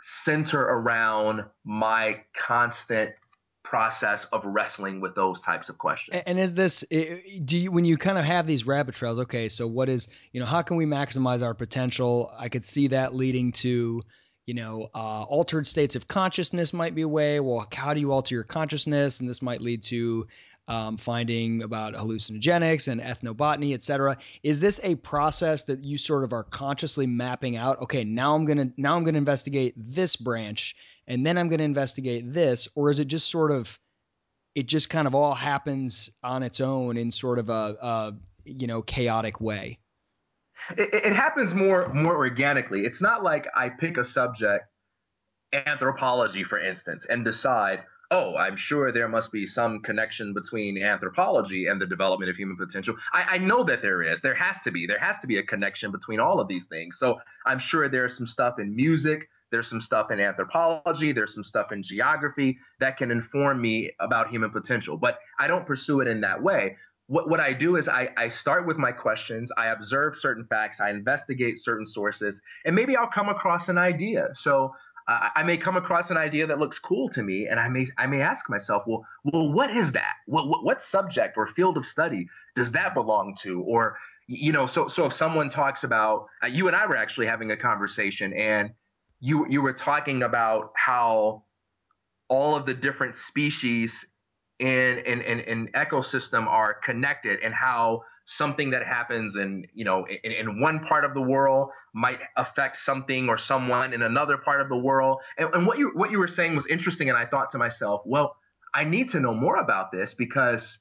center 0.00 0.60
around 0.60 1.44
my 1.64 2.22
constant 2.36 3.12
process 3.64 4.26
of 4.26 4.44
wrestling 4.44 5.00
with 5.00 5.14
those 5.16 5.40
types 5.40 5.68
of 5.68 5.78
questions. 5.78 6.22
And 6.26 6.38
is 6.38 6.54
this 6.54 6.84
do 7.44 7.58
you 7.58 7.72
when 7.72 7.84
you 7.84 7.96
kind 7.96 8.18
of 8.18 8.24
have 8.24 8.46
these 8.46 8.66
rabbit 8.66 8.94
trails? 8.94 9.18
Okay, 9.18 9.48
so 9.48 9.66
what 9.66 9.88
is 9.88 10.08
you 10.32 10.40
know 10.40 10.46
how 10.46 10.62
can 10.62 10.76
we 10.76 10.86
maximize 10.86 11.42
our 11.42 11.54
potential? 11.54 12.32
I 12.38 12.48
could 12.48 12.64
see 12.64 12.88
that 12.88 13.14
leading 13.14 13.52
to 13.52 14.02
you 14.46 14.54
know 14.54 14.88
uh, 14.94 15.22
altered 15.24 15.66
states 15.66 15.96
of 15.96 16.08
consciousness 16.08 16.72
might 16.72 16.94
be 16.94 17.02
a 17.02 17.08
way. 17.08 17.40
Well, 17.40 17.66
how 17.74 17.94
do 17.94 18.00
you 18.00 18.12
alter 18.12 18.34
your 18.34 18.44
consciousness? 18.44 19.20
And 19.20 19.28
this 19.28 19.42
might 19.42 19.60
lead 19.60 19.82
to 19.84 20.26
um, 20.68 20.96
finding 20.96 21.62
about 21.62 21.94
hallucinogenics 21.94 22.88
and 22.88 23.00
ethnobotany, 23.00 23.74
et 23.74 23.82
cetera. 23.82 24.18
Is 24.42 24.60
this 24.60 24.80
a 24.82 24.94
process 24.96 25.62
that 25.64 25.84
you 25.84 25.98
sort 25.98 26.24
of 26.24 26.32
are 26.32 26.44
consciously 26.44 27.06
mapping 27.06 27.56
out? 27.56 27.82
Okay, 27.82 28.04
now 28.04 28.34
I'm 28.34 28.44
gonna 28.44 28.70
now 28.76 28.96
I'm 28.96 29.04
gonna 29.04 29.18
investigate 29.18 29.74
this 29.76 30.16
branch, 30.16 30.76
and 31.06 31.26
then 31.26 31.38
I'm 31.38 31.48
gonna 31.48 31.64
investigate 31.64 32.32
this, 32.32 32.68
or 32.74 32.90
is 32.90 32.98
it 32.98 33.06
just 33.06 33.28
sort 33.28 33.52
of 33.52 33.78
it 34.54 34.66
just 34.66 34.88
kind 34.88 35.06
of 35.06 35.14
all 35.14 35.34
happens 35.34 36.10
on 36.22 36.42
its 36.42 36.60
own 36.60 36.96
in 36.96 37.10
sort 37.10 37.38
of 37.38 37.50
a, 37.50 37.76
a 37.80 38.14
you 38.44 38.66
know 38.66 38.82
chaotic 38.82 39.40
way? 39.40 39.78
It, 40.76 40.94
it 40.94 41.12
happens 41.12 41.54
more 41.54 41.88
more 41.92 42.16
organically. 42.16 42.84
It's 42.84 43.00
not 43.00 43.22
like 43.22 43.46
I 43.54 43.68
pick 43.68 43.96
a 43.96 44.04
subject, 44.04 44.66
anthropology, 45.52 46.44
for 46.44 46.58
instance, 46.58 47.04
and 47.04 47.24
decide 47.24 47.84
oh, 48.10 48.36
I'm 48.36 48.56
sure 48.56 48.92
there 48.92 49.08
must 49.08 49.32
be 49.32 49.46
some 49.46 49.80
connection 49.80 50.32
between 50.32 50.82
anthropology 50.82 51.66
and 51.66 51.80
the 51.80 51.86
development 51.86 52.30
of 52.30 52.36
human 52.36 52.56
potential. 52.56 52.96
I, 53.12 53.26
I, 53.30 53.38
know 53.38 53.64
that 53.64 53.82
there 53.82 54.02
is. 54.02 54.20
There 54.20 54.34
has 54.34 54.58
to 54.60 54.70
be. 54.70 54.86
There 54.86 54.98
has 54.98 55.18
to 55.18 55.26
be 55.26 55.38
a 55.38 55.42
connection 55.42 55.90
between 55.90 56.20
all 56.20 56.40
of 56.40 56.48
these 56.48 56.66
things. 56.66 56.98
So 56.98 57.20
I'm 57.46 57.58
sure 57.58 57.88
there's 57.88 58.16
some 58.16 58.26
stuff 58.26 58.58
in 58.58 58.74
music. 58.74 59.28
There's 59.50 59.68
some 59.68 59.80
stuff 59.80 60.10
in 60.10 60.20
anthropology. 60.20 61.12
There's 61.12 61.34
some 61.34 61.44
stuff 61.44 61.72
in 61.72 61.82
geography 61.82 62.58
that 62.80 62.96
can 62.96 63.10
inform 63.10 63.60
me 63.60 63.90
about 64.00 64.28
human 64.28 64.50
potential. 64.50 64.96
But 64.96 65.18
I 65.38 65.46
don't 65.46 65.66
pursue 65.66 66.00
it 66.00 66.08
in 66.08 66.20
that 66.22 66.42
way. 66.42 66.76
What, 67.08 67.28
what 67.28 67.40
I 67.40 67.52
do 67.52 67.76
is 67.76 67.88
I, 67.88 68.08
I 68.16 68.28
start 68.28 68.66
with 68.66 68.78
my 68.78 68.92
questions. 68.92 69.52
I 69.56 69.68
observe 69.68 70.16
certain 70.16 70.44
facts. 70.44 70.80
I 70.80 70.90
investigate 70.90 71.58
certain 71.58 71.86
sources, 71.86 72.40
and 72.64 72.74
maybe 72.74 72.96
I'll 72.96 73.06
come 73.06 73.28
across 73.28 73.68
an 73.68 73.78
idea. 73.78 74.28
So 74.32 74.74
uh, 75.08 75.28
I 75.36 75.42
may 75.44 75.56
come 75.56 75.76
across 75.76 76.10
an 76.10 76.16
idea 76.16 76.46
that 76.48 76.58
looks 76.58 76.78
cool 76.78 77.08
to 77.10 77.22
me, 77.22 77.46
and 77.46 77.60
I 77.60 77.68
may 77.68 77.86
I 77.96 78.06
may 78.06 78.22
ask 78.22 78.50
myself, 78.50 78.84
well, 78.86 79.06
well, 79.24 79.52
what 79.52 79.70
is 79.70 79.92
that? 79.92 80.14
What, 80.26 80.48
what, 80.48 80.64
what 80.64 80.82
subject 80.82 81.36
or 81.36 81.46
field 81.46 81.76
of 81.76 81.86
study 81.86 82.28
does 82.56 82.72
that 82.72 82.94
belong 82.94 83.36
to? 83.42 83.62
Or 83.62 83.98
you 84.26 84.52
know, 84.52 84.66
so 84.66 84.88
so 84.88 85.06
if 85.06 85.12
someone 85.12 85.48
talks 85.48 85.84
about 85.84 86.26
uh, 86.42 86.48
you 86.48 86.66
and 86.66 86.74
I 86.74 86.86
were 86.86 86.96
actually 86.96 87.26
having 87.26 87.52
a 87.52 87.56
conversation, 87.56 88.32
and 88.32 88.72
you 89.20 89.46
you 89.48 89.62
were 89.62 89.72
talking 89.72 90.24
about 90.24 90.72
how 90.74 91.44
all 92.28 92.56
of 92.56 92.66
the 92.66 92.74
different 92.74 93.14
species 93.14 94.04
in 94.58 94.98
in 94.98 95.20
in, 95.20 95.40
in 95.40 95.68
ecosystem 95.68 96.46
are 96.46 96.74
connected, 96.74 97.40
and 97.40 97.54
how 97.54 98.02
something 98.26 98.70
that 98.70 98.84
happens 98.84 99.36
in 99.36 99.66
you 99.72 99.84
know 99.84 100.06
in, 100.06 100.32
in, 100.32 100.60
one 100.60 100.80
part 100.80 101.04
of 101.04 101.14
the 101.14 101.20
world 101.20 101.70
might 101.94 102.18
affect 102.36 102.76
something 102.76 103.28
or 103.28 103.38
someone 103.38 103.92
in 103.92 104.02
another 104.02 104.36
part 104.36 104.60
of 104.60 104.68
the 104.68 104.76
world. 104.76 105.18
And, 105.38 105.48
and 105.54 105.66
what 105.66 105.78
you 105.78 105.92
what 105.94 106.10
you 106.10 106.18
were 106.18 106.28
saying 106.28 106.54
was 106.54 106.66
interesting 106.66 107.08
and 107.08 107.16
i 107.16 107.24
thought 107.24 107.50
to 107.52 107.58
myself 107.58 108.02
well 108.04 108.36
i 108.74 108.84
need 108.84 109.10
to 109.10 109.20
know 109.20 109.32
more 109.32 109.56
about 109.56 109.92
this 109.92 110.12
because 110.12 110.80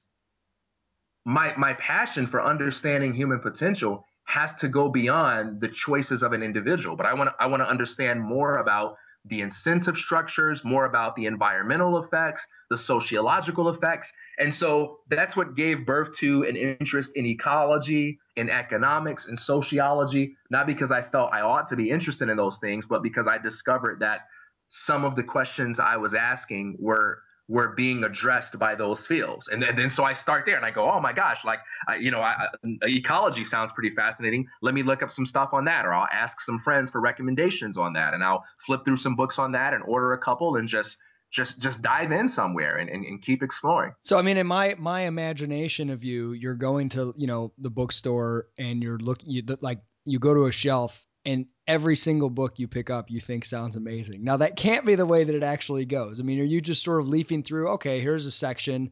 my 1.25 1.53
my 1.57 1.73
passion 1.73 2.25
for 2.27 2.43
understanding 2.43 3.13
human 3.13 3.39
potential 3.39 4.05
has 4.25 4.53
to 4.55 4.67
go 4.67 4.89
beyond 4.89 5.61
the 5.61 5.67
choices 5.67 6.23
of 6.23 6.33
an 6.33 6.41
individual. 6.41 6.95
But 6.95 7.05
i 7.05 7.13
want 7.13 7.29
to 7.29 7.35
i 7.39 7.45
want 7.45 7.61
to 7.61 7.69
understand 7.69 8.21
more 8.21 8.57
about 8.57 8.95
the 9.27 9.41
incentive 9.41 9.97
structures, 9.97 10.63
more 10.63 10.85
about 10.85 11.15
the 11.15 11.25
environmental 11.25 11.97
effects, 11.97 12.45
the 12.69 12.77
sociological 12.77 13.69
effects. 13.69 14.13
And 14.39 14.53
so 14.53 14.99
that's 15.09 15.35
what 15.35 15.55
gave 15.55 15.85
birth 15.85 16.15
to 16.17 16.43
an 16.43 16.55
interest 16.55 17.15
in 17.15 17.25
ecology, 17.25 18.19
in 18.35 18.49
economics, 18.49 19.27
in 19.27 19.35
sociology, 19.35 20.35
not 20.51 20.67
because 20.67 20.91
I 20.91 21.01
felt 21.01 21.33
I 21.33 21.41
ought 21.41 21.67
to 21.69 21.75
be 21.75 21.89
interested 21.89 22.29
in 22.29 22.37
those 22.37 22.59
things, 22.59 22.85
but 22.85 23.01
because 23.01 23.27
I 23.27 23.37
discovered 23.37 23.99
that 24.01 24.21
some 24.69 25.05
of 25.05 25.15
the 25.15 25.23
questions 25.23 25.79
I 25.79 25.97
was 25.97 26.13
asking 26.13 26.75
were 26.79 27.19
were 27.47 27.73
being 27.75 28.03
addressed 28.03 28.57
by 28.57 28.73
those 28.73 29.05
fields. 29.05 29.47
And 29.49 29.61
then, 29.61 29.89
so 29.89 30.03
I 30.03 30.13
start 30.13 30.45
there 30.45 30.55
and 30.55 30.65
I 30.65 30.71
go, 30.71 30.89
oh 30.89 30.99
my 30.99 31.13
gosh, 31.13 31.45
like, 31.45 31.59
I, 31.87 31.97
you 31.97 32.09
know, 32.09 32.21
I, 32.21 32.47
I, 32.63 32.87
ecology 32.87 33.45
sounds 33.45 33.71
pretty 33.71 33.91
fascinating. 33.91 34.47
Let 34.61 34.73
me 34.73 34.81
look 34.81 35.03
up 35.03 35.11
some 35.11 35.27
stuff 35.27 35.49
on 35.53 35.65
that, 35.65 35.85
or 35.85 35.93
I'll 35.93 36.07
ask 36.11 36.41
some 36.41 36.57
friends 36.57 36.89
for 36.89 37.01
recommendations 37.01 37.77
on 37.77 37.93
that. 37.93 38.15
And 38.15 38.23
I'll 38.23 38.43
flip 38.65 38.83
through 38.83 38.97
some 38.97 39.15
books 39.15 39.37
on 39.37 39.51
that 39.51 39.73
and 39.73 39.83
order 39.85 40.13
a 40.13 40.17
couple 40.17 40.55
and 40.55 40.67
just, 40.67 40.97
just, 41.31 41.61
just 41.61 41.81
dive 41.83 42.11
in 42.11 42.27
somewhere 42.27 42.77
and, 42.77 42.89
and, 42.89 43.05
and 43.05 43.21
keep 43.21 43.43
exploring. 43.43 43.93
So, 44.03 44.17
I 44.17 44.23
mean, 44.23 44.37
in 44.37 44.47
my, 44.47 44.75
my 44.79 45.01
imagination 45.01 45.91
of 45.91 46.03
you, 46.03 46.31
you're 46.31 46.55
going 46.55 46.89
to, 46.89 47.13
you 47.15 47.27
know, 47.27 47.53
the 47.59 47.69
bookstore 47.69 48.47
and 48.57 48.81
you're 48.81 48.97
looking, 48.97 49.29
you, 49.29 49.43
like, 49.61 49.81
you 50.05 50.17
go 50.17 50.33
to 50.33 50.45
a 50.45 50.51
shelf 50.51 51.05
and 51.25 51.47
every 51.67 51.95
single 51.95 52.29
book 52.29 52.59
you 52.59 52.67
pick 52.67 52.89
up 52.89 53.09
you 53.09 53.19
think 53.19 53.43
sounds 53.43 53.75
amazing. 53.75 54.23
Now 54.23 54.37
that 54.37 54.55
can't 54.55 54.85
be 54.85 54.95
the 54.95 55.05
way 55.05 55.23
that 55.23 55.35
it 55.35 55.43
actually 55.43 55.85
goes. 55.85 56.19
I 56.19 56.23
mean, 56.23 56.39
are 56.39 56.43
you 56.43 56.61
just 56.61 56.83
sort 56.83 57.01
of 57.01 57.07
leafing 57.07 57.43
through, 57.43 57.69
okay, 57.69 57.99
here's 57.99 58.25
a 58.25 58.31
section, 58.31 58.91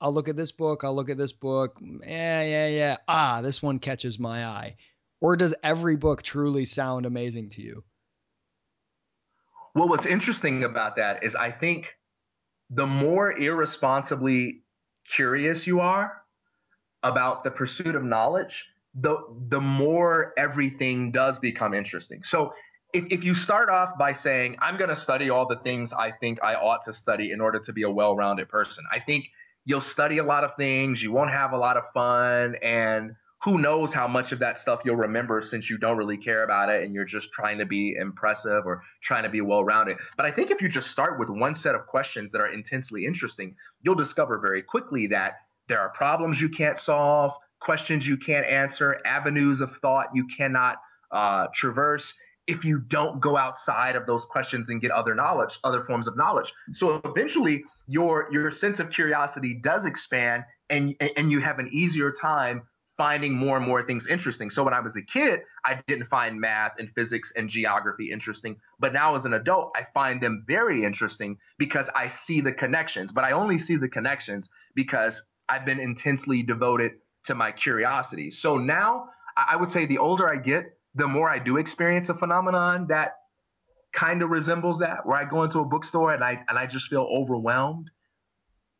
I'll 0.00 0.12
look 0.12 0.28
at 0.28 0.36
this 0.36 0.52
book, 0.52 0.84
I'll 0.84 0.94
look 0.94 1.10
at 1.10 1.18
this 1.18 1.32
book, 1.32 1.78
yeah, 1.80 2.42
yeah, 2.42 2.68
yeah. 2.68 2.96
Ah, 3.06 3.40
this 3.42 3.62
one 3.62 3.78
catches 3.78 4.18
my 4.18 4.46
eye. 4.46 4.76
Or 5.20 5.36
does 5.36 5.54
every 5.62 5.96
book 5.96 6.22
truly 6.22 6.64
sound 6.64 7.06
amazing 7.06 7.50
to 7.50 7.62
you? 7.62 7.84
Well, 9.74 9.88
what's 9.88 10.06
interesting 10.06 10.64
about 10.64 10.96
that 10.96 11.24
is 11.24 11.34
I 11.34 11.50
think 11.50 11.96
the 12.70 12.86
more 12.86 13.36
irresponsibly 13.36 14.62
curious 15.04 15.66
you 15.66 15.80
are 15.80 16.22
about 17.02 17.44
the 17.44 17.50
pursuit 17.50 17.94
of 17.94 18.04
knowledge, 18.04 18.66
the 19.00 19.18
the 19.48 19.60
more 19.60 20.32
everything 20.36 21.10
does 21.10 21.38
become 21.38 21.74
interesting. 21.74 22.22
So 22.24 22.52
if, 22.92 23.04
if 23.10 23.24
you 23.24 23.34
start 23.34 23.68
off 23.68 23.98
by 23.98 24.12
saying, 24.12 24.56
I'm 24.60 24.76
going 24.76 24.90
to 24.90 24.96
study 24.96 25.30
all 25.30 25.46
the 25.46 25.56
things 25.56 25.92
I 25.92 26.10
think 26.10 26.42
I 26.42 26.54
ought 26.54 26.82
to 26.84 26.92
study 26.92 27.32
in 27.32 27.40
order 27.40 27.58
to 27.60 27.72
be 27.72 27.82
a 27.82 27.90
well 27.90 28.16
rounded 28.16 28.48
person, 28.48 28.84
I 28.90 28.98
think 28.98 29.30
you'll 29.64 29.80
study 29.80 30.18
a 30.18 30.24
lot 30.24 30.44
of 30.44 30.56
things, 30.56 31.02
you 31.02 31.12
won't 31.12 31.30
have 31.30 31.52
a 31.52 31.58
lot 31.58 31.76
of 31.76 31.84
fun, 31.92 32.56
and 32.62 33.14
who 33.44 33.58
knows 33.58 33.92
how 33.92 34.08
much 34.08 34.32
of 34.32 34.40
that 34.40 34.58
stuff 34.58 34.80
you'll 34.84 34.96
remember 34.96 35.40
since 35.40 35.70
you 35.70 35.78
don't 35.78 35.96
really 35.96 36.16
care 36.16 36.42
about 36.42 36.70
it 36.70 36.82
and 36.82 36.92
you're 36.92 37.04
just 37.04 37.30
trying 37.32 37.58
to 37.58 37.66
be 37.66 37.94
impressive 37.94 38.66
or 38.66 38.82
trying 39.00 39.22
to 39.22 39.28
be 39.28 39.40
well 39.40 39.62
rounded. 39.62 39.96
But 40.16 40.26
I 40.26 40.32
think 40.32 40.50
if 40.50 40.60
you 40.60 40.68
just 40.68 40.90
start 40.90 41.20
with 41.20 41.28
one 41.28 41.54
set 41.54 41.76
of 41.76 41.86
questions 41.86 42.32
that 42.32 42.40
are 42.40 42.48
intensely 42.48 43.06
interesting, 43.06 43.54
you'll 43.82 43.94
discover 43.94 44.38
very 44.38 44.62
quickly 44.62 45.06
that 45.08 45.34
there 45.68 45.80
are 45.80 45.90
problems 45.90 46.40
you 46.40 46.48
can't 46.48 46.78
solve, 46.78 47.32
questions 47.60 48.06
you 48.06 48.16
can't 48.16 48.46
answer, 48.46 49.00
avenues 49.04 49.60
of 49.60 49.76
thought 49.78 50.08
you 50.14 50.26
cannot 50.26 50.76
uh, 51.10 51.46
traverse 51.54 52.14
if 52.48 52.64
you 52.64 52.80
don't 52.80 53.20
go 53.20 53.36
outside 53.36 53.94
of 53.94 54.06
those 54.06 54.24
questions 54.24 54.70
and 54.70 54.80
get 54.80 54.90
other 54.90 55.14
knowledge, 55.14 55.58
other 55.64 55.84
forms 55.84 56.08
of 56.08 56.16
knowledge. 56.16 56.52
So 56.72 57.00
eventually, 57.04 57.62
your 57.86 58.28
your 58.32 58.50
sense 58.50 58.80
of 58.80 58.90
curiosity 58.90 59.54
does 59.62 59.84
expand, 59.84 60.44
and 60.70 60.94
and 61.16 61.30
you 61.30 61.40
have 61.40 61.58
an 61.58 61.68
easier 61.70 62.10
time 62.10 62.62
finding 62.96 63.32
more 63.32 63.56
and 63.56 63.64
more 63.64 63.84
things 63.84 64.08
interesting. 64.08 64.50
So 64.50 64.64
when 64.64 64.74
I 64.74 64.80
was 64.80 64.96
a 64.96 65.02
kid, 65.02 65.40
I 65.64 65.80
didn't 65.86 66.06
find 66.06 66.40
math 66.40 66.72
and 66.80 66.90
physics 66.96 67.32
and 67.36 67.48
geography 67.48 68.10
interesting, 68.10 68.56
but 68.80 68.92
now 68.92 69.14
as 69.14 69.24
an 69.24 69.34
adult, 69.34 69.70
I 69.76 69.84
find 69.94 70.20
them 70.20 70.42
very 70.48 70.84
interesting 70.84 71.38
because 71.58 71.88
I 71.94 72.08
see 72.08 72.40
the 72.40 72.52
connections. 72.52 73.12
But 73.12 73.22
I 73.22 73.32
only 73.32 73.58
see 73.58 73.76
the 73.76 73.88
connections 73.88 74.50
because 74.74 75.22
I've 75.48 75.64
been 75.64 75.78
intensely 75.78 76.42
devoted 76.42 76.92
to 77.28 77.34
my 77.34 77.52
curiosity. 77.52 78.30
So 78.30 78.56
now 78.58 79.10
I 79.36 79.54
would 79.54 79.68
say 79.68 79.86
the 79.86 79.98
older 79.98 80.28
I 80.28 80.36
get, 80.36 80.76
the 80.94 81.06
more 81.06 81.30
I 81.30 81.38
do 81.38 81.58
experience 81.58 82.08
a 82.08 82.14
phenomenon 82.14 82.88
that 82.88 83.16
kind 83.92 84.22
of 84.22 84.30
resembles 84.30 84.80
that, 84.80 85.06
where 85.06 85.16
I 85.16 85.24
go 85.24 85.42
into 85.44 85.60
a 85.60 85.64
bookstore 85.64 86.12
and 86.12 86.24
I 86.24 86.44
and 86.48 86.58
I 86.58 86.66
just 86.66 86.88
feel 86.88 87.02
overwhelmed. 87.02 87.90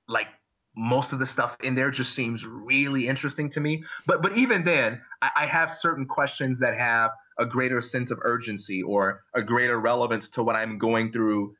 Like 0.08 0.28
most 0.74 1.12
of 1.12 1.18
the 1.18 1.26
stuff 1.26 1.56
in 1.62 1.74
there 1.74 1.90
just 1.90 2.14
seems 2.14 2.46
really 2.46 3.06
interesting 3.06 3.50
to 3.50 3.60
me. 3.60 3.84
But 4.06 4.22
but 4.22 4.36
even 4.36 4.64
then, 4.64 5.00
I, 5.20 5.30
I 5.36 5.46
have 5.46 5.70
certain 5.70 6.06
questions 6.06 6.58
that 6.60 6.74
have 6.74 7.10
a 7.38 7.44
greater 7.44 7.80
sense 7.82 8.10
of 8.10 8.18
urgency 8.22 8.82
or 8.82 9.22
a 9.34 9.42
greater 9.42 9.78
relevance 9.78 10.30
to 10.30 10.42
what 10.42 10.56
I'm 10.56 10.78
going 10.78 11.12
through 11.12 11.54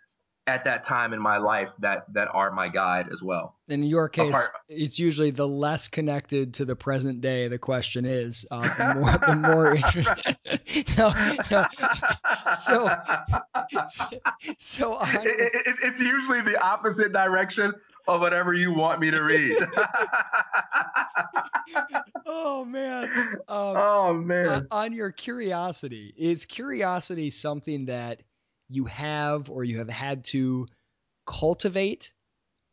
at 0.48 0.64
that 0.64 0.84
time 0.84 1.12
in 1.12 1.20
my 1.20 1.36
life 1.36 1.70
that 1.80 2.10
that 2.14 2.28
are 2.32 2.50
my 2.50 2.68
guide 2.68 3.10
as 3.12 3.22
well. 3.22 3.54
In 3.68 3.82
your 3.82 4.08
case, 4.08 4.30
Apart, 4.30 4.48
it's 4.70 4.98
usually 4.98 5.30
the 5.30 5.46
less 5.46 5.88
connected 5.88 6.54
to 6.54 6.64
the 6.64 6.74
present 6.74 7.20
day 7.20 7.48
the 7.48 7.58
question 7.58 8.06
is, 8.06 8.46
uh, 8.50 8.60
the 8.60 8.94
more 8.94 9.18
the 9.18 9.36
more 9.36 9.74
interesting. 9.76 10.36
no, 10.96 11.12
no. 11.50 11.66
So, 12.54 12.90
so 14.56 14.94
on, 14.94 15.26
it, 15.26 15.66
it, 15.66 15.76
it's 15.82 16.00
usually 16.00 16.40
the 16.40 16.58
opposite 16.60 17.12
direction 17.12 17.74
of 18.08 18.22
whatever 18.22 18.54
you 18.54 18.72
want 18.72 19.00
me 19.00 19.10
to 19.10 19.22
read. 19.22 19.58
oh 22.26 22.64
man. 22.64 23.04
Um, 23.46 23.76
oh 23.76 24.14
man. 24.14 24.48
On, 24.48 24.66
on 24.70 24.92
your 24.94 25.12
curiosity, 25.12 26.14
is 26.16 26.46
curiosity 26.46 27.28
something 27.28 27.84
that 27.86 28.22
you 28.68 28.84
have 28.86 29.50
or 29.50 29.64
you 29.64 29.78
have 29.78 29.90
had 29.90 30.24
to 30.24 30.66
cultivate 31.26 32.12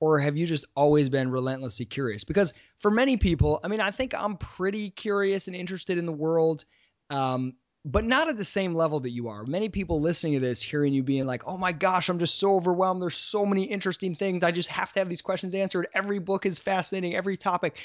or 0.01 0.19
have 0.19 0.37
you 0.37 0.45
just 0.45 0.65
always 0.75 1.09
been 1.09 1.31
relentlessly 1.31 1.85
curious? 1.85 2.23
Because 2.23 2.53
for 2.79 2.91
many 2.91 3.17
people 3.17 3.59
i 3.63 3.67
mean 3.67 3.81
i 3.81 3.91
think 3.91 4.13
i'm 4.13 4.37
pretty 4.37 4.89
curious 4.89 5.47
and 5.47 5.55
interested 5.55 5.97
in 5.97 6.05
the 6.05 6.11
world 6.11 6.65
um, 7.09 7.53
but 7.83 8.03
not 8.03 8.29
at 8.29 8.37
the 8.37 8.43
same 8.43 8.73
level 8.73 9.01
that 9.01 9.11
you 9.11 9.27
are. 9.27 9.43
Many 9.45 9.69
people 9.69 10.01
listening 10.01 10.33
to 10.33 10.39
this 10.39 10.59
hearing 10.59 10.93
you 10.93 11.03
being 11.03 11.25
like 11.25 11.47
oh 11.47 11.57
my 11.57 11.71
gosh 11.71 12.09
i'm 12.09 12.19
just 12.19 12.39
so 12.39 12.55
overwhelmed. 12.55 13.01
There's 13.01 13.17
so 13.17 13.45
many 13.45 13.63
interesting 13.63 14.15
things. 14.15 14.43
I 14.43 14.51
just 14.51 14.69
have 14.69 14.91
to 14.93 14.99
have 14.99 15.09
these 15.09 15.21
questions 15.21 15.53
answered. 15.53 15.87
Every 15.93 16.19
book 16.19 16.45
is 16.45 16.59
fascinating 16.59 17.15
every 17.15 17.37
topic. 17.37 17.77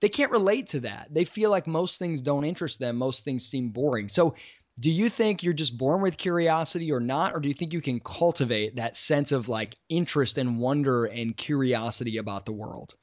They 0.00 0.08
can't 0.08 0.32
relate 0.32 0.68
to 0.68 0.80
that. 0.80 1.08
They 1.10 1.24
feel 1.24 1.50
like 1.50 1.66
most 1.66 1.98
things 1.98 2.20
don't 2.20 2.44
interest 2.44 2.78
them. 2.80 2.96
Most 2.96 3.24
things 3.24 3.46
seem 3.46 3.70
boring. 3.70 4.08
So 4.08 4.34
do 4.80 4.90
you 4.90 5.08
think 5.08 5.42
you're 5.42 5.52
just 5.52 5.78
born 5.78 6.00
with 6.00 6.16
curiosity 6.16 6.90
or 6.90 7.00
not? 7.00 7.34
Or 7.34 7.40
do 7.40 7.48
you 7.48 7.54
think 7.54 7.72
you 7.72 7.80
can 7.80 8.00
cultivate 8.00 8.76
that 8.76 8.96
sense 8.96 9.30
of 9.32 9.48
like 9.48 9.76
interest 9.88 10.36
and 10.36 10.58
wonder 10.58 11.04
and 11.04 11.36
curiosity 11.36 12.16
about 12.16 12.44
the 12.44 12.52
world? 12.52 12.94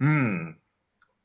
Hmm. 0.00 0.50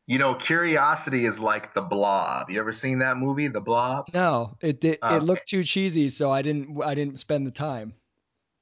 You 0.05 0.17
know 0.17 0.35
curiosity 0.35 1.25
is 1.25 1.39
like 1.39 1.73
the 1.73 1.81
blob. 1.81 2.49
You 2.49 2.59
ever 2.59 2.71
seen 2.71 2.99
that 2.99 3.17
movie 3.17 3.47
the 3.47 3.61
blob? 3.61 4.07
No. 4.13 4.57
It 4.61 4.79
did 4.81 4.99
uh, 5.01 5.19
it 5.21 5.23
looked 5.23 5.47
too 5.47 5.63
cheesy 5.63 6.09
so 6.09 6.31
i 6.31 6.41
didn't 6.41 6.81
i 6.83 6.93
didn't 6.93 7.19
spend 7.19 7.45
the 7.47 7.51
time. 7.51 7.93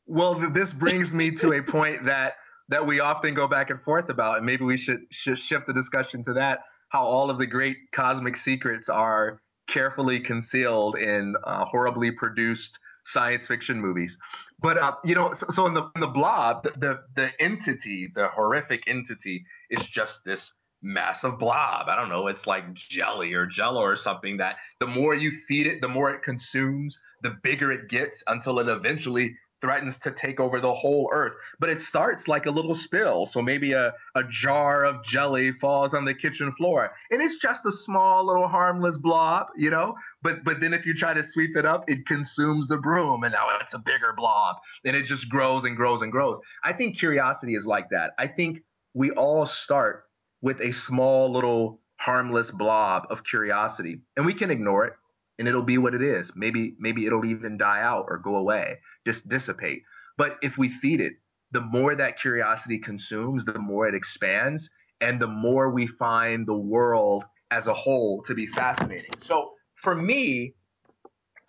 Well 0.06 0.36
this 0.36 0.72
brings 0.72 1.14
me 1.14 1.32
to 1.32 1.54
a 1.54 1.62
point 1.62 2.06
that 2.06 2.36
that 2.70 2.86
we 2.86 3.00
often 3.00 3.34
go 3.34 3.48
back 3.48 3.70
and 3.70 3.82
forth 3.82 4.10
about 4.10 4.38
and 4.38 4.46
maybe 4.46 4.66
we 4.66 4.76
should, 4.76 5.02
should 5.10 5.40
shift 5.40 5.68
the 5.68 5.74
discussion 5.74 6.22
to 6.24 6.34
that 6.34 6.64
how 6.90 7.04
all 7.04 7.30
of 7.30 7.38
the 7.38 7.46
great 7.46 7.78
cosmic 7.92 8.36
secrets 8.36 8.90
are 8.90 9.42
carefully 9.68 10.20
concealed 10.20 10.98
in 10.98 11.36
uh, 11.44 11.66
horribly 11.66 12.12
produced 12.12 12.80
science 13.04 13.48
fiction 13.48 13.80
movies. 13.80 14.18
But 14.60 14.78
uh, 14.78 14.96
you 15.04 15.16
know, 15.16 15.34
so, 15.34 15.48
so 15.50 15.66
in, 15.66 15.74
the, 15.74 15.90
in 15.96 16.02
the 16.02 16.08
blob, 16.08 16.64
the, 16.64 16.72
the 16.72 17.00
the 17.16 17.32
entity, 17.42 18.12
the 18.14 18.28
horrific 18.28 18.84
entity, 18.88 19.46
is 19.70 19.86
just 19.86 20.26
this 20.26 20.54
massive 20.82 21.40
blob. 21.40 21.90
I 21.90 21.96
don't 21.96 22.10
know, 22.10 22.28
it's 22.28 22.46
like 22.48 22.74
jelly 22.74 23.34
or 23.34 23.46
jello 23.46 23.82
or 23.82 23.96
something 23.96 24.38
that 24.38 24.58
the 24.80 24.88
more 24.88 25.16
you 25.16 25.32
feed 25.32 25.68
it, 25.68 25.82
the 25.82 25.88
more 25.88 26.12
it 26.12 26.22
consumes, 26.22 27.00
the 27.24 27.36
bigger 27.44 27.72
it 27.72 27.90
gets 27.90 28.24
until 28.28 28.60
it 28.60 28.70
eventually 28.70 29.36
threatens 29.62 29.98
to 30.00 30.12
take 30.12 30.40
over 30.40 30.60
the 30.60 30.74
whole 30.74 31.10
earth. 31.12 31.34
But 31.60 31.70
it 31.70 31.82
starts 31.82 32.28
like 32.28 32.46
a 32.46 32.52
little 32.52 32.76
spill. 32.76 33.26
So 33.26 33.42
maybe 33.42 33.74
a, 33.74 33.94
a 34.16 34.24
jar 34.30 34.84
of 34.84 35.04
jelly 35.04 35.52
falls 35.54 35.94
on 35.94 36.06
the 36.06 36.14
kitchen 36.14 36.52
floor. 36.54 36.92
And 37.12 37.22
it's 37.22 37.36
just 37.36 37.66
a 37.66 37.72
small 37.72 38.26
little 38.26 38.48
harmless 38.48 38.98
blob, 38.98 39.48
you 39.56 39.70
know? 39.70 39.96
But 40.22 40.44
but 40.44 40.62
then 40.62 40.74
if 40.74 40.86
you 40.86 40.94
try 40.94 41.14
to 41.14 41.24
sweep 41.24 41.56
it 41.56 41.66
up, 41.66 41.90
it 41.90 42.06
consumes 42.06 42.68
the 42.68 42.78
broom 42.78 43.24
and 43.24 43.34
now 43.34 43.48
it's 43.62 43.74
a 43.74 43.80
bigger 43.80 44.14
blob. 44.16 44.58
And 44.86 44.96
it 44.96 45.04
just 45.04 45.30
grows 45.30 45.66
and 45.66 45.76
grows 45.76 46.02
and 46.02 46.12
grows. 46.12 46.40
I 46.64 46.74
think 46.74 46.98
curiosity 46.98 47.56
is 47.56 47.66
like 47.66 47.90
that. 47.90 48.14
I 48.18 48.28
think 48.28 48.64
we 48.94 49.12
all 49.12 49.46
start 49.46 50.06
with 50.42 50.62
a 50.62 50.72
small 50.72 51.32
little 51.32 51.82
harmless 52.00 52.52
blob 52.52 53.08
of 53.10 53.24
curiosity 53.24 54.00
and 54.16 54.26
we 54.26 54.34
can 54.34 54.52
ignore 54.52 54.86
it 54.86 54.94
and 55.40 55.48
it'll 55.48 55.64
be 55.64 55.78
what 55.78 55.94
it 55.94 56.02
is. 56.02 56.32
Maybe 56.36 56.76
maybe 56.80 57.06
it'll 57.06 57.26
even 57.26 57.58
die 57.58 57.82
out 57.82 58.06
or 58.10 58.18
go 58.18 58.36
away, 58.36 58.80
just 59.06 59.28
dissipate. 59.30 59.84
But 60.18 60.38
if 60.42 60.58
we 60.58 60.70
feed 60.70 61.02
it, 61.02 61.14
the 61.52 61.62
more 61.62 61.96
that 61.96 62.20
curiosity 62.20 62.80
consumes, 62.80 63.46
the 63.46 63.60
more 63.60 63.88
it 63.88 63.96
expands, 63.96 64.70
and 65.00 65.20
the 65.20 65.28
more 65.28 65.72
we 65.72 65.88
find 65.88 66.48
the 66.48 66.58
world 66.58 67.24
as 67.52 67.68
a 67.68 67.74
whole 67.74 68.24
to 68.24 68.34
be 68.34 68.48
fascinating. 68.48 69.12
So 69.22 69.52
for 69.76 69.96
me, 69.96 70.56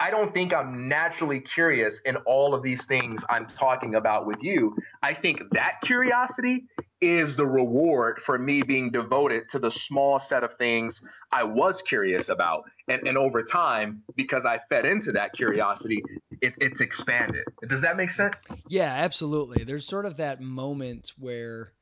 I 0.01 0.11
don't 0.11 0.33
think 0.33 0.55
I'm 0.55 0.89
naturally 0.89 1.41
curious 1.41 2.01
in 2.03 2.17
all 2.19 2.55
of 2.55 2.63
these 2.63 2.87
things 2.87 3.25
I'm 3.29 3.47
talking 3.47 3.97
about 3.97 4.27
with 4.27 4.43
you. 4.43 4.77
I 5.03 5.13
think 5.13 5.43
that 5.53 5.81
curiosity 5.83 6.67
is 7.01 7.37
the 7.37 7.47
reward 7.47 8.21
for 8.21 8.39
me 8.39 8.63
being 8.63 8.91
devoted 8.91 9.49
to 9.51 9.59
the 9.59 9.71
small 9.71 10.19
set 10.19 10.43
of 10.43 10.57
things 10.59 11.01
I 11.33 11.45
was 11.45 11.81
curious 11.83 12.29
about. 12.29 12.65
And, 12.89 13.07
and 13.07 13.17
over 13.17 13.43
time, 13.43 14.03
because 14.17 14.45
I 14.45 14.59
fed 14.69 14.85
into 14.85 15.13
that 15.13 15.33
curiosity, 15.33 16.03
it, 16.41 16.55
it's 16.59 16.81
expanded. 16.81 17.45
Does 17.69 17.83
that 17.83 17.97
make 17.97 18.11
sense? 18.11 18.47
Yeah, 18.69 18.93
absolutely. 18.93 19.65
There's 19.65 19.87
sort 19.87 20.07
of 20.07 20.17
that 20.17 20.41
moment 20.41 21.13
where 21.19 21.73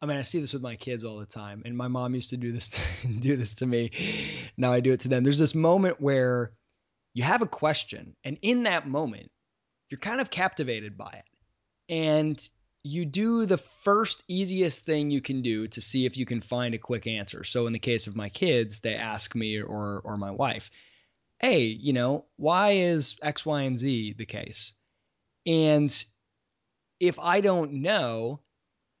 I 0.00 0.06
mean, 0.06 0.16
I 0.16 0.22
see 0.22 0.40
this 0.40 0.52
with 0.52 0.62
my 0.62 0.76
kids 0.76 1.02
all 1.02 1.18
the 1.18 1.26
time, 1.26 1.62
and 1.64 1.76
my 1.76 1.88
mom 1.88 2.14
used 2.14 2.30
to 2.30 2.36
do 2.36 2.52
this 2.52 2.68
to, 2.68 3.08
do 3.20 3.36
this 3.36 3.56
to 3.56 3.66
me. 3.66 3.90
Now 4.56 4.72
I 4.72 4.80
do 4.80 4.92
it 4.92 5.00
to 5.00 5.08
them. 5.08 5.24
There's 5.24 5.38
this 5.38 5.54
moment 5.54 6.00
where 6.00 6.52
you 7.14 7.24
have 7.24 7.42
a 7.42 7.46
question, 7.46 8.14
and 8.22 8.38
in 8.42 8.62
that 8.64 8.86
moment, 8.86 9.30
you're 9.90 9.98
kind 9.98 10.20
of 10.20 10.30
captivated 10.30 10.96
by 10.96 11.10
it, 11.10 11.92
and 11.92 12.48
you 12.88 13.04
do 13.04 13.44
the 13.44 13.58
first 13.58 14.24
easiest 14.28 14.86
thing 14.86 15.10
you 15.10 15.20
can 15.20 15.42
do 15.42 15.66
to 15.68 15.80
see 15.80 16.06
if 16.06 16.16
you 16.16 16.24
can 16.24 16.40
find 16.40 16.74
a 16.74 16.78
quick 16.78 17.06
answer. 17.06 17.44
So 17.44 17.66
in 17.66 17.72
the 17.74 17.78
case 17.78 18.06
of 18.06 18.16
my 18.16 18.30
kids, 18.30 18.80
they 18.80 18.94
ask 18.94 19.34
me 19.34 19.60
or 19.60 20.00
or 20.02 20.16
my 20.16 20.30
wife, 20.30 20.70
hey, 21.38 21.64
you 21.66 21.92
know, 21.92 22.24
why 22.36 22.70
is 22.72 23.16
X, 23.22 23.44
Y, 23.44 23.62
and 23.62 23.78
Z 23.78 24.14
the 24.16 24.26
case? 24.26 24.72
And 25.46 25.92
if 26.98 27.18
I 27.18 27.40
don't 27.42 27.74
know, 27.82 28.40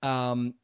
um, 0.02 0.54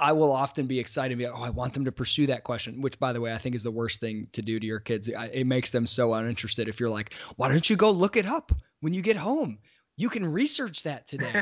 I 0.00 0.12
will 0.12 0.32
often 0.32 0.66
be 0.66 0.78
excited 0.78 1.12
and 1.12 1.18
be 1.18 1.26
like, 1.26 1.38
oh, 1.38 1.44
I 1.44 1.50
want 1.50 1.74
them 1.74 1.86
to 1.86 1.92
pursue 1.92 2.26
that 2.26 2.44
question, 2.44 2.82
which, 2.82 2.98
by 2.98 3.12
the 3.12 3.20
way, 3.20 3.32
I 3.32 3.38
think 3.38 3.54
is 3.54 3.64
the 3.64 3.70
worst 3.70 4.00
thing 4.00 4.28
to 4.32 4.42
do 4.42 4.58
to 4.58 4.66
your 4.66 4.80
kids. 4.80 5.08
It 5.08 5.44
makes 5.44 5.70
them 5.70 5.86
so 5.86 6.12
uninterested. 6.14 6.68
If 6.68 6.78
you're 6.78 6.90
like, 6.90 7.14
why 7.36 7.48
don't 7.48 7.68
you 7.68 7.76
go 7.76 7.90
look 7.90 8.16
it 8.16 8.26
up 8.26 8.52
when 8.80 8.94
you 8.94 9.02
get 9.02 9.16
home? 9.16 9.58
You 9.98 10.08
can 10.08 10.24
research 10.32 10.84
that 10.84 11.08
today. 11.08 11.32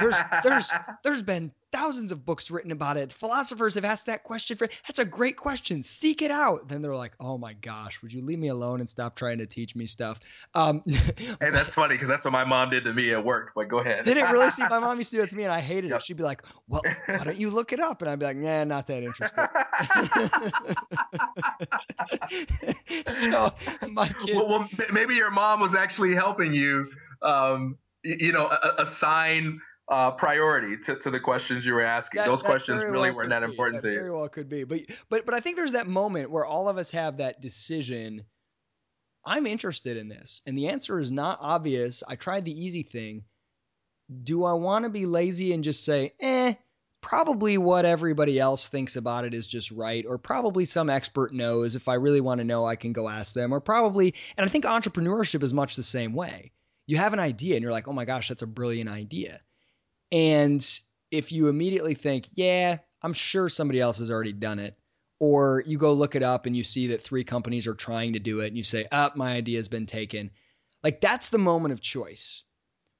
There's 0.00 0.16
there's 0.44 0.72
there's 1.02 1.22
been 1.22 1.50
thousands 1.72 2.12
of 2.12 2.24
books 2.24 2.52
written 2.52 2.70
about 2.70 2.96
it. 2.96 3.12
Philosophers 3.12 3.74
have 3.74 3.84
asked 3.84 4.06
that 4.06 4.22
question 4.22 4.56
for 4.56 4.68
that's 4.86 5.00
a 5.00 5.04
great 5.04 5.36
question. 5.36 5.82
Seek 5.82 6.22
it 6.22 6.30
out. 6.30 6.68
Then 6.68 6.82
they're 6.82 6.94
like, 6.94 7.16
"Oh 7.18 7.36
my 7.36 7.54
gosh, 7.54 8.00
would 8.02 8.12
you 8.12 8.24
leave 8.24 8.38
me 8.38 8.46
alone 8.46 8.78
and 8.78 8.88
stop 8.88 9.16
trying 9.16 9.38
to 9.38 9.46
teach 9.46 9.74
me 9.74 9.86
stuff?" 9.86 10.20
Um, 10.54 10.82
hey, 10.86 11.50
that's 11.50 11.74
funny 11.74 11.96
because 11.96 12.06
that's 12.06 12.24
what 12.24 12.30
my 12.30 12.44
mom 12.44 12.70
did 12.70 12.84
to 12.84 12.94
me 12.94 13.10
at 13.10 13.24
work. 13.24 13.50
But 13.56 13.66
go 13.66 13.78
ahead. 13.78 14.04
did 14.04 14.16
it 14.16 14.30
really? 14.30 14.50
See, 14.50 14.62
my 14.70 14.78
mom 14.78 14.98
used 14.98 15.10
to 15.10 15.16
do 15.16 15.24
it 15.24 15.30
to 15.30 15.36
me, 15.36 15.42
and 15.42 15.52
I 15.52 15.60
hated 15.60 15.90
yep. 15.90 15.98
it. 15.98 16.04
She'd 16.04 16.16
be 16.16 16.22
like, 16.22 16.44
"Well, 16.68 16.82
why 17.06 17.24
don't 17.24 17.36
you 17.36 17.50
look 17.50 17.72
it 17.72 17.80
up?" 17.80 18.02
And 18.02 18.10
I'd 18.10 18.20
be 18.20 18.26
like, 18.26 18.36
"Nah, 18.36 18.62
not 18.62 18.86
that 18.86 19.02
interested." 19.02 19.48
so 23.08 23.52
my 23.90 24.06
kids. 24.06 24.32
Well, 24.32 24.46
well, 24.46 24.68
maybe 24.92 25.16
your 25.16 25.32
mom 25.32 25.58
was 25.58 25.74
actually 25.74 26.14
helping 26.14 26.54
you. 26.54 26.88
Um, 27.20 27.76
you 28.06 28.32
know, 28.32 28.50
assign 28.78 29.60
uh, 29.88 30.10
priority 30.12 30.76
to, 30.78 30.96
to 30.96 31.10
the 31.10 31.20
questions 31.20 31.64
you 31.64 31.74
were 31.74 31.82
asking. 31.82 32.18
That, 32.18 32.26
Those 32.26 32.42
that 32.42 32.48
questions 32.48 32.82
really 32.84 33.10
well 33.10 33.18
weren't 33.18 33.30
that 33.30 33.42
important 33.42 33.82
that 33.82 33.88
to 33.88 33.94
you. 33.94 34.00
Very 34.00 34.12
well 34.12 34.28
could 34.28 34.48
be, 34.48 34.64
but 34.64 34.80
but 35.08 35.26
but 35.26 35.34
I 35.34 35.40
think 35.40 35.56
there's 35.56 35.72
that 35.72 35.86
moment 35.86 36.30
where 36.30 36.44
all 36.44 36.68
of 36.68 36.78
us 36.78 36.90
have 36.92 37.18
that 37.18 37.40
decision. 37.40 38.24
I'm 39.24 39.46
interested 39.46 39.96
in 39.96 40.08
this, 40.08 40.42
and 40.46 40.56
the 40.56 40.68
answer 40.68 40.98
is 40.98 41.10
not 41.10 41.38
obvious. 41.40 42.02
I 42.06 42.16
tried 42.16 42.44
the 42.44 42.64
easy 42.64 42.82
thing. 42.82 43.24
Do 44.22 44.44
I 44.44 44.52
want 44.52 44.84
to 44.84 44.88
be 44.88 45.06
lazy 45.06 45.52
and 45.52 45.64
just 45.64 45.84
say, 45.84 46.12
eh? 46.20 46.54
Probably 47.00 47.56
what 47.56 47.84
everybody 47.84 48.38
else 48.40 48.68
thinks 48.68 48.96
about 48.96 49.24
it 49.24 49.34
is 49.34 49.46
just 49.46 49.70
right, 49.70 50.04
or 50.08 50.18
probably 50.18 50.64
some 50.64 50.90
expert 50.90 51.32
knows. 51.32 51.76
If 51.76 51.88
I 51.88 51.94
really 51.94 52.20
want 52.20 52.38
to 52.38 52.44
know, 52.44 52.64
I 52.64 52.74
can 52.74 52.92
go 52.92 53.08
ask 53.08 53.34
them, 53.34 53.52
or 53.52 53.60
probably. 53.60 54.14
And 54.36 54.44
I 54.44 54.48
think 54.48 54.64
entrepreneurship 54.64 55.44
is 55.44 55.54
much 55.54 55.76
the 55.76 55.84
same 55.84 56.14
way 56.14 56.52
you 56.86 56.96
have 56.96 57.12
an 57.12 57.20
idea 57.20 57.56
and 57.56 57.62
you're 57.62 57.72
like, 57.72 57.88
oh 57.88 57.92
my 57.92 58.04
gosh, 58.04 58.28
that's 58.28 58.42
a 58.42 58.46
brilliant 58.46 58.88
idea. 58.88 59.40
And 60.12 60.64
if 61.10 61.32
you 61.32 61.48
immediately 61.48 61.94
think, 61.94 62.28
yeah, 62.34 62.78
I'm 63.02 63.12
sure 63.12 63.48
somebody 63.48 63.80
else 63.80 63.98
has 63.98 64.10
already 64.10 64.32
done 64.32 64.58
it, 64.58 64.76
or 65.18 65.62
you 65.66 65.78
go 65.78 65.92
look 65.94 66.14
it 66.14 66.22
up 66.22 66.46
and 66.46 66.54
you 66.56 66.62
see 66.62 66.88
that 66.88 67.02
three 67.02 67.24
companies 67.24 67.66
are 67.66 67.74
trying 67.74 68.12
to 68.12 68.18
do 68.18 68.40
it 68.40 68.48
and 68.48 68.56
you 68.56 68.64
say, 68.64 68.86
up, 68.90 69.12
oh, 69.14 69.18
my 69.18 69.32
idea 69.32 69.58
has 69.58 69.68
been 69.68 69.86
taken. 69.86 70.30
Like 70.82 71.00
that's 71.00 71.30
the 71.30 71.38
moment 71.38 71.72
of 71.72 71.80
choice 71.80 72.44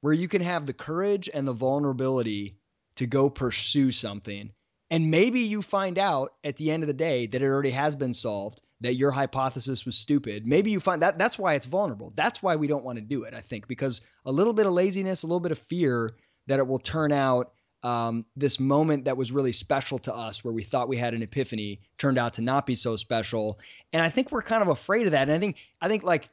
where 0.01 0.13
you 0.13 0.29
can 0.29 0.43
have 0.43 0.67
the 0.67 0.73
courage 0.73 1.29
and 1.33 1.47
the 1.47 1.53
vulnerability 1.53 2.59
to 2.97 3.07
go 3.07 3.29
pursue 3.31 3.91
something. 3.93 4.53
And 4.91 5.11
maybe 5.11 5.41
you 5.41 5.63
find 5.63 5.99
out 5.99 6.33
at 6.45 6.57
the 6.57 6.71
end 6.71 6.83
of 6.83 6.87
the 6.87 6.95
day 6.95 7.27
that 7.27 7.43
it 7.43 7.45
already 7.45 7.73
has 7.73 7.97
been 7.97 8.15
solved 8.15 8.63
that 8.81 8.95
your 8.95 9.11
hypothesis 9.11 9.85
was 9.87 9.97
stupid. 9.97 10.47
Maybe 10.47 10.71
you 10.71 10.81
find 10.81 11.03
that 11.03 11.19
that's 11.19 11.39
why 11.39 11.55
it's 11.55 11.67
vulnerable. 11.67 12.13
That's 12.15 12.43
why 12.43 12.57
we 12.57 12.67
don't 12.67 12.85
want 12.85 12.99
to 12.99 13.05
do 13.05 13.25
it, 13.25 13.35
I 13.35 13.41
think, 13.41 13.69
because 13.69 14.03
a 14.25 14.33
little 14.33 14.53
bit 14.53 14.67
of 14.67 14.73
laziness, 14.73 15.23
a 15.23 15.27
little 15.27 15.41
bit 15.41 15.53
of 15.53 15.59
fear 15.59 16.11
that 16.47 16.59
it 16.59 16.67
will 16.67 16.79
turn 16.79 17.11
out 17.11 17.53
um, 17.83 18.27
this 18.37 18.61
moment 18.61 19.05
that 19.05 19.17
was 19.17 19.33
really 19.33 19.53
special 19.53 19.99
to 20.01 20.15
us, 20.15 20.45
where 20.45 20.53
we 20.53 20.63
thought 20.63 20.89
we 20.89 20.97
had 20.97 21.15
an 21.15 21.23
epiphany, 21.23 21.81
turned 21.99 22.19
out 22.19 22.35
to 22.35 22.43
not 22.43 22.67
be 22.67 22.75
so 22.75 22.97
special. 22.97 23.59
And 23.93 24.03
I 24.03 24.11
think 24.11 24.31
we're 24.31 24.43
kind 24.43 24.63
of 24.63 24.69
afraid 24.69 25.07
of 25.07 25.13
that. 25.13 25.23
And 25.23 25.33
I 25.33 25.39
think, 25.39 25.57
I 25.81 25.89
think 25.89 26.03
like 26.03 26.29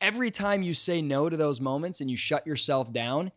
every 0.00 0.30
time 0.30 0.62
you 0.62 0.74
say 0.74 1.02
no 1.02 1.28
to 1.28 1.36
those 1.36 1.60
moments 1.60 2.00
and 2.00 2.10
you 2.10 2.16
shut 2.16 2.46
yourself 2.46 2.92
down, 2.92 3.32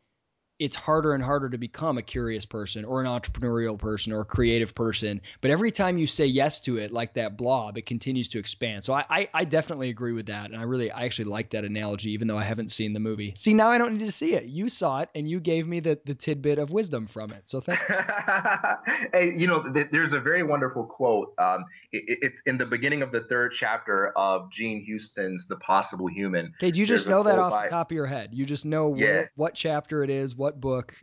it's 0.62 0.76
harder 0.76 1.14
and 1.14 1.24
harder 1.24 1.49
to 1.49 1.57
become 1.57 1.97
a 1.97 2.03
curious 2.03 2.45
person 2.45 2.86
or 2.86 3.01
an 3.01 3.07
entrepreneurial 3.07 3.80
person 3.80 4.14
or 4.14 4.20
a 4.20 4.26
creative 4.26 4.76
person. 4.76 5.20
But 5.41 5.49
every 5.49 5.72
time 5.72 5.97
you 5.97 6.05
say 6.05 6.28
yes 6.28 6.59
to 6.62 6.78
it, 6.78 6.91
like 6.91 7.16
that 7.16 7.36
blob, 7.36 7.80
it 7.80 7.88
continues 7.88 8.30
to 8.30 8.39
expand. 8.39 8.84
So 8.84 8.93
I, 8.93 9.03
I, 9.09 9.30
I, 9.34 9.45
definitely 9.45 9.89
agree 9.89 10.14
with 10.14 10.28
that. 10.28 10.51
And 10.51 10.59
I 10.59 10.62
really, 10.62 10.91
I 10.91 11.05
actually 11.05 11.26
like 11.26 11.49
that 11.49 11.66
analogy, 11.66 12.12
even 12.12 12.28
though 12.28 12.38
I 12.38 12.43
haven't 12.43 12.70
seen 12.70 12.93
the 12.93 12.99
movie. 12.99 13.34
See, 13.36 13.55
now 13.55 13.70
I 13.70 13.80
don't 13.80 13.93
need 13.93 14.05
to 14.05 14.12
see 14.12 14.36
it. 14.36 14.43
You 14.43 14.70
saw 14.70 14.99
it 14.99 15.09
and 15.16 15.28
you 15.28 15.39
gave 15.39 15.68
me 15.68 15.80
the, 15.80 15.99
the 16.05 16.14
tidbit 16.14 16.59
of 16.59 16.72
wisdom 16.72 17.07
from 17.07 17.32
it. 17.32 17.49
So 17.49 17.59
thank 17.59 17.80
you. 17.89 17.95
hey, 19.14 19.34
you 19.36 19.47
know, 19.47 19.64
th- 19.64 19.88
there's 19.91 20.14
a 20.14 20.20
very 20.20 20.43
wonderful 20.43 20.86
quote. 20.86 21.34
Um, 21.39 21.66
it, 21.91 22.20
it's 22.22 22.41
in 22.45 22.59
the 22.59 22.68
beginning 22.68 23.01
of 23.01 23.12
the 23.12 23.22
third 23.22 23.51
chapter 23.51 24.09
of 24.09 24.51
Jean 24.51 24.84
Houston's 24.84 25.47
The 25.47 25.57
Possible 25.57 26.05
Human. 26.05 26.53
Okay, 26.59 26.70
do 26.70 26.80
you 26.80 26.86
just 26.86 27.09
know 27.09 27.24
that 27.24 27.39
off 27.39 27.51
by... 27.51 27.64
the 27.64 27.70
top 27.70 27.89
of 27.89 27.95
your 27.95 28.05
head? 28.05 28.30
You 28.32 28.45
just 28.45 28.64
know 28.64 28.95
yeah. 28.95 29.18
what, 29.18 29.30
what 29.36 29.55
chapter 29.55 30.03
it 30.03 30.12
is, 30.12 30.36
what 30.36 30.51
what 30.52 30.60
book? 30.60 30.93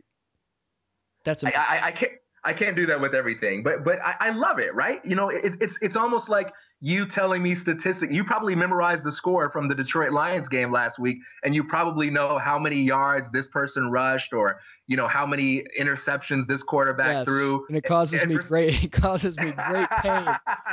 That's 1.25 1.43
I, 1.43 1.51
I, 1.55 1.81
I, 1.85 1.91
can't 1.91 2.11
I 2.43 2.53
can't 2.53 2.75
do 2.75 2.85
that 2.85 3.01
with 3.01 3.13
everything, 3.15 3.63
but 3.63 3.83
but 3.83 3.99
I, 4.01 4.15
I 4.19 4.29
love 4.29 4.59
it, 4.59 4.73
right? 4.73 5.03
You 5.03 5.15
know, 5.15 5.29
it, 5.29 5.57
it's 5.59 5.77
it's 5.81 5.95
almost 5.95 6.29
like 6.29 6.53
you 6.81 7.05
telling 7.05 7.43
me 7.43 7.55
statistics. 7.55 8.13
You 8.13 8.23
probably 8.23 8.55
memorized 8.55 9.03
the 9.03 9.11
score 9.11 9.49
from 9.49 9.67
the 9.67 9.75
Detroit 9.75 10.13
Lions 10.13 10.47
game 10.47 10.71
last 10.71 10.97
week, 10.97 11.17
and 11.43 11.53
you 11.53 11.63
probably 11.63 12.09
know 12.09 12.37
how 12.37 12.57
many 12.57 12.77
yards 12.77 13.31
this 13.31 13.47
person 13.47 13.91
rushed, 13.91 14.31
or 14.31 14.61
you 14.87 14.95
know 14.95 15.07
how 15.07 15.25
many 15.25 15.65
interceptions 15.77 16.45
this 16.45 16.63
quarterback 16.63 17.27
yes, 17.27 17.27
threw. 17.27 17.65
And 17.67 17.77
it 17.77 17.83
causes 17.83 18.21
and 18.21 18.31
me 18.31 18.37
for, 18.37 18.43
great 18.43 18.83
it 18.83 18.91
causes 18.93 19.37
me 19.37 19.51
great 19.51 19.89
pain 20.01 20.27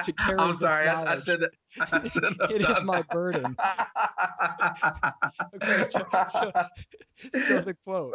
to 0.04 0.12
carry 0.12 0.38
I'm 0.38 0.54
sorry, 0.54 0.86
I, 0.86 1.14
I 1.14 1.18
should 1.18 1.48
It 2.50 2.62
is 2.62 2.82
my 2.84 3.02
burden. 3.02 3.56
okay, 5.56 5.82
so, 5.82 6.06
so 6.28 6.52
so 7.32 7.60
the 7.60 7.74
quote. 7.84 8.14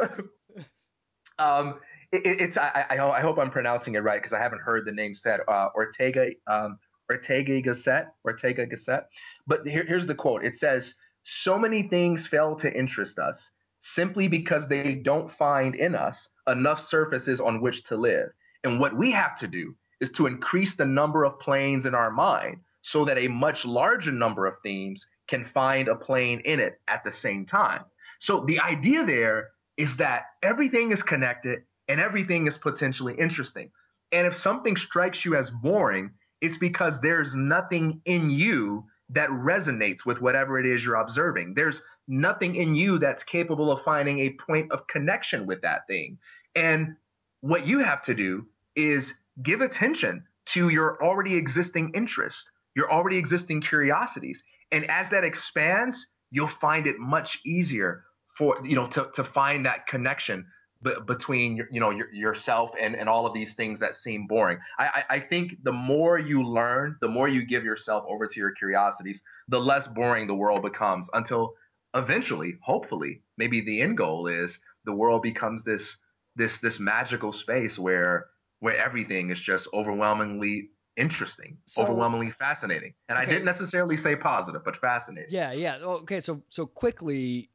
Um, 1.42 1.80
it, 2.12 2.22
it's 2.26 2.58
I, 2.58 2.86
I, 2.90 3.00
I 3.00 3.22
hope 3.22 3.38
I'm 3.40 3.52
pronouncing 3.52 3.96
it 3.96 4.04
right 4.04 4.22
because 4.22 4.34
I 4.34 4.40
haven't 4.40 4.62
heard 4.62 4.86
the 4.86 4.92
name 4.92 5.16
said. 5.16 5.42
Uh, 5.48 5.70
Ortega 5.76 6.32
um, 6.48 6.78
Ortega 7.10 7.62
Gasset, 7.62 8.08
Ortega 8.26 8.68
Gasset. 8.68 9.04
But 9.48 9.68
here, 9.68 9.86
here's 9.86 10.08
the 10.08 10.16
quote. 10.16 10.44
It 10.44 10.56
says, 10.56 10.96
"So 11.24 11.58
many 11.58 11.84
things 11.84 12.28
fail 12.28 12.56
to 12.58 12.74
interest 12.74 13.20
us 13.20 13.52
simply 13.82 14.28
because 14.28 14.68
they 14.68 14.94
don't 14.94 15.32
find 15.32 15.76
in 15.76 15.96
us 15.96 16.30
enough 16.48 16.80
surfaces 16.80 17.42
on 17.42 17.62
which 17.62 17.84
to 17.86 17.98
live. 17.98 18.30
And 18.64 18.80
what 18.80 18.96
we 18.96 19.12
have 19.12 19.38
to 19.40 19.48
do 19.48 19.76
is 20.00 20.12
to 20.14 20.28
increase 20.28 20.76
the 20.76 20.86
number 20.86 21.24
of 21.26 21.40
planes 21.40 21.86
in 21.86 21.96
our 21.96 22.12
mind 22.12 22.58
so 22.84 23.06
that 23.06 23.18
a 23.18 23.28
much 23.28 23.66
larger 23.66 24.12
number 24.12 24.46
of 24.46 24.56
themes 24.64 25.06
can 25.28 25.44
find 25.44 25.88
a 25.88 25.96
plane 25.96 26.42
in 26.46 26.60
it 26.60 26.80
at 26.88 27.04
the 27.04 27.12
same 27.12 27.46
time. 27.46 27.84
So 28.20 28.42
the 28.42 28.60
idea 28.60 29.04
there 29.04 29.50
is 29.78 29.98
that 29.98 30.24
everything 30.44 30.92
is 30.92 31.04
connected 31.04 31.64
and 31.88 32.00
everything 32.00 32.48
is 32.48 32.58
potentially 32.58 33.16
interesting. 33.16 33.72
And 34.12 34.28
if 34.28 34.36
something 34.36 34.76
strikes 34.76 35.26
you 35.26 35.36
as 35.36 35.50
boring, 35.50 36.12
it's 36.42 36.58
because 36.58 37.02
there's 37.02 37.36
nothing 37.36 38.02
in 38.06 38.30
you 38.30 38.86
that 39.10 39.30
resonates 39.30 40.06
with 40.06 40.22
whatever 40.22 40.60
it 40.60 40.66
is 40.66 40.86
you're 40.86 40.96
observing. 40.96 41.54
There's 41.54 41.82
nothing 42.08 42.56
in 42.56 42.76
you 42.76 42.98
that's 42.98 43.24
capable 43.24 43.72
of 43.72 43.82
finding 43.82 44.20
a 44.20 44.32
point 44.32 44.72
of 44.72 44.88
connection 44.88 45.46
with 45.46 45.62
that 45.62 45.88
thing. 45.88 46.18
And 46.56 46.96
what 47.42 47.66
you 47.66 47.80
have 47.80 48.02
to 48.04 48.14
do 48.14 48.48
is 48.76 49.14
give 49.42 49.62
attention 49.62 50.24
to 50.48 50.70
your 50.70 51.04
already 51.04 51.36
existing 51.36 51.92
interest, 51.94 52.52
your 52.76 52.92
already 52.92 53.18
existing 53.18 53.62
curiosities. 53.62 54.44
And 54.72 54.90
as 54.90 55.10
that 55.10 55.24
expands, 55.24 56.08
you'll 56.32 56.48
find 56.48 56.88
it 56.88 57.00
much 57.00 57.40
easier 57.46 58.04
for 58.42 58.58
you 58.64 58.76
know 58.76 58.88
to, 58.88 59.08
to 59.14 59.24
find 59.24 59.68
that 59.68 59.86
connection 59.86 60.48
b- 60.82 60.96
between 61.06 61.58
you 61.70 61.80
know 61.80 61.92
your, 61.92 62.12
yourself 62.12 62.72
and, 62.82 62.96
and 62.96 63.08
all 63.08 63.28
of 63.28 63.36
these 63.36 63.54
things 63.54 63.80
that 63.82 63.96
seem 63.96 64.26
boring. 64.26 64.58
I, 64.80 64.86
I, 64.86 65.16
I 65.16 65.20
think 65.20 65.64
the 65.64 65.72
more 65.72 66.18
you 66.18 66.42
learn, 66.44 66.98
the 67.02 67.08
more 67.08 67.28
you 67.28 67.46
give 67.46 67.64
yourself 67.64 68.04
over 68.08 68.26
to 68.26 68.40
your 68.40 68.50
curiosities, 68.52 69.22
the 69.48 69.60
less 69.60 69.86
boring 69.86 70.26
the 70.26 70.34
world 70.34 70.64
becomes 70.64 71.08
until 71.14 71.54
eventually, 71.94 72.58
hopefully, 72.62 73.22
maybe 73.38 73.62
the 73.62 73.80
end 73.80 73.96
goal 73.96 74.26
is 74.26 74.58
the 74.86 74.94
world 74.94 75.22
becomes 75.22 75.64
this 75.64 75.98
this 76.36 76.58
this 76.58 76.80
magical 76.80 77.32
space 77.32 77.78
where 77.78 78.26
where 78.60 78.76
everything 78.76 79.30
is 79.30 79.40
just 79.40 79.68
overwhelmingly 79.72 80.72
interesting, 80.98 81.58
so, 81.68 81.84
overwhelmingly 81.84 82.32
fascinating. 82.32 82.96
And 83.08 83.20
okay. 83.20 83.28
I 83.28 83.30
didn't 83.30 83.46
necessarily 83.46 83.98
say 83.98 84.16
positive, 84.16 84.64
but 84.66 84.78
fascinating. 84.78 85.30
Yeah, 85.30 85.52
yeah. 85.52 85.78
Okay, 85.78 86.20
so 86.20 86.42
so 86.50 86.66
quickly, 86.66 87.51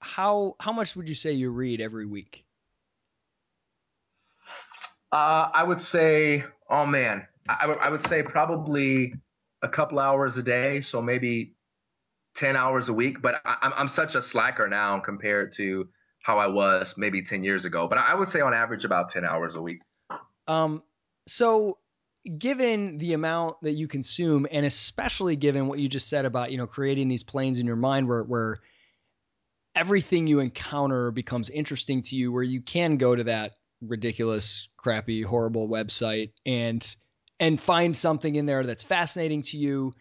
how 0.00 0.56
how 0.60 0.72
much 0.72 0.96
would 0.96 1.08
you 1.08 1.14
say 1.14 1.32
you 1.32 1.50
read 1.50 1.80
every 1.80 2.06
week? 2.06 2.44
Uh, 5.12 5.48
I 5.54 5.62
would 5.62 5.80
say, 5.80 6.44
oh 6.68 6.86
man, 6.86 7.26
I, 7.48 7.66
I 7.66 7.88
would 7.88 8.06
say 8.06 8.22
probably 8.22 9.14
a 9.62 9.68
couple 9.68 9.98
hours 9.98 10.36
a 10.36 10.42
day, 10.42 10.80
so 10.80 11.00
maybe 11.00 11.54
ten 12.34 12.56
hours 12.56 12.88
a 12.88 12.92
week. 12.92 13.22
But 13.22 13.40
I, 13.44 13.72
I'm 13.76 13.88
such 13.88 14.14
a 14.14 14.22
slacker 14.22 14.68
now 14.68 14.98
compared 15.00 15.52
to 15.54 15.88
how 16.22 16.38
I 16.38 16.48
was 16.48 16.94
maybe 16.96 17.22
ten 17.22 17.42
years 17.42 17.64
ago. 17.64 17.86
But 17.88 17.98
I 17.98 18.14
would 18.14 18.28
say 18.28 18.40
on 18.40 18.52
average 18.52 18.84
about 18.84 19.10
ten 19.10 19.24
hours 19.24 19.54
a 19.54 19.62
week. 19.62 19.80
Um, 20.48 20.82
so 21.26 21.78
given 22.38 22.98
the 22.98 23.12
amount 23.12 23.56
that 23.62 23.72
you 23.72 23.88
consume, 23.88 24.46
and 24.50 24.66
especially 24.66 25.36
given 25.36 25.68
what 25.68 25.78
you 25.78 25.88
just 25.88 26.08
said 26.08 26.24
about 26.24 26.50
you 26.50 26.58
know 26.58 26.66
creating 26.66 27.08
these 27.08 27.22
planes 27.22 27.58
in 27.58 27.66
your 27.66 27.76
mind 27.76 28.08
where 28.08 28.22
where 28.22 28.60
everything 29.76 30.26
you 30.26 30.40
encounter 30.40 31.10
becomes 31.10 31.50
interesting 31.50 32.02
to 32.02 32.16
you, 32.16 32.32
where 32.32 32.42
you 32.42 32.62
can 32.62 32.96
go 32.96 33.14
to 33.14 33.24
that 33.24 33.52
ridiculous, 33.82 34.68
crappy, 34.76 35.22
horrible 35.22 35.68
website 35.68 36.32
and 36.44 36.96
and 37.38 37.60
find 37.60 37.94
something 37.94 38.34
in 38.34 38.46
there 38.46 38.64
that's 38.64 38.82
fascinating 38.82 39.42
to 39.42 39.58
you. 39.58 39.92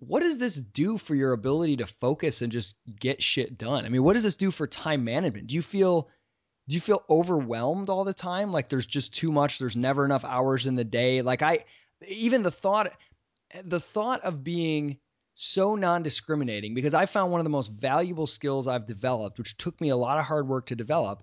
What 0.00 0.20
does 0.20 0.38
this 0.38 0.56
do 0.56 0.98
for 0.98 1.14
your 1.14 1.32
ability 1.32 1.76
to 1.76 1.86
focus 1.86 2.42
and 2.42 2.50
just 2.50 2.74
get 2.98 3.22
shit 3.22 3.56
done? 3.56 3.84
I 3.84 3.88
mean, 3.88 4.02
what 4.02 4.14
does 4.14 4.24
this 4.24 4.36
do 4.36 4.50
for 4.50 4.66
time 4.66 5.04
management? 5.04 5.46
Do 5.46 5.54
you 5.54 5.62
feel 5.62 6.08
do 6.68 6.74
you 6.74 6.80
feel 6.80 7.04
overwhelmed 7.08 7.90
all 7.90 8.04
the 8.04 8.14
time? 8.14 8.52
Like 8.52 8.68
there's 8.68 8.86
just 8.86 9.14
too 9.14 9.30
much, 9.30 9.58
there's 9.58 9.76
never 9.76 10.04
enough 10.04 10.24
hours 10.24 10.66
in 10.66 10.74
the 10.74 10.84
day. 10.84 11.22
Like 11.22 11.42
I 11.42 11.64
even 12.08 12.42
the 12.42 12.50
thought 12.50 12.92
the 13.64 13.80
thought 13.80 14.22
of 14.22 14.42
being 14.42 14.98
so 15.40 15.74
non-discriminating 15.74 16.74
because 16.74 16.94
I 16.94 17.06
found 17.06 17.32
one 17.32 17.40
of 17.40 17.44
the 17.44 17.50
most 17.50 17.68
valuable 17.68 18.26
skills 18.26 18.68
I've 18.68 18.86
developed, 18.86 19.38
which 19.38 19.56
took 19.56 19.80
me 19.80 19.88
a 19.88 19.96
lot 19.96 20.18
of 20.18 20.24
hard 20.24 20.46
work 20.46 20.66
to 20.66 20.76
develop, 20.76 21.22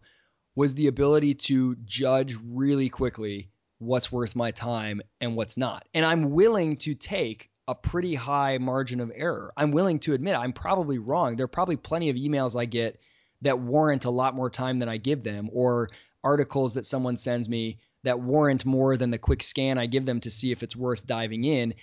was 0.56 0.74
the 0.74 0.88
ability 0.88 1.36
to 1.36 1.76
judge 1.86 2.36
really 2.44 2.90
quickly 2.90 3.52
what's 3.78 4.12
worth 4.12 4.36
my 4.36 4.52
time 4.52 5.02
and 5.22 5.36
what's 5.36 5.58
not. 5.58 5.88
And 5.94 6.04
I'm 6.06 6.32
willing 6.32 6.78
to 6.78 6.96
take 6.96 7.52
a 7.68 7.76
pretty 7.76 8.16
high 8.16 8.58
margin 8.58 9.02
of 9.02 9.12
error. 9.14 9.54
I'm 9.56 9.72
willing 9.72 10.00
to 10.00 10.14
admit 10.14 10.36
I'm 10.36 10.54
probably 10.54 10.98
wrong. 10.98 11.36
There 11.36 11.44
are 11.44 11.50
probably 11.50 11.76
plenty 11.76 12.10
of 12.10 12.16
emails 12.16 12.60
I 12.60 12.66
get 12.66 13.00
that 13.42 13.60
warrant 13.60 14.06
a 14.06 14.10
lot 14.10 14.36
more 14.36 14.50
time 14.50 14.80
than 14.80 14.90
I 14.90 14.98
give 14.98 15.22
them, 15.22 15.50
or 15.54 15.90
articles 16.24 16.74
that 16.74 16.86
someone 16.86 17.18
sends 17.18 17.48
me 17.48 17.80
that 18.04 18.20
warrant 18.20 18.66
more 18.66 18.98
than 18.98 19.12
the 19.12 19.18
quick 19.18 19.44
scan 19.44 19.78
I 19.78 19.86
give 19.86 20.06
them 20.06 20.22
to 20.22 20.32
see 20.32 20.52
if 20.52 20.64
it's 20.64 20.76
worth 20.76 21.06
diving 21.06 21.44
in. 21.44 21.76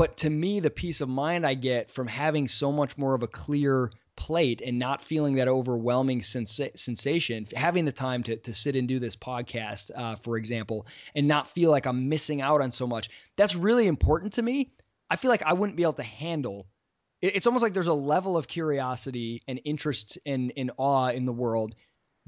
But 0.00 0.16
to 0.16 0.30
me, 0.30 0.60
the 0.60 0.70
peace 0.70 1.02
of 1.02 1.10
mind 1.10 1.46
I 1.46 1.52
get 1.52 1.90
from 1.90 2.06
having 2.06 2.48
so 2.48 2.72
much 2.72 2.96
more 2.96 3.12
of 3.12 3.22
a 3.22 3.26
clear 3.26 3.92
plate 4.16 4.62
and 4.64 4.78
not 4.78 5.02
feeling 5.02 5.34
that 5.34 5.46
overwhelming 5.46 6.22
sens- 6.22 6.58
sensation, 6.74 7.44
having 7.54 7.84
the 7.84 7.92
time 7.92 8.22
to, 8.22 8.36
to 8.36 8.54
sit 8.54 8.76
and 8.76 8.88
do 8.88 8.98
this 8.98 9.14
podcast, 9.14 9.90
uh, 9.94 10.14
for 10.14 10.38
example, 10.38 10.86
and 11.14 11.28
not 11.28 11.50
feel 11.50 11.70
like 11.70 11.84
I'm 11.84 12.08
missing 12.08 12.40
out 12.40 12.62
on 12.62 12.70
so 12.70 12.86
much, 12.86 13.10
that's 13.36 13.54
really 13.54 13.86
important 13.86 14.32
to 14.32 14.42
me. 14.42 14.72
I 15.10 15.16
feel 15.16 15.30
like 15.30 15.42
I 15.42 15.52
wouldn't 15.52 15.76
be 15.76 15.82
able 15.82 15.92
to 15.92 16.02
handle. 16.02 16.66
It's 17.20 17.46
almost 17.46 17.62
like 17.62 17.74
there's 17.74 17.86
a 17.86 17.92
level 17.92 18.38
of 18.38 18.48
curiosity 18.48 19.42
and 19.46 19.60
interest 19.66 20.16
and, 20.24 20.54
and 20.56 20.70
awe 20.78 21.08
in 21.08 21.26
the 21.26 21.32
world 21.34 21.74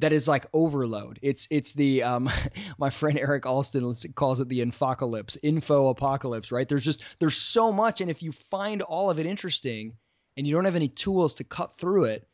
that 0.03 0.13
is 0.13 0.27
like 0.27 0.47
overload. 0.53 1.21
It's 1.23 1.47
it's 1.51 1.75
the 1.75 2.03
um, 2.03 2.29
my 2.79 2.91
friend 2.91 3.19
Eric 3.19 3.47
Alston 3.47 3.95
calls 4.15 4.41
it 4.41 4.49
the 4.49 4.61
infocalypse, 4.61 5.39
info 5.43 5.89
apocalypse, 5.89 6.51
right? 6.51 6.69
There's 6.69 6.85
just 6.85 7.03
there's 7.21 7.37
so 7.37 7.73
much, 7.73 8.01
and 8.01 8.11
if 8.11 8.23
you 8.23 8.33
find 8.33 8.83
all 8.83 9.11
of 9.11 9.21
it 9.21 9.27
interesting, 9.27 9.95
and 10.37 10.47
you 10.47 10.55
don't 10.55 10.65
have 10.65 10.77
any 10.77 10.89
tools 10.89 11.37
to 11.37 11.45
cut 11.45 11.79
through 11.79 12.05
it, 12.05 12.27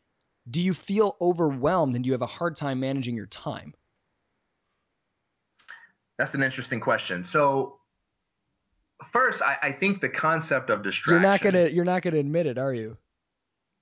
do 0.50 0.62
you 0.62 0.72
feel 0.72 1.16
overwhelmed 1.20 1.94
and 1.94 2.04
do 2.04 2.08
you 2.08 2.14
have 2.14 2.22
a 2.22 2.26
hard 2.26 2.56
time 2.56 2.80
managing 2.80 3.16
your 3.16 3.26
time? 3.26 3.74
That's 6.16 6.34
an 6.34 6.42
interesting 6.42 6.80
question. 6.80 7.22
So 7.22 7.80
first, 9.12 9.42
I, 9.42 9.58
I 9.62 9.72
think 9.72 10.00
the 10.00 10.08
concept 10.08 10.70
of 10.70 10.82
distraction. 10.82 11.22
You're 11.22 11.30
not 11.30 11.40
gonna 11.42 11.68
you're 11.68 11.84
not 11.84 12.00
gonna 12.00 12.16
admit 12.16 12.46
it, 12.46 12.56
are 12.56 12.72
you? 12.72 12.96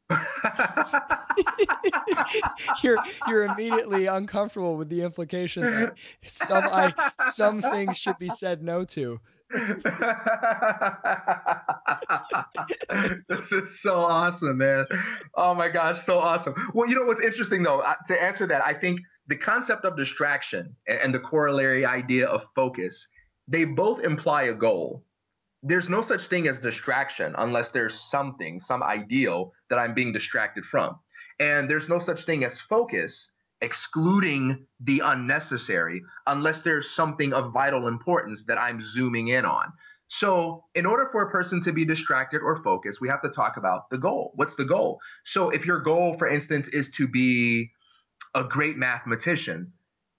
you're 2.83 2.99
you're 3.29 3.45
immediately 3.45 4.07
uncomfortable 4.07 4.77
with 4.77 4.89
the 4.89 5.03
implication 5.03 5.65
that 5.65 5.95
some 6.23 6.65
I, 6.65 6.93
some 7.21 7.61
things 7.61 7.99
should 7.99 8.19
be 8.19 8.29
said 8.29 8.63
no 8.63 8.85
to. 8.85 9.21
this 13.29 13.53
is 13.53 13.81
so 13.81 14.01
awesome, 14.01 14.59
man. 14.59 14.87
Oh 15.35 15.55
my 15.55 15.69
gosh, 15.69 16.03
so 16.03 16.19
awesome. 16.19 16.55
Well, 16.75 16.89
you 16.89 16.97
know 16.97 17.05
what's 17.05 17.23
interesting 17.23 17.63
though, 17.63 17.79
uh, 17.81 17.95
to 18.09 18.21
answer 18.21 18.47
that, 18.47 18.67
I 18.67 18.75
think 18.75 18.99
the 19.29 19.37
concept 19.37 19.85
of 19.85 19.97
distraction 19.97 20.75
and 20.87 21.15
the 21.15 21.21
corollary 21.21 21.85
idea 21.85 22.27
of 22.27 22.47
focus, 22.55 23.09
they 23.49 23.65
both 23.65 24.05
imply 24.05 24.45
a 24.45 24.55
goal. 24.55 25.05
There's 25.67 25.89
no 25.89 26.01
such 26.01 26.29
thing 26.29 26.47
as 26.47 26.61
distraction 26.61 27.35
unless 27.39 27.71
there's 27.71 27.99
something, 27.99 28.61
some 28.61 28.85
ideal 28.85 29.53
that 29.69 29.81
I'm 29.81 29.95
being 29.95 30.13
distracted 30.13 30.65
from. 30.65 30.97
And 31.41 31.69
there's 31.69 31.89
no 31.89 31.99
such 31.99 32.25
thing 32.25 32.45
as 32.45 32.61
focus 32.61 33.33
excluding 33.61 34.65
the 34.81 35.01
unnecessary 35.01 36.03
unless 36.29 36.61
there's 36.61 36.91
something 36.91 37.33
of 37.33 37.53
vital 37.53 37.89
importance 37.89 38.45
that 38.45 38.61
I'm 38.61 38.81
zooming 38.81 39.29
in 39.29 39.45
on. 39.45 39.73
So, 40.09 40.63
in 40.77 40.87
order 40.87 41.09
for 41.11 41.23
a 41.23 41.31
person 41.31 41.61
to 41.63 41.73
be 41.73 41.85
distracted 41.85 42.43
or 42.43 42.63
focused, 42.63 43.01
we 43.01 43.09
have 43.09 43.23
to 43.23 43.29
talk 43.29 43.57
about 43.57 43.91
the 43.91 43.99
goal. 43.99 44.31
What's 44.37 44.55
the 44.55 44.65
goal? 44.65 45.01
So, 45.25 45.51
if 45.51 45.67
your 45.67 45.81
goal, 45.81 46.17
for 46.17 46.29
instance, 46.29 46.69
is 46.69 46.93
to 46.93 47.09
be 47.09 47.73
a 48.37 48.45
great 48.45 48.77
mathematician, 48.77 49.73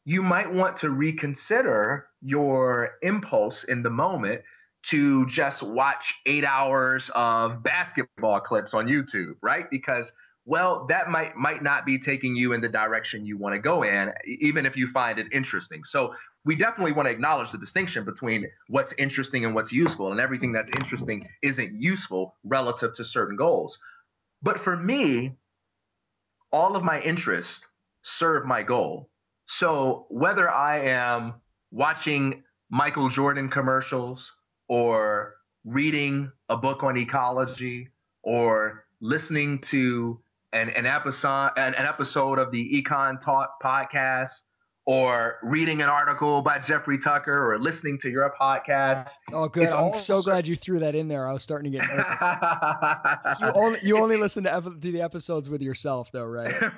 you 0.04 0.22
might 0.22 0.52
want 0.52 0.76
to 0.78 0.90
reconsider 0.90 2.08
your 2.22 2.92
impulse 3.02 3.64
in 3.64 3.82
the 3.82 3.90
moment 3.90 4.42
to 4.84 5.26
just 5.26 5.64
watch 5.64 6.14
eight 6.26 6.46
hours 6.46 7.10
of 7.16 7.64
basketball 7.64 8.40
clips 8.40 8.74
on 8.74 8.88
YouTube, 8.88 9.34
right? 9.42 9.70
Because 9.70 10.12
well, 10.46 10.86
that 10.88 11.10
might 11.10 11.36
might 11.36 11.62
not 11.62 11.86
be 11.86 12.00
taking 12.00 12.34
you 12.34 12.54
in 12.54 12.62
the 12.62 12.70
direction 12.70 13.26
you 13.26 13.38
want 13.38 13.54
to 13.54 13.60
go 13.60 13.84
in, 13.84 14.14
even 14.26 14.66
if 14.66 14.78
you 14.78 14.88
find 14.92 15.20
it 15.20 15.28
interesting. 15.34 15.84
So 15.84 16.16
we 16.46 16.56
definitely 16.56 16.94
want 16.94 17.08
to 17.08 17.12
acknowledge 17.12 17.52
the 17.52 17.58
distinction 17.58 18.06
between 18.06 18.48
what's 18.70 18.94
interesting 18.94 19.44
and 19.44 19.54
what's 19.54 19.74
useful, 19.74 20.12
and 20.12 20.22
everything 20.22 20.54
that's 20.54 20.72
interesting 20.72 21.28
isn't 21.42 21.82
useful 21.82 22.34
relative 22.46 22.94
to 22.96 23.04
certain 23.04 23.36
goals. 23.36 23.78
But 24.42 24.58
for 24.58 24.78
me, 24.78 25.36
all 26.54 26.78
of 26.78 26.84
my 26.84 27.02
interests 27.02 27.68
serve 28.04 28.46
my 28.46 28.64
goal. 28.64 29.10
So 29.48 30.06
whether 30.10 30.50
I 30.50 30.80
am 30.80 31.34
watching 31.72 32.44
Michael 32.70 33.10
Jordan 33.10 33.50
commercials 33.50 34.32
or 34.68 35.36
reading 35.66 36.32
a 36.50 36.58
book 36.58 36.84
on 36.84 36.98
ecology 36.98 37.90
or 38.24 38.86
listening 39.02 39.60
to 39.60 40.20
an, 40.54 40.70
an 40.70 40.86
episode 40.86 41.52
an, 41.58 41.74
an 41.76 41.86
episode 41.86 42.40
of 42.40 42.52
the 42.52 42.82
Econ 42.82 43.20
Talk 43.22 43.62
podcast 43.62 44.42
or 44.88 45.38
reading 45.44 45.82
an 45.82 45.90
article 45.90 46.42
by 46.42 46.58
Jeffrey 46.58 46.98
Tucker 46.98 47.52
or 47.52 47.60
listening 47.60 47.98
to 48.00 48.10
your 48.10 48.34
podcast. 48.40 49.10
Oh, 49.34 49.50
good. 49.50 49.66
It's 49.66 49.74
I'm 49.74 49.94
so 49.94 50.22
glad 50.22 50.48
you 50.48 50.56
threw 50.56 50.80
that 50.80 50.96
in 50.96 51.10
there. 51.10 51.28
I 51.28 51.34
was 51.34 51.44
starting 51.44 51.70
to 51.70 51.78
get 51.78 51.86
nervous. 51.90 52.22
you 53.42 53.52
only 53.54 53.80
you 53.84 53.98
only 53.98 54.16
listen 54.16 54.46
to, 54.46 54.62
to 54.62 54.92
the 54.92 55.02
episodes 55.02 55.50
with 55.50 55.62
yourself, 55.62 56.10
though, 56.14 56.24
right? 56.24 56.56
and 56.64 56.72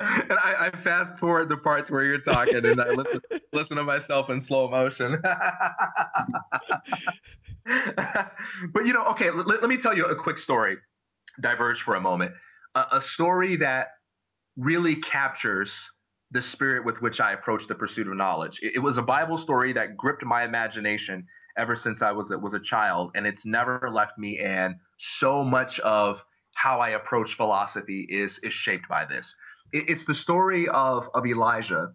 I, 0.00 0.54
I, 0.60 0.70
fast 0.82 1.18
forward 1.18 1.48
the 1.48 1.56
parts 1.56 1.90
where 1.90 2.04
you're 2.04 2.18
talking, 2.18 2.64
and 2.64 2.80
I 2.80 2.90
listen 2.90 3.20
listen 3.52 3.78
to 3.78 3.84
myself 3.84 4.30
in 4.30 4.40
slow 4.40 4.70
motion. 4.70 5.18
but 5.22 5.40
you 8.84 8.92
know, 8.92 9.04
okay, 9.06 9.30
let, 9.30 9.60
let 9.60 9.68
me 9.68 9.76
tell 9.76 9.96
you 9.96 10.04
a 10.06 10.14
quick 10.14 10.38
story 10.38 10.76
diverge 11.40 11.82
for 11.82 11.96
a 11.96 12.00
moment. 12.00 12.30
A, 12.76 12.84
a 12.92 13.00
story 13.00 13.56
that 13.56 13.88
really 14.56 14.96
captures 14.96 15.88
the 16.30 16.42
spirit 16.42 16.84
with 16.84 17.00
which 17.02 17.20
I 17.20 17.32
approach 17.32 17.66
the 17.66 17.74
pursuit 17.74 18.08
of 18.08 18.16
knowledge. 18.16 18.58
It, 18.62 18.76
it, 18.76 18.78
was 18.78 18.96
a 18.96 19.02
Bible 19.02 19.36
story 19.36 19.72
that 19.74 19.96
gripped 19.96 20.24
my 20.24 20.44
imagination 20.44 21.26
ever 21.58 21.76
since 21.76 22.00
I 22.00 22.12
was 22.12 22.30
was 22.40 22.54
a 22.54 22.60
child, 22.60 23.12
and 23.14 23.26
it's 23.26 23.44
never 23.44 23.90
left 23.92 24.18
me. 24.18 24.38
And 24.38 24.76
so 24.96 25.44
much 25.44 25.78
of 25.80 26.24
how 26.54 26.80
I 26.80 26.90
approach 26.90 27.34
philosophy 27.34 28.06
is 28.08 28.38
is 28.38 28.54
shaped 28.54 28.88
by 28.88 29.04
this. 29.04 29.34
It, 29.72 29.90
it's 29.90 30.06
the 30.06 30.14
story 30.14 30.68
of 30.68 31.08
of 31.14 31.26
Elijah, 31.26 31.92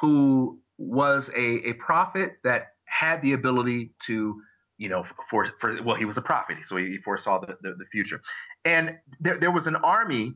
who 0.00 0.60
was 0.78 1.28
a, 1.30 1.68
a 1.68 1.72
prophet 1.74 2.34
that 2.44 2.68
had 2.84 3.20
the 3.22 3.32
ability 3.32 3.92
to 4.06 4.40
you 4.78 4.90
know, 4.90 5.04
for, 5.30 5.46
for 5.58 5.82
well, 5.82 5.96
he 5.96 6.04
was 6.04 6.18
a 6.18 6.22
prophet, 6.22 6.58
so 6.62 6.76
he 6.76 6.98
foresaw 6.98 7.40
the, 7.40 7.56
the, 7.62 7.74
the 7.78 7.86
future. 7.86 8.20
And 8.64 8.96
there, 9.20 9.38
there 9.38 9.50
was 9.50 9.66
an 9.66 9.76
army 9.76 10.34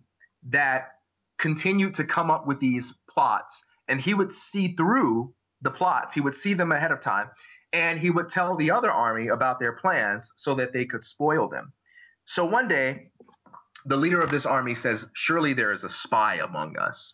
that 0.49 0.93
continued 1.41 1.95
to 1.95 2.05
come 2.05 2.31
up 2.31 2.47
with 2.47 2.61
these 2.61 2.93
plots, 3.09 3.65
and 3.89 4.01
he 4.01 4.15
would 4.15 4.33
see 4.33 4.77
through 4.77 5.35
the 5.63 5.71
plots. 5.71 6.15
He 6.15 6.21
would 6.21 6.35
see 6.35 6.55
them 6.55 6.71
ahead 6.71 6.93
of 6.93 7.01
time, 7.01 7.31
and 7.73 7.99
he 7.99 8.11
would 8.11 8.29
tell 8.29 8.57
the 8.57 8.71
other 8.71 8.91
army 8.91 9.29
about 9.29 9.59
their 9.59 9.73
plans 9.73 10.33
so 10.37 10.55
that 10.55 10.73
they 10.73 10.85
could 10.85 11.03
spoil 11.03 11.49
them. 11.49 11.73
So 12.27 12.45
one 12.45 12.69
day, 12.69 13.11
the 13.87 13.97
leader 13.97 14.21
of 14.21 14.31
this 14.31 14.47
army 14.47 14.75
says, 14.75 15.11
Surely 15.15 15.55
there 15.55 15.73
is 15.73 15.83
a 15.83 15.91
spy 15.91 16.37
among 16.37 16.79
us. 16.79 17.13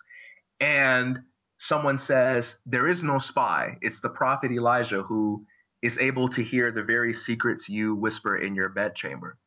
And 0.60 1.20
someone 1.58 1.96
says, 1.96 2.58
There 2.66 2.88
is 2.88 3.02
no 3.02 3.18
spy. 3.18 3.78
It's 3.80 4.00
the 4.00 4.10
prophet 4.10 4.50
Elijah 4.50 5.02
who 5.02 5.46
is 5.82 5.98
able 5.98 6.28
to 6.30 6.42
hear 6.42 6.72
the 6.72 6.82
very 6.82 7.14
secrets 7.14 7.68
you 7.68 7.94
whisper 7.94 8.36
in 8.36 8.56
your 8.56 8.70
bedchamber. 8.70 9.38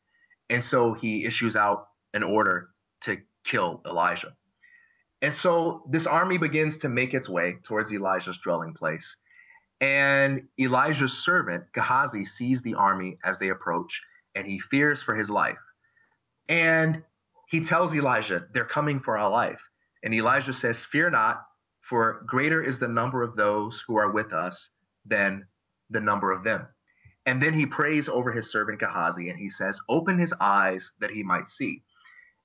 And 0.49 0.63
so 0.63 0.93
he 0.93 1.25
issues 1.25 1.55
out 1.55 1.87
an 2.13 2.23
order 2.23 2.69
to 3.01 3.17
kill 3.43 3.81
Elijah. 3.85 4.35
And 5.21 5.35
so 5.35 5.83
this 5.89 6.07
army 6.07 6.37
begins 6.37 6.77
to 6.79 6.89
make 6.89 7.13
its 7.13 7.27
way 7.27 7.57
towards 7.63 7.91
Elijah's 7.91 8.37
dwelling 8.37 8.73
place. 8.73 9.17
And 9.81 10.47
Elijah's 10.59 11.17
servant, 11.17 11.65
Gehazi, 11.73 12.25
sees 12.25 12.61
the 12.61 12.75
army 12.75 13.17
as 13.23 13.37
they 13.37 13.49
approach 13.49 14.01
and 14.35 14.45
he 14.45 14.59
fears 14.59 15.03
for 15.03 15.15
his 15.15 15.29
life. 15.29 15.57
And 16.47 17.03
he 17.47 17.61
tells 17.61 17.93
Elijah, 17.93 18.47
They're 18.53 18.65
coming 18.65 18.99
for 18.99 19.17
our 19.17 19.29
life. 19.29 19.61
And 20.03 20.13
Elijah 20.13 20.53
says, 20.53 20.85
Fear 20.85 21.11
not, 21.11 21.45
for 21.81 22.23
greater 22.25 22.63
is 22.63 22.79
the 22.79 22.87
number 22.87 23.23
of 23.23 23.35
those 23.35 23.83
who 23.87 23.97
are 23.97 24.11
with 24.11 24.33
us 24.33 24.69
than 25.05 25.47
the 25.89 26.01
number 26.01 26.31
of 26.31 26.43
them. 26.43 26.67
And 27.25 27.41
then 27.41 27.53
he 27.53 27.65
prays 27.65 28.07
over 28.07 28.31
his 28.31 28.51
servant 28.51 28.79
Gehazi 28.79 29.29
and 29.29 29.37
he 29.37 29.49
says, 29.49 29.79
Open 29.89 30.17
his 30.17 30.33
eyes 30.39 30.93
that 30.99 31.11
he 31.11 31.23
might 31.23 31.49
see. 31.49 31.83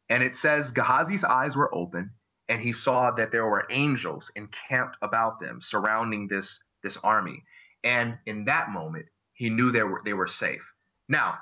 And 0.09 0.22
it 0.22 0.37
says, 0.37 0.72
Gehazi's 0.72 1.25
eyes 1.25 1.57
were 1.57 1.75
open 1.75 2.11
and 2.49 2.61
he 2.61 2.72
saw 2.72 3.11
that 3.12 3.32
there 3.32 3.47
were 3.47 3.66
angels 3.70 4.30
encamped 4.36 4.97
about 5.03 5.40
them, 5.40 5.61
surrounding 5.61 6.28
this, 6.28 6.61
this 6.82 6.97
army. 6.99 7.42
And 7.82 8.18
in 8.26 8.45
that 8.47 8.70
moment, 8.70 9.07
he 9.32 9.51
knew 9.51 9.72
they 9.72 9.82
were, 9.82 10.03
they 10.05 10.12
were 10.12 10.26
safe. 10.26 10.62
Now, 11.09 11.38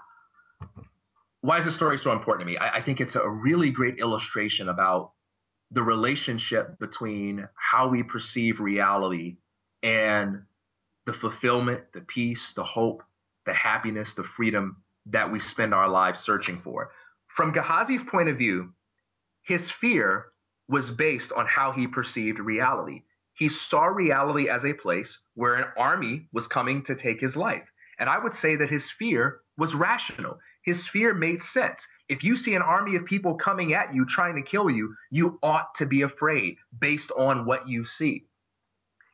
why 1.40 1.59
is 1.59 1.64
this 1.64 1.74
story 1.74 1.98
so 1.98 2.12
important 2.12 2.46
to 2.46 2.53
me? 2.53 2.59
I, 2.59 2.76
I 2.76 2.80
think 2.80 3.00
it's 3.00 3.16
a 3.16 3.28
really 3.28 3.70
great 3.70 3.98
illustration 3.98 4.68
about 4.68 5.12
the 5.72 5.82
relationship 5.82 6.78
between 6.78 7.48
how 7.55 7.88
we 7.88 8.03
perceive 8.03 8.61
reality 8.61 9.36
and 9.82 10.42
the 11.07 11.12
fulfillment, 11.12 11.92
the 11.92 12.03
peace, 12.03 12.53
the 12.53 12.62
hope, 12.62 13.03
the 13.44 13.53
happiness, 13.53 14.14
the 14.14 14.22
freedom 14.22 14.76
that 15.07 15.32
we 15.32 15.40
spend 15.40 15.74
our 15.74 15.88
lives 15.88 16.20
searching 16.20 16.61
for. 16.61 16.92
From 17.26 17.53
Gehazi's 17.53 18.03
point 18.03 18.28
of 18.28 18.38
view, 18.38 18.72
his 19.42 19.70
fear 19.70 20.32
was 20.69 20.91
based 20.91 21.33
on 21.33 21.47
how 21.47 21.73
he 21.73 21.87
perceived 21.87 22.39
reality. 22.39 23.03
He 23.35 23.49
saw 23.49 23.85
reality 23.87 24.49
as 24.49 24.65
a 24.65 24.75
place 24.75 25.19
where 25.35 25.55
an 25.55 25.69
army 25.77 26.29
was 26.33 26.47
coming 26.47 26.83
to 26.85 26.95
take 26.95 27.21
his 27.21 27.37
life. 27.37 27.69
And 27.99 28.09
I 28.09 28.19
would 28.19 28.35
say 28.35 28.57
that 28.57 28.71
his 28.71 28.91
fear 28.91 29.41
was 29.57 29.75
rational. 29.75 30.39
His 30.63 30.87
fear 30.87 31.15
made 31.15 31.43
sense. 31.43 31.87
If 32.09 32.23
you 32.23 32.37
see 32.37 32.55
an 32.55 32.63
army 32.63 32.97
of 32.97 33.05
people 33.05 33.35
coming 33.35 33.75
at 33.75 33.95
you 33.95 34.07
trying 34.07 34.37
to 34.37 34.43
kill 34.43 34.71
you, 34.71 34.95
you 35.11 35.39
ought 35.43 35.75
to 35.77 35.87
be 35.87 36.03
afraid 36.03 36.57
based 36.79 37.11
on 37.17 37.45
what 37.45 37.69
you 37.69 37.85
see. 37.85 38.27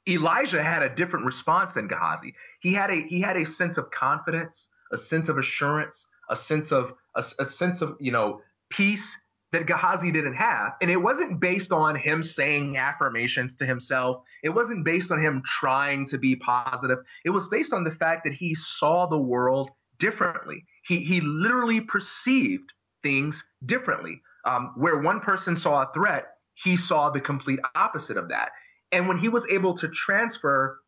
Elijah 0.09 0.63
had 0.63 0.83
a 0.83 0.95
different 0.95 1.27
response 1.27 1.75
than 1.75 1.89
Gehazi. 1.89 2.35
He 2.61 2.73
had 2.73 2.91
a 2.91 3.01
he 3.01 3.21
had 3.21 3.37
a 3.37 3.45
sense 3.45 3.77
of 3.77 3.91
confidence, 3.91 4.71
a 4.91 4.97
sense 4.97 5.29
of 5.29 5.39
assurance, 5.39 6.07
a 6.31 6.37
sense 6.37 6.73
of 6.73 6.95
a, 7.15 7.23
a 7.39 7.45
sense 7.45 7.83
of 7.83 7.97
you 8.01 8.13
know 8.13 8.41
peace 8.71 9.17
that 9.53 9.67
Gehazi 9.67 10.13
didn't 10.13 10.35
have. 10.35 10.73
And 10.83 10.91
it 10.91 10.97
wasn't 10.97 11.41
based 11.41 11.73
on 11.73 11.97
him 11.97 12.23
saying 12.23 12.77
affirmations 12.77 13.55
to 13.57 13.67
himself. 13.67 14.23
It 14.43 14.51
wasn't 14.51 14.85
based 14.85 15.11
on 15.11 15.21
him 15.21 15.43
trying 15.47 16.07
to 16.09 16.19
be 16.19 16.37
positive. 16.37 16.99
It 17.25 17.31
was 17.31 17.49
based 17.49 17.73
on 17.73 17.85
the 17.85 17.91
fact 17.91 18.25
that 18.25 18.35
he 18.35 18.55
saw 18.55 19.07
the 19.07 19.19
world 19.19 19.71
differently. 19.99 20.65
He, 20.85 20.99
he 20.99 21.21
literally 21.21 21.81
perceived 21.81 22.73
things 23.03 23.43
differently. 23.65 24.21
Um, 24.45 24.73
where 24.77 25.01
one 25.01 25.21
person 25.21 25.57
saw 25.57 25.83
a 25.83 25.93
threat, 25.93 26.29
he 26.55 26.77
saw 26.77 27.11
the 27.11 27.21
complete 27.21 27.61
opposite 27.75 28.17
of 28.17 28.29
that. 28.29 28.51
And 28.93 29.09
when 29.09 29.19
he 29.19 29.29
was 29.29 29.47
able 29.49 29.75
to 29.75 29.89
transfer 29.89 30.79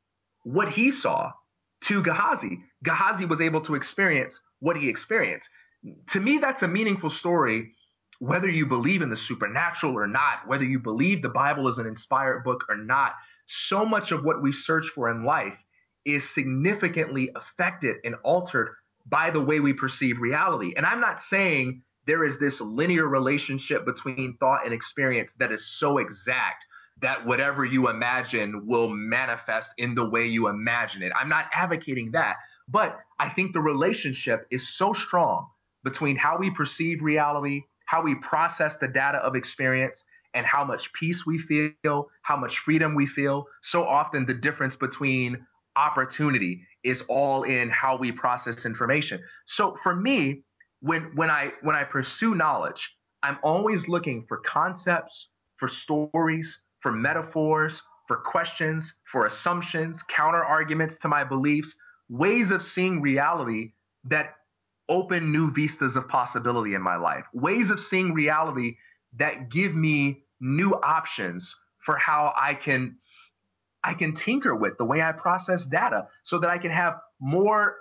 what 0.44 0.68
he 0.68 0.90
saw 0.90 1.32
to 1.82 2.02
Gehazi, 2.02 2.60
Gehazi 2.84 3.26
was 3.26 3.40
able 3.40 3.60
to 3.62 3.74
experience 3.74 4.40
what 4.60 4.76
he 4.76 4.88
experienced. 4.88 5.48
To 6.10 6.20
me, 6.20 6.38
that's 6.38 6.62
a 6.62 6.68
meaningful 6.68 7.10
story 7.10 7.72
whether 8.20 8.48
you 8.48 8.66
believe 8.66 9.00
in 9.00 9.08
the 9.08 9.16
supernatural 9.16 9.94
or 9.94 10.06
not, 10.06 10.46
whether 10.46 10.64
you 10.64 10.78
believe 10.78 11.22
the 11.22 11.28
Bible 11.30 11.68
is 11.68 11.78
an 11.78 11.86
inspired 11.86 12.44
book 12.44 12.64
or 12.68 12.76
not, 12.76 13.14
so 13.46 13.84
much 13.84 14.12
of 14.12 14.24
what 14.24 14.42
we 14.42 14.52
search 14.52 14.88
for 14.88 15.10
in 15.10 15.24
life 15.24 15.56
is 16.04 16.28
significantly 16.28 17.30
affected 17.34 17.96
and 18.04 18.14
altered 18.22 18.74
by 19.06 19.30
the 19.30 19.40
way 19.40 19.58
we 19.58 19.72
perceive 19.72 20.20
reality. 20.20 20.74
And 20.76 20.84
I'm 20.84 21.00
not 21.00 21.22
saying 21.22 21.82
there 22.06 22.22
is 22.22 22.38
this 22.38 22.60
linear 22.60 23.08
relationship 23.08 23.86
between 23.86 24.36
thought 24.38 24.66
and 24.66 24.74
experience 24.74 25.34
that 25.34 25.50
is 25.50 25.66
so 25.66 25.96
exact 25.96 26.64
that 27.00 27.24
whatever 27.24 27.64
you 27.64 27.88
imagine 27.88 28.66
will 28.66 28.90
manifest 28.90 29.72
in 29.78 29.94
the 29.94 30.08
way 30.08 30.26
you 30.26 30.48
imagine 30.48 31.02
it. 31.02 31.12
I'm 31.16 31.30
not 31.30 31.46
advocating 31.54 32.10
that. 32.10 32.36
But 32.68 32.98
I 33.18 33.30
think 33.30 33.54
the 33.54 33.60
relationship 33.60 34.46
is 34.50 34.68
so 34.68 34.92
strong 34.92 35.48
between 35.82 36.16
how 36.16 36.36
we 36.36 36.50
perceive 36.50 37.02
reality 37.02 37.62
how 37.90 38.00
we 38.00 38.14
process 38.14 38.76
the 38.76 38.86
data 38.86 39.18
of 39.18 39.34
experience 39.34 40.04
and 40.34 40.46
how 40.46 40.62
much 40.64 40.92
peace 40.92 41.26
we 41.26 41.36
feel, 41.38 42.06
how 42.22 42.36
much 42.36 42.60
freedom 42.60 42.94
we 42.94 43.04
feel. 43.04 43.46
So 43.62 43.84
often 43.84 44.24
the 44.24 44.34
difference 44.34 44.76
between 44.76 45.44
opportunity 45.74 46.64
is 46.84 47.02
all 47.08 47.42
in 47.42 47.68
how 47.68 47.96
we 47.96 48.12
process 48.12 48.64
information. 48.64 49.20
So 49.46 49.76
for 49.82 49.96
me, 49.96 50.44
when 50.78 51.10
when 51.16 51.30
I 51.30 51.52
when 51.62 51.74
I 51.74 51.82
pursue 51.82 52.36
knowledge, 52.36 52.96
I'm 53.24 53.38
always 53.42 53.88
looking 53.88 54.24
for 54.28 54.36
concepts, 54.36 55.30
for 55.56 55.66
stories, 55.66 56.62
for 56.78 56.92
metaphors, 56.92 57.82
for 58.06 58.18
questions, 58.18 58.98
for 59.10 59.26
assumptions, 59.26 60.04
counter 60.04 60.44
arguments 60.44 60.96
to 60.98 61.08
my 61.08 61.24
beliefs, 61.24 61.74
ways 62.08 62.52
of 62.52 62.62
seeing 62.62 63.02
reality 63.02 63.72
that 64.04 64.36
open 64.90 65.32
new 65.32 65.52
vistas 65.52 65.96
of 65.96 66.08
possibility 66.08 66.74
in 66.74 66.82
my 66.82 66.96
life, 66.96 67.26
ways 67.32 67.70
of 67.70 67.80
seeing 67.80 68.14
reality 68.14 68.76
that 69.16 69.50
give 69.50 69.74
me 69.74 70.24
new 70.40 70.72
options 70.72 71.56
for 71.78 71.96
how 71.96 72.34
I 72.38 72.54
can 72.54 72.98
I 73.82 73.94
can 73.94 74.14
tinker 74.14 74.54
with 74.54 74.76
the 74.78 74.84
way 74.84 75.02
I 75.02 75.12
process 75.12 75.64
data 75.64 76.08
so 76.22 76.38
that 76.40 76.50
I 76.50 76.58
can 76.58 76.70
have 76.70 76.98
more 77.20 77.76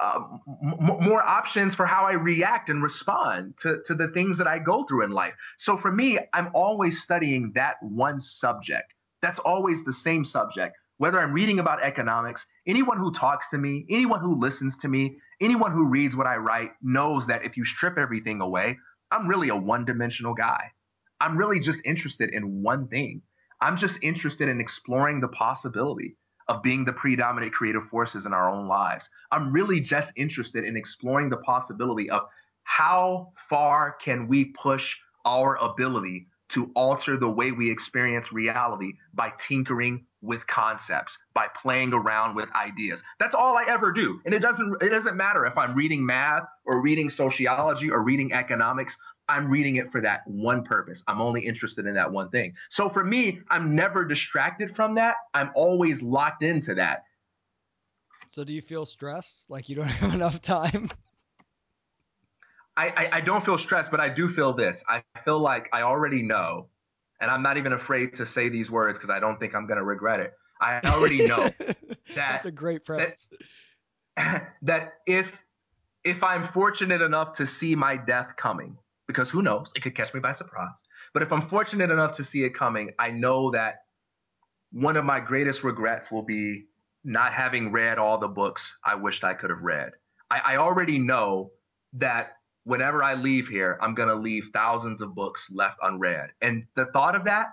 uh, 0.00 0.20
m- 0.62 0.98
more 1.00 1.22
options 1.22 1.74
for 1.74 1.86
how 1.86 2.06
I 2.06 2.12
react 2.12 2.70
and 2.70 2.82
respond 2.82 3.56
to, 3.58 3.82
to 3.86 3.94
the 3.94 4.08
things 4.08 4.38
that 4.38 4.46
I 4.46 4.58
go 4.60 4.84
through 4.84 5.04
in 5.04 5.10
life. 5.10 5.34
So 5.58 5.76
for 5.76 5.90
me, 5.92 6.18
I'm 6.32 6.50
always 6.54 7.02
studying 7.02 7.52
that 7.54 7.76
one 7.82 8.20
subject. 8.20 8.94
That's 9.22 9.40
always 9.40 9.84
the 9.84 9.92
same 9.92 10.24
subject. 10.24 10.76
Whether 11.00 11.18
I'm 11.18 11.32
reading 11.32 11.60
about 11.60 11.82
economics, 11.82 12.44
anyone 12.66 12.98
who 12.98 13.10
talks 13.10 13.48
to 13.48 13.56
me, 13.56 13.86
anyone 13.88 14.20
who 14.20 14.38
listens 14.38 14.76
to 14.76 14.88
me, 14.88 15.16
anyone 15.40 15.72
who 15.72 15.88
reads 15.88 16.14
what 16.14 16.26
I 16.26 16.36
write 16.36 16.72
knows 16.82 17.26
that 17.26 17.42
if 17.42 17.56
you 17.56 17.64
strip 17.64 17.96
everything 17.96 18.42
away, 18.42 18.76
I'm 19.10 19.26
really 19.26 19.48
a 19.48 19.56
one 19.56 19.86
dimensional 19.86 20.34
guy. 20.34 20.72
I'm 21.18 21.38
really 21.38 21.58
just 21.58 21.86
interested 21.86 22.34
in 22.34 22.62
one 22.62 22.86
thing. 22.86 23.22
I'm 23.62 23.78
just 23.78 23.98
interested 24.02 24.50
in 24.50 24.60
exploring 24.60 25.20
the 25.20 25.28
possibility 25.28 26.18
of 26.48 26.62
being 26.62 26.84
the 26.84 26.92
predominant 26.92 27.54
creative 27.54 27.84
forces 27.84 28.26
in 28.26 28.34
our 28.34 28.50
own 28.50 28.68
lives. 28.68 29.08
I'm 29.32 29.54
really 29.54 29.80
just 29.80 30.12
interested 30.16 30.64
in 30.64 30.76
exploring 30.76 31.30
the 31.30 31.38
possibility 31.38 32.10
of 32.10 32.26
how 32.64 33.32
far 33.48 33.92
can 34.02 34.28
we 34.28 34.44
push 34.44 34.98
our 35.24 35.56
ability 35.62 36.26
to 36.50 36.70
alter 36.74 37.16
the 37.16 37.30
way 37.30 37.52
we 37.52 37.70
experience 37.70 38.34
reality 38.34 38.92
by 39.14 39.32
tinkering 39.38 40.04
with 40.22 40.46
concepts 40.46 41.16
by 41.34 41.46
playing 41.60 41.92
around 41.92 42.34
with 42.34 42.48
ideas. 42.54 43.02
That's 43.18 43.34
all 43.34 43.56
i 43.56 43.64
ever 43.66 43.92
do. 43.92 44.20
And 44.24 44.34
it 44.34 44.40
doesn't 44.40 44.82
it 44.82 44.90
doesn't 44.90 45.16
matter 45.16 45.46
if 45.46 45.56
i'm 45.56 45.74
reading 45.74 46.04
math 46.04 46.44
or 46.64 46.82
reading 46.82 47.08
sociology 47.08 47.90
or 47.90 48.02
reading 48.02 48.32
economics 48.32 48.96
i'm 49.28 49.48
reading 49.48 49.76
it 49.76 49.90
for 49.90 50.00
that 50.00 50.26
one 50.26 50.62
purpose. 50.62 51.02
I'm 51.06 51.20
only 51.20 51.42
interested 51.42 51.86
in 51.86 51.94
that 51.94 52.10
one 52.10 52.28
thing. 52.30 52.52
So 52.68 52.88
for 52.88 53.04
me 53.04 53.40
i'm 53.48 53.74
never 53.74 54.04
distracted 54.04 54.74
from 54.74 54.94
that. 54.96 55.16
I'm 55.34 55.50
always 55.54 56.02
locked 56.02 56.42
into 56.42 56.74
that. 56.74 57.04
So 58.28 58.44
do 58.44 58.54
you 58.54 58.62
feel 58.62 58.84
stressed? 58.84 59.50
Like 59.50 59.68
you 59.68 59.76
don't 59.76 59.86
have 60.02 60.14
enough 60.14 60.40
time? 60.40 60.90
I, 62.76 62.88
I, 62.88 63.08
I 63.14 63.20
don't 63.20 63.44
feel 63.44 63.58
stressed 63.58 63.90
but 63.90 64.00
i 64.00 64.08
do 64.08 64.28
feel 64.28 64.52
this. 64.52 64.84
I 64.88 65.02
feel 65.24 65.38
like 65.38 65.68
i 65.72 65.82
already 65.82 66.22
know 66.22 66.69
and 67.20 67.30
I'm 67.30 67.42
not 67.42 67.56
even 67.56 67.72
afraid 67.72 68.14
to 68.16 68.26
say 68.26 68.48
these 68.48 68.70
words 68.70 68.98
because 68.98 69.10
I 69.10 69.20
don't 69.20 69.38
think 69.38 69.54
I'm 69.54 69.66
going 69.66 69.78
to 69.78 69.84
regret 69.84 70.20
it. 70.20 70.32
I 70.60 70.80
already 70.84 71.26
know 71.26 71.48
that 71.58 71.86
that's 72.14 72.46
a 72.46 72.52
great 72.52 72.84
premise. 72.84 73.28
That, 74.16 74.52
that 74.62 74.92
if 75.06 75.44
if 76.04 76.22
I'm 76.22 76.44
fortunate 76.44 77.02
enough 77.02 77.34
to 77.34 77.46
see 77.46 77.76
my 77.76 77.96
death 77.96 78.34
coming, 78.36 78.76
because 79.06 79.30
who 79.30 79.42
knows, 79.42 79.70
it 79.74 79.82
could 79.82 79.94
catch 79.94 80.14
me 80.14 80.20
by 80.20 80.32
surprise. 80.32 80.68
But 81.12 81.22
if 81.22 81.32
I'm 81.32 81.48
fortunate 81.48 81.90
enough 81.90 82.16
to 82.16 82.24
see 82.24 82.44
it 82.44 82.50
coming, 82.50 82.92
I 82.98 83.10
know 83.10 83.50
that 83.50 83.80
one 84.72 84.96
of 84.96 85.04
my 85.04 85.20
greatest 85.20 85.64
regrets 85.64 86.10
will 86.10 86.22
be 86.22 86.64
not 87.04 87.32
having 87.32 87.72
read 87.72 87.98
all 87.98 88.18
the 88.18 88.28
books 88.28 88.76
I 88.84 88.94
wished 88.94 89.24
I 89.24 89.34
could 89.34 89.50
have 89.50 89.62
read. 89.62 89.92
I, 90.30 90.40
I 90.44 90.56
already 90.56 90.98
know 90.98 91.50
that 91.94 92.36
whenever 92.64 93.02
I 93.02 93.14
leave 93.14 93.48
here, 93.48 93.78
I'm 93.80 93.94
going 93.94 94.08
to 94.08 94.14
leave 94.14 94.50
thousands 94.52 95.00
of 95.00 95.14
books 95.14 95.50
left 95.50 95.78
unread. 95.82 96.30
And 96.40 96.66
the 96.74 96.86
thought 96.86 97.14
of 97.14 97.24
that 97.24 97.48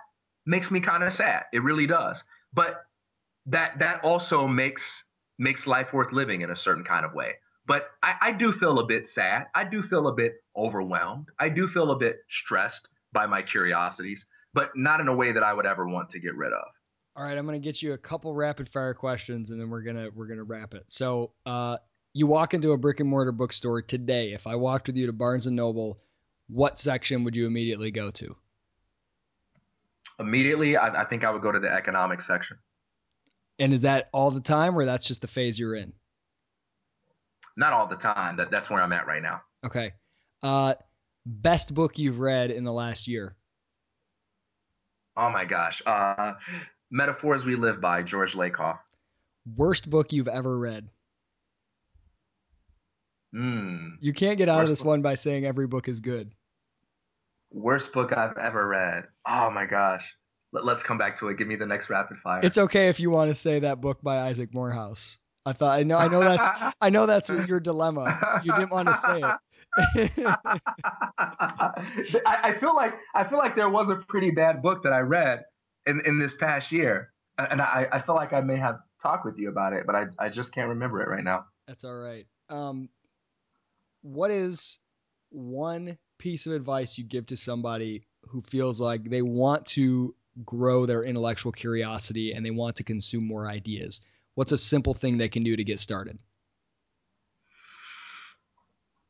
makes 0.46 0.70
me 0.70 0.80
kind 0.80 1.02
of 1.04 1.12
sad. 1.12 1.44
It 1.52 1.62
really 1.62 1.86
does. 1.86 2.24
But 2.52 2.84
that 3.46 3.78
that 3.78 4.04
also 4.04 4.46
makes 4.46 5.04
makes 5.38 5.66
life 5.66 5.92
worth 5.92 6.12
living 6.12 6.42
in 6.42 6.50
a 6.50 6.56
certain 6.56 6.84
kind 6.84 7.04
of 7.04 7.14
way. 7.14 7.34
But 7.66 7.90
I, 8.02 8.14
I 8.20 8.32
do 8.32 8.52
feel 8.52 8.78
a 8.78 8.86
bit 8.86 9.06
sad. 9.06 9.46
I 9.54 9.64
do 9.64 9.82
feel 9.82 10.08
a 10.08 10.14
bit 10.14 10.36
overwhelmed. 10.56 11.28
I 11.38 11.50
do 11.50 11.68
feel 11.68 11.90
a 11.90 11.96
bit 11.96 12.20
stressed 12.28 12.88
by 13.12 13.26
my 13.26 13.42
curiosities, 13.42 14.24
but 14.54 14.70
not 14.74 15.00
in 15.00 15.08
a 15.08 15.14
way 15.14 15.32
that 15.32 15.42
I 15.42 15.52
would 15.52 15.66
ever 15.66 15.86
want 15.86 16.10
to 16.10 16.18
get 16.18 16.34
rid 16.34 16.52
of. 16.52 16.64
All 17.14 17.24
right, 17.24 17.36
I'm 17.36 17.46
gonna 17.46 17.58
get 17.58 17.82
you 17.82 17.92
a 17.94 17.98
couple 17.98 18.32
rapid 18.34 18.68
fire 18.68 18.94
questions, 18.94 19.50
and 19.50 19.60
then 19.60 19.70
we're 19.70 19.82
gonna 19.82 20.08
we're 20.14 20.28
gonna 20.28 20.44
wrap 20.44 20.74
it. 20.74 20.84
So, 20.86 21.32
uh, 21.44 21.78
you 22.12 22.26
walk 22.26 22.54
into 22.54 22.72
a 22.72 22.78
brick 22.78 23.00
and 23.00 23.08
mortar 23.08 23.32
bookstore 23.32 23.82
today. 23.82 24.32
If 24.32 24.46
I 24.46 24.56
walked 24.56 24.88
with 24.88 24.96
you 24.96 25.06
to 25.06 25.12
Barnes 25.12 25.46
and 25.46 25.56
Noble, 25.56 26.00
what 26.48 26.78
section 26.78 27.24
would 27.24 27.36
you 27.36 27.46
immediately 27.46 27.90
go 27.90 28.10
to? 28.12 28.36
Immediately, 30.18 30.76
I, 30.76 31.02
I 31.02 31.04
think 31.04 31.24
I 31.24 31.30
would 31.30 31.42
go 31.42 31.52
to 31.52 31.60
the 31.60 31.70
economics 31.70 32.26
section. 32.26 32.58
And 33.58 33.72
is 33.72 33.82
that 33.82 34.08
all 34.12 34.30
the 34.30 34.40
time, 34.40 34.76
or 34.76 34.84
that's 34.84 35.06
just 35.06 35.20
the 35.20 35.26
phase 35.26 35.58
you're 35.58 35.74
in? 35.74 35.92
Not 37.56 37.72
all 37.72 37.86
the 37.86 37.96
time. 37.96 38.36
That 38.36 38.50
that's 38.50 38.70
where 38.70 38.82
I'm 38.82 38.92
at 38.92 39.06
right 39.06 39.22
now. 39.22 39.42
Okay. 39.64 39.92
Uh, 40.42 40.74
best 41.26 41.74
book 41.74 41.98
you've 41.98 42.20
read 42.20 42.50
in 42.50 42.64
the 42.64 42.72
last 42.72 43.08
year? 43.08 43.36
Oh 45.16 45.30
my 45.30 45.44
gosh. 45.44 45.82
Uh, 45.84 46.34
Metaphors 46.90 47.44
We 47.44 47.56
Live 47.56 47.80
By, 47.80 48.02
George 48.02 48.34
Lakoff. 48.34 48.78
Worst 49.56 49.90
book 49.90 50.12
you've 50.12 50.28
ever 50.28 50.56
read? 50.56 50.88
Hmm. 53.32 53.88
You 54.00 54.12
can't 54.12 54.38
get 54.38 54.48
out 54.48 54.62
of 54.62 54.68
this 54.68 54.82
one 54.82 55.02
by 55.02 55.14
saying 55.14 55.44
every 55.44 55.66
book 55.66 55.88
is 55.88 56.00
good. 56.00 56.32
Worst 57.50 57.92
book 57.92 58.12
I've 58.12 58.36
ever 58.38 58.66
read. 58.66 59.04
Oh 59.26 59.50
my 59.50 59.66
gosh. 59.66 60.14
Let, 60.52 60.64
let's 60.64 60.82
come 60.82 60.98
back 60.98 61.18
to 61.18 61.28
it. 61.28 61.38
Give 61.38 61.46
me 61.46 61.56
the 61.56 61.66
next 61.66 61.90
rapid 61.90 62.18
fire. 62.18 62.40
It's 62.42 62.58
okay 62.58 62.88
if 62.88 63.00
you 63.00 63.10
want 63.10 63.30
to 63.30 63.34
say 63.34 63.60
that 63.60 63.80
book 63.80 64.02
by 64.02 64.28
Isaac 64.28 64.54
Morehouse. 64.54 65.18
I 65.46 65.52
thought 65.52 65.78
I 65.78 65.82
know 65.82 65.96
I 65.98 66.08
know 66.08 66.20
that's 66.20 66.74
I 66.80 66.90
know 66.90 67.06
that's 67.06 67.28
your 67.28 67.60
dilemma. 67.60 68.42
You 68.44 68.52
didn't 68.52 68.70
want 68.70 68.88
to 68.88 68.94
say 68.94 69.22
it. 69.22 70.10
I, 71.18 71.72
I 72.26 72.52
feel 72.58 72.74
like 72.74 72.94
I 73.14 73.24
feel 73.24 73.38
like 73.38 73.56
there 73.56 73.70
was 73.70 73.88
a 73.90 73.96
pretty 73.96 74.30
bad 74.30 74.62
book 74.62 74.82
that 74.82 74.92
I 74.92 75.00
read 75.00 75.44
in, 75.86 76.02
in 76.04 76.18
this 76.18 76.34
past 76.34 76.70
year, 76.72 77.12
and 77.38 77.62
I, 77.62 77.88
I 77.90 77.98
feel 78.00 78.14
like 78.14 78.32
I 78.32 78.40
may 78.40 78.56
have 78.56 78.80
talked 79.00 79.24
with 79.24 79.38
you 79.38 79.48
about 79.48 79.72
it, 79.72 79.86
but 79.86 79.94
I, 79.94 80.06
I 80.18 80.28
just 80.28 80.52
can't 80.52 80.68
remember 80.68 81.02
it 81.02 81.08
right 81.08 81.24
now. 81.24 81.46
That's 81.66 81.84
all 81.84 81.96
right. 81.96 82.26
Um, 82.50 82.88
what 84.12 84.30
is 84.30 84.78
one 85.30 85.98
piece 86.18 86.46
of 86.46 86.52
advice 86.54 86.96
you 86.96 87.04
give 87.04 87.26
to 87.26 87.36
somebody 87.36 88.06
who 88.22 88.40
feels 88.40 88.80
like 88.80 89.04
they 89.04 89.22
want 89.22 89.66
to 89.66 90.14
grow 90.44 90.86
their 90.86 91.02
intellectual 91.02 91.52
curiosity 91.52 92.32
and 92.32 92.44
they 92.44 92.50
want 92.50 92.76
to 92.76 92.84
consume 92.84 93.26
more 93.26 93.48
ideas? 93.48 94.00
What's 94.34 94.52
a 94.52 94.56
simple 94.56 94.94
thing 94.94 95.18
they 95.18 95.28
can 95.28 95.44
do 95.44 95.56
to 95.56 95.64
get 95.64 95.78
started? 95.78 96.18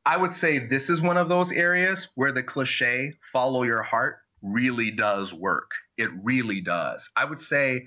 I 0.05 0.17
would 0.17 0.33
say 0.33 0.59
this 0.59 0.91
is 0.91 1.01
one 1.01 1.17
of 1.19 1.29
those 1.29 1.53
areas 1.53 2.09
where 2.15 2.33
the 2.33 2.43
cliche 2.43 3.13
follow 3.33 3.63
your 3.63 3.83
heart 3.83 4.19
really 4.43 4.91
does 4.91 5.33
work. 5.33 5.71
It 5.97 6.11
really 6.23 6.61
does. 6.61 7.09
I 7.15 7.25
would 7.25 7.41
say 7.41 7.87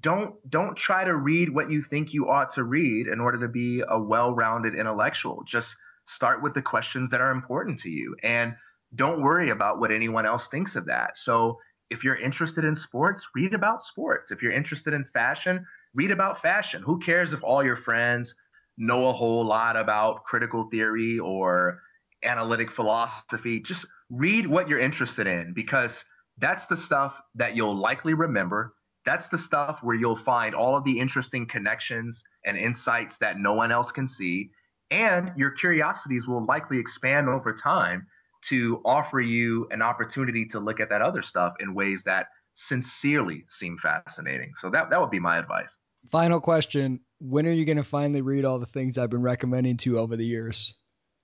don't 0.00 0.36
don't 0.48 0.76
try 0.76 1.04
to 1.04 1.14
read 1.14 1.50
what 1.50 1.70
you 1.70 1.82
think 1.82 2.14
you 2.14 2.30
ought 2.30 2.50
to 2.50 2.62
read 2.62 3.08
in 3.08 3.20
order 3.20 3.40
to 3.40 3.48
be 3.48 3.82
a 3.86 4.00
well-rounded 4.00 4.76
intellectual. 4.76 5.42
Just 5.44 5.76
start 6.08 6.42
with 6.42 6.54
the 6.54 6.62
questions 6.62 7.10
that 7.10 7.20
are 7.20 7.30
important 7.30 7.78
to 7.78 7.90
you 7.90 8.16
and 8.22 8.54
don't 8.94 9.20
worry 9.20 9.50
about 9.50 9.78
what 9.78 9.92
anyone 9.92 10.24
else 10.24 10.48
thinks 10.48 10.74
of 10.74 10.86
that. 10.86 11.18
So 11.18 11.58
if 11.90 12.02
you're 12.02 12.16
interested 12.16 12.64
in 12.64 12.74
sports, 12.74 13.28
read 13.34 13.52
about 13.52 13.82
sports. 13.82 14.30
If 14.30 14.42
you're 14.42 14.52
interested 14.52 14.94
in 14.94 15.04
fashion, 15.04 15.66
read 15.94 16.10
about 16.10 16.40
fashion. 16.40 16.82
Who 16.82 16.98
cares 16.98 17.34
if 17.34 17.44
all 17.44 17.62
your 17.62 17.76
friends 17.76 18.34
know 18.78 19.08
a 19.08 19.12
whole 19.12 19.44
lot 19.44 19.76
about 19.76 20.24
critical 20.24 20.64
theory 20.70 21.18
or 21.18 21.82
analytic 22.22 22.70
philosophy? 22.70 23.60
Just 23.60 23.84
read 24.08 24.46
what 24.46 24.66
you're 24.66 24.78
interested 24.78 25.26
in 25.26 25.52
because 25.52 26.04
that's 26.38 26.66
the 26.66 26.76
stuff 26.76 27.20
that 27.34 27.54
you'll 27.54 27.76
likely 27.76 28.14
remember. 28.14 28.74
That's 29.04 29.28
the 29.28 29.38
stuff 29.38 29.80
where 29.82 29.96
you'll 29.96 30.16
find 30.16 30.54
all 30.54 30.74
of 30.74 30.84
the 30.84 30.98
interesting 30.98 31.46
connections 31.46 32.24
and 32.46 32.56
insights 32.56 33.18
that 33.18 33.38
no 33.38 33.52
one 33.52 33.72
else 33.72 33.92
can 33.92 34.08
see. 34.08 34.50
And 34.90 35.32
your 35.36 35.50
curiosities 35.50 36.26
will 36.26 36.44
likely 36.44 36.78
expand 36.78 37.28
over 37.28 37.52
time 37.52 38.06
to 38.42 38.80
offer 38.84 39.20
you 39.20 39.66
an 39.70 39.82
opportunity 39.82 40.46
to 40.46 40.60
look 40.60 40.80
at 40.80 40.90
that 40.90 41.02
other 41.02 41.22
stuff 41.22 41.54
in 41.60 41.74
ways 41.74 42.04
that 42.04 42.28
sincerely 42.54 43.44
seem 43.48 43.78
fascinating. 43.78 44.52
So 44.58 44.70
that, 44.70 44.90
that 44.90 45.00
would 45.00 45.10
be 45.10 45.20
my 45.20 45.38
advice. 45.38 45.76
Final 46.10 46.40
question 46.40 47.00
When 47.20 47.46
are 47.46 47.52
you 47.52 47.64
going 47.64 47.76
to 47.76 47.84
finally 47.84 48.22
read 48.22 48.44
all 48.44 48.58
the 48.58 48.66
things 48.66 48.96
I've 48.96 49.10
been 49.10 49.22
recommending 49.22 49.76
to 49.78 49.90
you 49.90 49.98
over 49.98 50.16
the 50.16 50.24
years? 50.24 50.74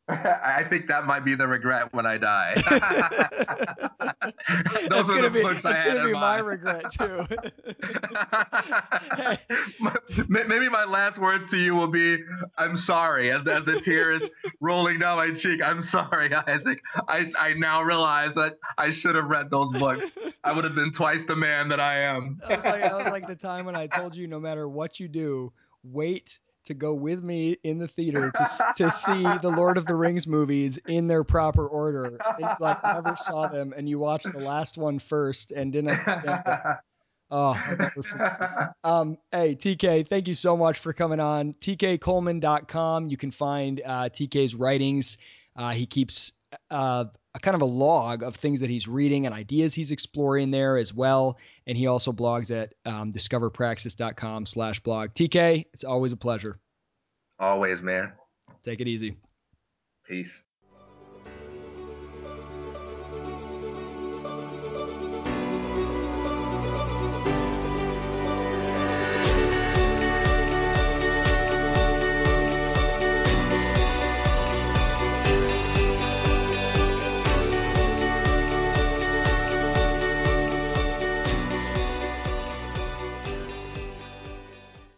I 0.09 0.65
think 0.69 0.87
that 0.89 1.07
might 1.07 1.25
be 1.25 1.35
the 1.35 1.49
regret 1.49 1.95
when 1.95 2.05
I 2.05 2.19
die. 2.19 2.53
that's 4.89 4.89
Those 4.89 5.11
are 5.11 5.15
gonna 5.15 5.23
the 5.23 5.31
be 5.31 5.43
books 5.43 5.65
I 5.65 5.71
that's 5.73 5.81
had 5.81 5.89
gonna 5.95 6.01
in 6.01 6.07
be 6.09 6.13
my 6.13 6.43
mind. 6.43 6.47
regret 6.47 6.91
too. 6.93 7.27
Maybe 10.29 10.69
my 10.69 10.85
last 10.85 11.19
words 11.19 11.49
to 11.51 11.59
you 11.59 11.75
will 11.75 11.89
be, 11.89 12.19
"I'm 12.59 12.77
sorry." 12.77 13.31
As 13.31 13.45
the, 13.45 13.55
as 13.55 13.65
the 13.65 13.81
tears 13.81 14.29
rolling 14.61 14.99
down 14.99 15.17
my 15.17 15.33
cheek, 15.33 15.63
I'm 15.63 15.83
sorry, 15.83 16.33
Isaac. 16.35 16.83
I, 17.09 17.33
I 17.39 17.55
now 17.55 17.83
realize 17.83 18.35
that 18.35 18.59
I 18.77 18.91
should 18.91 19.15
have 19.15 19.27
read 19.27 19.51
those 19.51 19.73
books. 19.73 20.13
I 20.43 20.53
would 20.53 20.65
have 20.65 20.75
been 20.75 20.93
twice 20.93 21.25
the 21.25 21.37
man 21.37 21.69
that 21.69 21.81
I 21.81 22.01
am. 22.01 22.41
That 22.47 22.57
was 22.57 22.65
like 22.65 22.81
that 22.83 22.95
was 22.95 23.07
like 23.07 23.27
the 23.27 23.37
time 23.37 23.65
when 23.65 23.77
I 23.77 23.87
told 23.87 24.17
you, 24.17 24.27
no 24.27 24.39
matter 24.39 24.69
what 24.69 25.01
you 25.01 25.09
do, 25.09 25.53
wait 25.83 26.41
to 26.65 26.75
go 26.75 26.95
with 26.95 27.23
me 27.23 27.57
in 27.63 27.79
the 27.79 27.89
theater 27.89 28.31
to 28.31 28.75
to 28.77 28.91
see 28.91 29.23
the 29.23 29.55
Lord 29.57 29.79
of 29.79 29.87
the 29.87 29.95
Rings 29.95 30.27
movies 30.27 30.79
in 30.87 31.07
their 31.07 31.25
proper 31.25 31.67
order. 31.67 32.05
And 32.05 32.57
like 32.61 32.83
never 32.83 33.17
saw 33.17 33.49
them, 33.49 33.75
and 33.77 33.89
you 33.89 33.99
watched 33.99 34.33
the 34.33 34.41
last 34.41 34.77
one 34.77 34.99
first 34.99 35.53
and 35.53 35.73
didn't 35.73 35.91
understand. 35.91 36.43
It. 36.47 36.61
Oh, 37.31 37.61
never 37.69 38.03
forget. 38.03 38.73
Um, 38.85 39.19
hey, 39.33 39.57
TK, 39.57 40.07
thank 40.07 40.29
you 40.29 40.37
so 40.37 40.57
much 40.57 40.79
for 40.79 40.93
coming 40.93 41.19
on. 41.19 41.55
TKColeman.com. 41.55 43.09
You 43.09 43.17
can 43.17 43.33
find 43.33 43.81
uh, 43.85 44.09
TK's 44.11 44.55
writings. 44.55 45.19
Uh, 45.57 45.73
he 45.73 45.87
keeps 45.87 46.33
uh, 46.71 47.07
a 47.35 47.41
kind 47.41 47.55
of 47.55 47.63
a 47.63 47.67
log 47.67 48.23
of 48.23 48.37
things 48.37 48.61
that 48.61 48.71
he's 48.71 48.87
reading 48.87 49.27
and 49.27 49.35
ideas 49.35 49.75
he's 49.75 49.91
exploring 49.91 50.51
there 50.51 50.77
as 50.77 50.95
well. 50.95 51.39
And 51.67 51.77
he 51.77 51.87
also 51.87 52.13
blogs 52.13 52.55
at 52.55 52.75
um, 52.85 53.13
discoverpraxis.com 53.13 54.47
slash 54.47 54.81
blog. 54.81 55.11
TK, 55.15 55.67
it's 55.73 55.85
always 55.85 56.13
a 56.13 56.17
pleasure. 56.17 56.59
Always, 57.39 57.83
man. 57.83 58.13
Take 58.63 58.81
it 58.81 58.89
easy. 58.89 59.17
Peace. 60.07 60.43